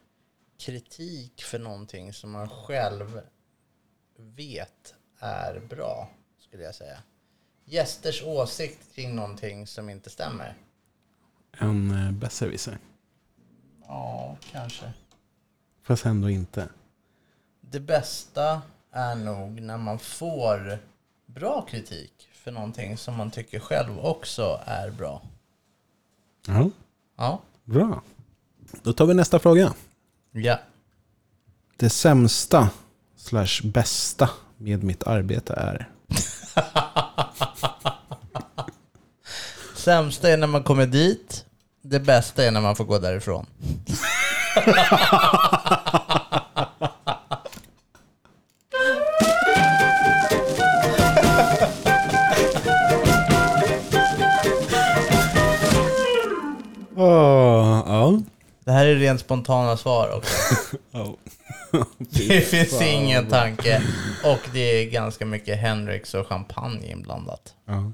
kritik 0.65 1.43
för 1.43 1.59
någonting 1.59 2.13
som 2.13 2.31
man 2.31 2.49
själv 2.49 3.21
vet 4.17 4.95
är 5.19 5.61
bra, 5.61 6.11
skulle 6.39 6.63
jag 6.63 6.75
säga. 6.75 6.99
Gästers 7.65 8.23
åsikt 8.23 8.95
kring 8.95 9.15
någonting 9.17 9.67
som 9.67 9.91
inte 9.91 10.11
stämmer. 10.11 10.55
En 11.59 11.91
eh, 12.07 12.13
besserwisser. 12.13 12.79
Ja, 13.87 14.37
kanske. 14.53 14.93
Fast 15.83 16.05
ändå 16.07 16.31
inte. 16.31 16.69
Det 17.61 17.81
bästa 17.81 18.63
är 18.91 19.15
nog 19.15 19.61
när 19.61 19.79
man 19.79 19.99
får 19.99 20.79
bra 21.27 21.63
kritik 21.63 22.29
för 22.33 22.51
någonting 22.53 22.97
som 22.97 23.17
man 23.17 23.31
tycker 23.31 23.61
själv 23.61 23.99
också 23.99 24.61
är 24.67 24.91
bra. 24.91 25.23
Ja, 26.47 26.71
Ja. 27.17 27.41
bra. 27.65 28.03
Då 28.83 28.93
tar 28.93 29.07
vi 29.07 29.15
nästa 29.15 29.39
fråga. 29.39 29.75
Ja. 30.37 30.59
Det 31.77 31.91
sämsta 31.91 32.69
slash 33.17 33.61
bästa 33.65 34.31
med 34.57 34.85
mitt 34.85 35.03
arbete 35.03 35.55
är? 35.57 35.89
Sämsta 39.75 40.31
är 40.31 40.37
när 40.37 40.47
man 40.47 40.63
kommer 40.63 40.87
dit. 40.87 41.45
Det 41.83 42.01
bästa 42.01 42.45
är 42.45 42.51
när 42.51 42.61
man 42.61 42.77
får 42.77 42.85
gå 42.85 42.99
därifrån. 42.99 43.47
rent 59.15 59.21
spontana 59.21 59.77
svar 59.77 60.17
också. 60.17 60.55
Ja. 60.91 61.17
Det 61.99 62.41
finns 62.41 62.83
ingen 62.83 63.27
tanke. 63.27 63.83
Och 64.25 64.49
det 64.53 64.61
är 64.61 64.91
ganska 64.91 65.27
mycket 65.27 65.59
Hendrix 65.59 66.15
och 66.15 66.27
champagne 66.27 66.91
inblandat. 66.91 67.55
Ja. 67.67 67.93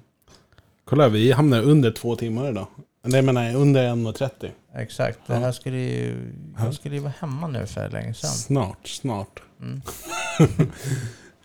Kolla, 0.85 1.09
vi 1.09 1.33
hamnar 1.33 1.63
under 1.63 1.91
två 1.91 2.17
timmar 2.17 2.51
idag. 2.51 2.67
Nej, 3.05 3.23
men 3.23 3.35
nej, 3.35 3.55
under 3.55 3.89
1.30. 3.89 4.51
Exakt. 4.75 5.19
Det 5.27 5.35
här 5.35 5.53
skulle 5.53 5.77
ju... 5.77 6.33
Jag 6.59 6.75
skulle 6.75 6.95
ju 6.95 7.01
vara 7.01 7.13
hemma 7.21 7.47
nu 7.47 7.67
för 7.67 7.89
länge 7.89 8.15
sedan. 8.15 8.31
Snart, 8.31 8.89
snart. 8.89 9.43
Mm. 9.61 9.83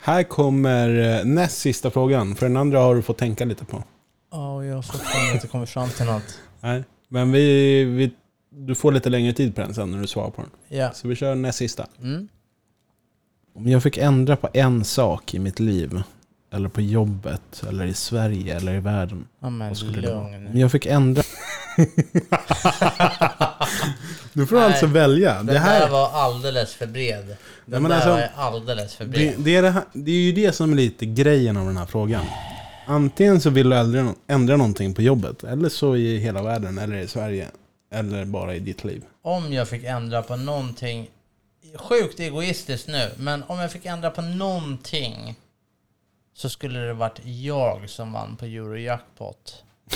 Här 0.01 0.23
kommer 0.23 1.19
eh, 1.19 1.25
näst 1.25 1.57
sista 1.57 1.91
frågan. 1.91 2.35
För 2.35 2.45
den 2.45 2.57
andra 2.57 2.79
har 2.79 2.95
du 2.95 3.01
fått 3.01 3.17
tänka 3.17 3.45
lite 3.45 3.65
på. 3.65 3.83
Ja, 4.31 4.55
och 4.55 4.65
jag 4.65 4.75
har 4.75 4.81
fortfarande 4.81 5.33
inte 5.33 5.47
kommit 5.47 5.69
fram 5.69 5.89
till 5.89 6.05
något. 6.05 6.39
Nej, 6.61 6.83
men 7.09 7.31
vi, 7.31 7.83
vi, 7.83 8.11
du 8.57 8.75
får 8.75 8.91
lite 8.91 9.09
längre 9.09 9.33
tid 9.33 9.55
på 9.55 9.61
den 9.61 9.73
sen 9.73 9.91
när 9.91 10.01
du 10.01 10.07
svarar 10.07 10.29
på 10.29 10.41
den. 10.41 10.51
Ja. 10.79 10.91
Så 10.93 11.07
vi 11.07 11.15
kör 11.15 11.35
näst 11.35 11.57
sista. 11.57 11.87
Mm. 12.01 12.27
Om 13.55 13.67
jag 13.67 13.83
fick 13.83 13.97
ändra 13.97 14.35
på 14.35 14.49
en 14.53 14.83
sak 14.85 15.33
i 15.33 15.39
mitt 15.39 15.59
liv, 15.59 16.01
eller 16.53 16.69
på 16.69 16.81
jobbet, 16.81 17.63
eller 17.69 17.85
i 17.85 17.93
Sverige, 17.93 18.55
eller 18.55 18.73
i 18.75 18.79
världen. 18.79 19.27
Ja, 19.39 19.49
men 19.49 19.67
vad 19.67 19.77
skulle 19.77 20.01
det 20.01 20.15
vara? 20.15 20.29
lugn. 20.31 20.47
Om 20.47 20.59
jag 20.59 20.71
fick 20.71 20.85
ändra... 20.85 21.23
du 24.33 24.45
får 24.47 24.55
Nej, 24.55 24.65
alltså 24.65 24.85
välja. 24.85 25.33
Den 25.35 25.45
Det 25.45 25.59
här... 25.59 25.79
där 25.79 25.89
var 25.89 26.09
alldeles 26.11 26.73
för 26.73 26.87
bred. 26.87 27.25
Den 27.27 27.37
Nej, 27.65 27.79
men 27.79 27.89
där 27.89 27.95
alltså, 27.95 28.09
var 28.09 28.29
alldeles 28.35 28.95
för 28.95 29.05
Det, 29.05 29.09
bred. 29.11 29.33
det, 29.37 29.55
är 29.55 29.61
det, 29.61 29.69
här, 29.69 29.83
det 29.93 30.11
är 30.11 30.15
ju 30.21 30.31
det 30.31 30.51
som 30.55 30.71
är 30.71 30.75
lite 30.75 31.05
grejen 31.05 31.57
av 31.57 31.65
den 31.65 31.77
här 31.77 31.85
frågan. 31.85 32.25
Antingen 32.87 33.41
så 33.41 33.49
vill 33.49 33.69
du 33.69 33.75
ändra, 33.77 34.13
ändra 34.27 34.57
någonting 34.57 34.93
på 34.93 35.01
jobbet, 35.01 35.43
eller 35.43 35.69
så 35.69 35.95
i 35.95 36.17
hela 36.17 36.43
världen, 36.43 36.77
eller 36.77 36.95
i 36.97 37.07
Sverige, 37.07 37.47
eller 37.95 38.25
bara 38.25 38.55
i 38.55 38.59
ditt 38.59 38.83
liv. 38.83 39.03
Om 39.21 39.53
jag 39.53 39.69
fick 39.69 39.83
ändra 39.83 40.21
på 40.21 40.35
någonting, 40.35 41.07
sjukt 41.75 42.19
egoistiskt 42.19 42.87
nu, 42.87 43.11
men 43.17 43.43
om 43.43 43.59
jag 43.59 43.71
fick 43.71 43.85
ändra 43.85 44.11
på 44.11 44.21
någonting 44.21 45.35
så 46.33 46.49
skulle 46.49 46.79
det 46.79 46.93
varit 46.93 47.19
jag 47.23 47.89
som 47.89 48.13
vann 48.13 48.35
på 48.37 48.45
Eurojackpot. 48.45 49.63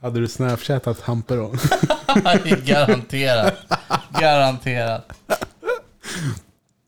Hade 0.00 0.20
du 0.20 0.28
snapchatat 0.28 1.00
Hampe 1.00 1.34
då? 1.34 1.54
Garanterat. 2.64 3.54
Garanterat. 4.20 5.12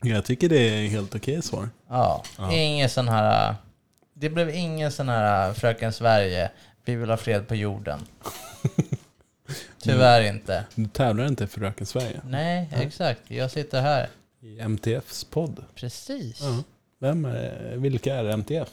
Jag 0.01 0.25
tycker 0.25 0.49
det 0.49 0.69
är 0.69 0.87
helt 0.87 1.15
okej 1.15 1.41
svar. 1.41 1.69
Ja, 1.89 2.23
Ja. 2.37 2.51
ingen 2.51 2.89
sån 2.89 3.07
här... 3.07 3.55
Det 4.19 4.29
blev 4.29 4.49
ingen 4.49 4.91
sån 4.91 5.09
här 5.09 5.53
Fröken 5.53 5.93
Sverige, 5.93 6.51
vi 6.85 6.95
vill 6.95 7.09
ha 7.09 7.17
fred 7.17 7.47
på 7.47 7.55
jorden. 7.55 7.99
Tyvärr 9.81 10.21
inte. 10.21 10.65
Du 10.75 10.87
tävlar 10.87 11.27
inte 11.27 11.47
för 11.47 11.61
Röken 11.61 11.85
Sverige. 11.85 12.21
Nej, 12.27 12.69
exakt. 12.71 13.21
Jag 13.27 13.51
sitter 13.51 13.81
här. 13.81 14.09
I 14.41 14.59
MTFs 14.59 15.23
podd. 15.23 15.63
Precis. 15.75 16.41
Ja. 16.41 16.63
Vem 16.99 17.25
är? 17.25 17.75
Vilka 17.77 18.15
är 18.15 18.25
MTF? 18.25 18.69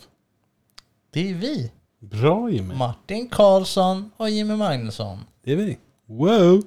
Det 1.11 1.31
är 1.31 1.35
vi. 1.35 1.73
Bra 1.99 2.51
Jimmy. 2.51 2.75
Martin 2.75 3.29
Karlsson 3.29 4.11
och 4.17 4.31
Jimmy 4.31 4.57
Magnusson. 4.57 5.25
Det 5.45 5.53
är 5.53 5.57
vi. 5.57 5.79
Wow! 6.07 6.63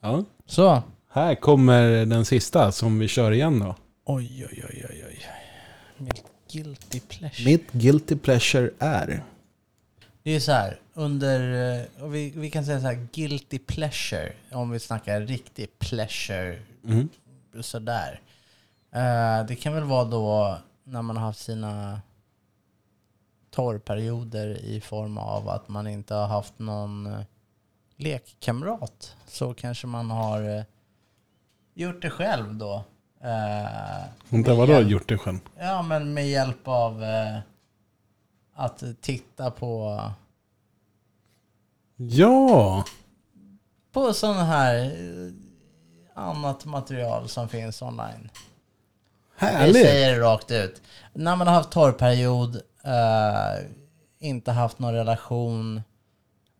Ja. 0.00 0.24
Så. 0.46 0.82
Här 1.10 1.34
kommer 1.34 2.06
den 2.06 2.24
sista 2.24 2.72
som 2.72 2.98
vi 2.98 3.08
kör 3.08 3.32
igen 3.32 3.58
då. 3.58 3.76
Oj, 4.04 4.46
oj, 4.50 4.64
oj, 4.68 4.86
oj, 4.90 5.04
oj. 5.08 5.24
Mitt 5.96 6.29
guilty 6.52 7.00
pleasure. 7.00 7.44
Mitt 7.44 7.72
guilty 7.72 8.16
pleasure 8.16 8.70
är... 8.78 9.24
Det 10.22 10.30
är 10.30 10.40
så 10.40 10.52
här, 10.52 10.80
under, 10.94 11.40
eh, 11.80 12.02
och 12.02 12.14
vi, 12.14 12.30
vi 12.36 12.50
kan 12.50 12.64
säga 12.64 12.80
så 12.80 12.86
här, 12.86 13.06
guilty 13.12 13.58
pleasure, 13.58 14.32
om 14.52 14.70
vi 14.70 14.78
snackar 14.80 15.20
riktig 15.20 15.78
pleasure, 15.78 16.58
Mm. 16.84 17.08
sådär. 17.60 18.20
Eh, 18.92 19.46
det 19.46 19.56
kan 19.56 19.74
väl 19.74 19.84
vara 19.84 20.04
då 20.04 20.58
när 20.84 21.02
man 21.02 21.16
har 21.16 21.24
haft 21.24 21.40
sina 21.40 22.00
torrperioder 23.50 24.64
i 24.64 24.80
form 24.80 25.18
av 25.18 25.48
att 25.48 25.68
man 25.68 25.86
inte 25.86 26.14
har 26.14 26.26
haft 26.26 26.58
någon 26.58 27.06
eh, 27.06 27.20
lekkamrat. 27.96 29.16
Så 29.26 29.54
kanske 29.54 29.86
man 29.86 30.10
har 30.10 30.64
gjort 31.74 32.02
det 32.02 32.10
själv 32.10 32.54
då. 32.54 32.84
Eh, 33.24 34.04
Vänta, 34.28 34.50
med 34.50 34.56
vadå 34.58 34.72
hjälp- 34.72 34.88
gjort 34.90 35.08
det 35.08 35.18
själv? 35.18 35.38
Ja, 35.58 35.82
men 35.82 36.14
med 36.14 36.28
hjälp 36.28 36.68
av 36.68 37.02
eh, 37.04 37.38
att 38.54 38.82
titta 39.00 39.50
på, 39.50 40.00
Ja! 41.96 42.84
på 43.92 44.12
sån 44.12 44.36
här 44.36 44.74
eh, 44.84 45.32
annat 46.14 46.64
material 46.64 47.28
som 47.28 47.48
finns 47.48 47.82
online. 47.82 48.30
Jag 49.40 49.48
Härligt! 49.48 49.76
säger 49.86 50.12
det 50.16 50.20
rakt 50.20 50.50
ut. 50.50 50.82
När 51.12 51.36
man 51.36 51.46
har 51.46 51.54
haft 51.54 51.70
torrperiod, 51.70 52.56
eh, 52.84 53.66
inte 54.18 54.52
haft 54.52 54.78
någon 54.78 54.94
relation 54.94 55.82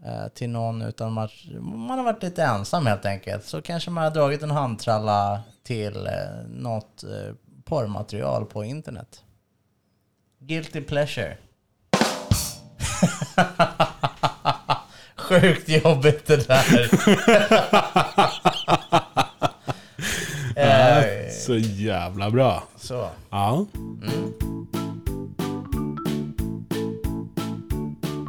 eh, 0.04 0.28
till 0.34 0.50
någon 0.50 0.82
utan 0.82 1.12
man, 1.12 1.28
man 1.60 1.98
har 1.98 2.04
varit 2.04 2.22
lite 2.22 2.42
ensam 2.44 2.86
helt 2.86 3.04
enkelt. 3.06 3.44
Så 3.44 3.62
kanske 3.62 3.90
man 3.90 4.04
har 4.04 4.10
dragit 4.10 4.42
en 4.42 4.50
handtralla 4.50 5.40
till 5.70 6.06
eh, 6.06 6.12
något 6.48 7.02
eh, 7.02 7.34
porrmaterial 7.64 8.46
på 8.46 8.64
internet. 8.64 9.22
Guilty 10.38 10.80
pleasure. 10.80 11.36
Sjukt 15.16 15.68
jobbigt 15.68 16.26
det 16.26 16.48
där. 16.48 16.90
Eh, 20.56 21.04
så 21.46 21.56
jävla 21.56 22.30
bra. 22.30 22.62
Så. 22.76 23.08
Ja. 23.30 23.66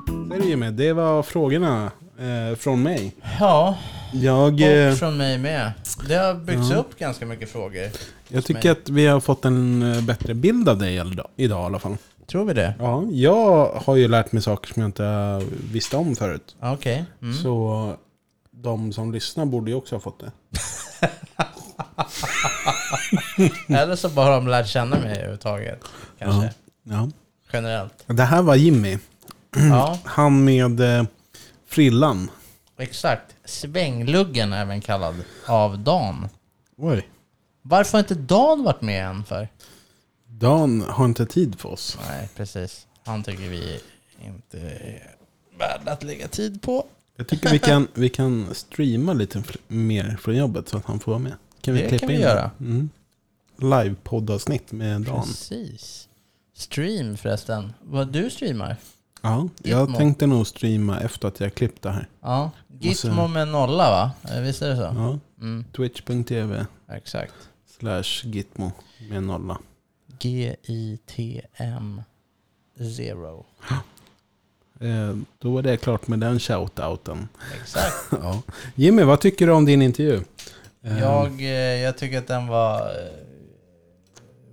Så 0.06 0.34
är 0.34 0.40
det 0.40 0.46
Jimmy, 0.46 0.72
det 0.72 0.94
var 0.94 1.24
frågorna 1.24 1.92
eh, 2.20 2.56
från 2.56 2.84
mig. 2.84 3.16
Ja, 3.40 3.78
Jag, 4.14 4.62
eh, 4.86 4.92
och 4.92 4.98
från 4.98 5.18
mig 5.18 5.38
med. 5.38 5.72
Det 6.08 6.16
har 6.16 6.34
byggts 6.34 6.70
Ja. 6.70 6.76
upp 6.76 7.00
ganska 7.00 7.26
mycket 7.26 7.50
frågor. 7.52 7.90
jag 8.28 8.46
tycker 8.46 8.72
att 8.72 8.90
vi 8.90 9.08
har 9.08 9.20
fått 9.20 9.46
en 9.46 9.82
eh, 9.94 10.02
bättre 10.04 10.34
bild 10.34 10.70
av 10.70 10.78
dig 10.78 10.96
idag, 10.96 11.28
idag 11.36 11.62
i 11.62 11.66
alla 11.66 11.80
fall. 11.80 11.98
Tror 12.28 12.46
vi 12.46 12.54
det? 12.54 12.74
Ja, 12.80 13.04
jag 13.12 13.66
har 13.86 13.96
ju 13.96 14.08
lärt 14.08 14.32
mig 14.32 14.42
saker 14.42 14.74
som 14.74 14.82
jag 14.82 14.88
inte 14.90 15.42
visste 15.72 15.98
om 15.98 16.16
förut. 16.16 16.56
Okej. 16.62 17.06
Mm. 17.22 17.34
Så 17.38 17.94
de 18.52 18.94
som 18.94 19.12
lyssnar 19.14 19.46
borde 19.46 19.72
ju 19.72 19.78
också 19.78 19.96
ha 19.96 20.00
fått 20.00 20.20
det. 20.20 20.32
Eller 23.78 23.96
så 23.96 24.10
bara 24.10 24.26
har 24.26 24.32
de 24.36 24.48
lärt 24.48 24.68
känna 24.68 24.96
mig 25.00 25.12
överhuvudtaget. 25.16 25.80
Kanske. 26.20 26.54
Ja. 26.84 27.10
Generellt. 27.54 27.94
Det 28.08 28.24
här 28.24 28.42
var 28.42 28.56
Jimmy. 28.56 28.98
Ja, 29.56 30.00
Han 30.06 30.44
med 30.44 30.80
eh, 31.00 31.04
frillan. 31.68 32.30
exakt. 32.78 33.31
Svängluggen 33.52 34.54
även 34.54 34.82
kallad 34.82 35.16
av 35.48 35.80
Dan. 35.80 36.30
Oj. 36.78 37.08
Varför 37.62 37.92
har 37.92 38.00
inte 38.00 38.16
Dan 38.16 38.64
varit 38.64 38.82
med 38.82 39.06
än 39.08 39.24
för? 39.24 39.48
Dan 40.28 40.82
har 40.82 41.06
inte 41.06 41.26
tid 41.26 41.60
för 41.60 41.70
oss. 41.70 41.98
Nej, 42.08 42.30
precis. 42.36 42.88
Han 43.06 43.24
tycker 43.24 43.50
vi 43.50 43.80
inte 44.26 44.60
är 44.60 45.16
värda 45.60 45.92
att 45.92 46.04
lägga 46.04 46.28
tid 46.28 46.62
på. 46.62 46.86
Jag 47.16 47.28
tycker 47.28 47.50
vi 47.50 47.60
kan, 47.60 47.88
vi 47.94 48.10
kan 48.10 48.56
streama 48.56 49.14
lite 49.14 49.44
mer 49.68 50.18
från 50.22 50.36
jobbet 50.36 50.70
så 50.70 50.78
att 50.78 50.86
han 50.86 51.00
får 51.00 51.12
vara 51.12 51.20
med. 51.20 51.34
Kan 51.62 51.74
vi 51.74 51.82
Det 51.82 51.88
klippa 51.88 52.00
kan 52.00 52.10
vi 52.10 52.16
in 52.16 52.22
göra. 52.22 52.52
Mm. 52.60 52.90
Live-poddavsnitt 53.58 54.72
med 54.72 55.02
Dan. 55.02 55.28
Precis. 55.28 56.08
Stream 56.54 57.18
förresten. 57.18 57.74
Vad 57.82 58.08
du 58.08 58.30
streamar? 58.30 58.76
Ja, 59.22 59.48
jag 59.64 59.80
Gitmo. 59.82 59.98
tänkte 59.98 60.28
nog 60.28 60.48
streama 60.48 61.00
efter 61.00 61.28
att 61.28 61.40
jag 61.40 61.54
klippt 61.56 61.82
det 61.82 61.92
här. 61.92 62.08
Ja. 62.22 62.52
Gitmo 62.80 63.28
med 63.28 63.48
nolla 63.48 63.90
va? 63.90 64.12
Eh, 64.36 64.42
Visst 64.42 64.62
är 64.62 64.70
det 64.70 64.76
så? 64.76 64.82
Ja. 64.82 65.20
Mm, 65.42 65.66
Twitch.tv 65.76 66.66
exakt. 66.92 67.34
slash 67.80 68.22
gitmo 68.24 68.72
med 69.10 69.24
nolla. 69.24 69.58
G-I-T-M 70.20 72.02
zero. 72.98 73.46
Eh, 74.80 75.16
då 75.40 75.52
var 75.54 75.62
det 75.62 75.78
klart 75.78 76.08
med 76.08 76.20
den 76.20 76.40
shoutouten. 76.40 77.28
Exakt. 77.62 77.96
ja. 78.12 78.42
Jimmy, 78.76 79.04
vad 79.04 79.20
tycker 79.22 79.48
du 79.48 79.54
om 79.54 79.66
din 79.66 79.82
intervju? 79.82 80.22
Eh, 80.84 81.00
Jag, 81.00 81.42
eh, 81.42 81.48
jag 81.82 81.98
tycker 81.98 82.18
att 82.18 82.28
den 82.28 82.48
var 82.48 82.80
eh, 82.80 82.86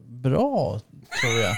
bra, 0.07 0.81
tror 1.21 1.33
jag. 1.41 1.57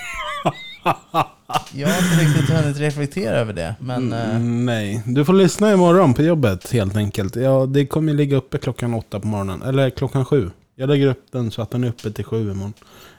Jag 1.74 1.88
har 1.88 1.98
inte 1.98 2.24
riktigt 2.24 2.56
hunnit 2.56 2.78
reflektera 2.78 3.36
över 3.36 3.52
det, 3.52 3.74
men... 3.80 4.12
eh, 4.12 4.30
Mm, 4.36 4.66
Nej, 4.66 5.02
du 5.06 5.24
får 5.24 5.32
lyssna 5.32 5.72
imorgon 5.72 6.14
på 6.14 6.22
jobbet 6.22 6.72
helt 6.72 6.96
enkelt. 6.96 7.36
Ja, 7.36 7.66
det 7.66 7.86
kommer 7.86 8.12
ligga 8.12 8.36
uppe 8.36 8.58
klockan 8.58 8.94
åtta 8.94 9.20
på 9.20 9.26
morgonen. 9.26 9.62
Eller 9.62 9.90
klockan 9.90 10.24
sju. 10.24 10.50
Jag 10.76 10.88
lägger 10.88 11.06
upp 11.06 11.26
den 11.32 11.50
så 11.50 11.62
att 11.62 11.70
den 11.70 11.84
är 11.84 11.88
uppe 11.88 12.10
till 12.12 12.24
sju 12.24 12.50
imorgon. 12.50 12.72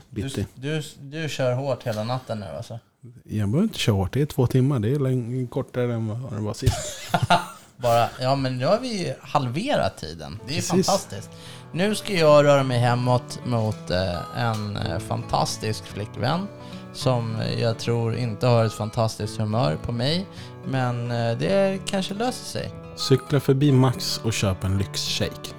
Bitti. 0.10 0.46
Du, 0.56 0.82
du, 1.00 1.22
du 1.22 1.30
kör 1.30 1.54
hårt 1.54 1.84
hela 1.84 2.04
natten 2.04 2.40
nu 2.40 2.46
alltså? 2.58 2.80
Jag 3.24 3.50
behöver 3.50 3.64
inte 3.64 3.80
köra 3.80 3.96
hårt. 3.96 4.14
Det 4.14 4.22
är 4.22 4.26
två 4.26 4.48
timmar. 4.48 4.80
Det 4.80 4.90
är 4.92 4.96
läng- 5.00 5.48
kortare 5.48 5.94
än 5.94 6.08
vad 6.08 6.34
det 6.34 6.40
var 6.42 6.54
sist. 6.54 6.74
Bara, 7.78 8.10
ja 8.22 8.36
men 8.36 8.58
nu 8.58 8.66
har 8.66 8.80
vi 8.80 9.14
halverat 9.22 9.98
tiden. 9.98 10.40
Det 10.48 10.52
är 10.54 10.56
Precis. 10.56 10.70
fantastiskt. 10.88 11.30
Nu 11.72 11.96
ska 11.96 12.14
jag 12.14 12.46
röra 12.46 12.64
mig 12.64 12.80
hemåt 12.80 13.40
mot 13.46 13.90
eh, 13.92 14.42
en 14.42 14.78
eh, 14.78 15.00
fantastisk 15.00 15.86
flickvän 15.86 16.48
som 16.94 17.36
jag 17.58 17.80
tror 17.80 18.16
inte 18.16 18.48
har 18.48 18.66
ett 18.66 18.74
fantastiskt 18.74 19.38
humör 19.38 19.78
på 19.84 19.92
mig. 19.92 20.28
Men 20.66 21.12
eh, 21.12 21.38
det 21.38 21.80
kanske 21.86 22.14
löser 22.14 22.46
sig. 22.46 22.74
Cykla 22.96 23.40
förbi 23.40 23.72
Max 23.72 24.22
och 24.24 24.34
köp 24.34 24.64
en 24.64 24.78
lyxshake. 24.78 25.50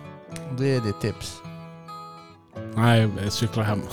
Det 0.58 0.76
är 0.76 0.80
ditt 0.80 1.00
tips. 1.00 1.42
Nej, 2.74 3.10
cykla 3.30 3.62
hem. 3.62 3.82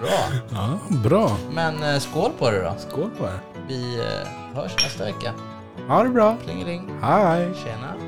Bra. 0.00 0.18
Ja, 0.50 0.78
bra. 0.88 1.36
Men 1.52 1.82
eh, 1.82 1.98
skål 1.98 2.30
på 2.38 2.50
det 2.50 2.62
då. 2.62 2.74
Skål 2.78 3.10
på 3.18 3.24
er. 3.24 3.40
Vi 3.68 3.98
eh, 3.98 4.56
hörs 4.56 4.74
nästa 4.84 5.04
vecka. 5.04 5.32
Ha 5.88 6.02
det 6.02 6.08
bra. 6.10 6.36
Plingeling. 6.44 6.90
Hej. 7.02 7.48
Tjena. 7.64 8.05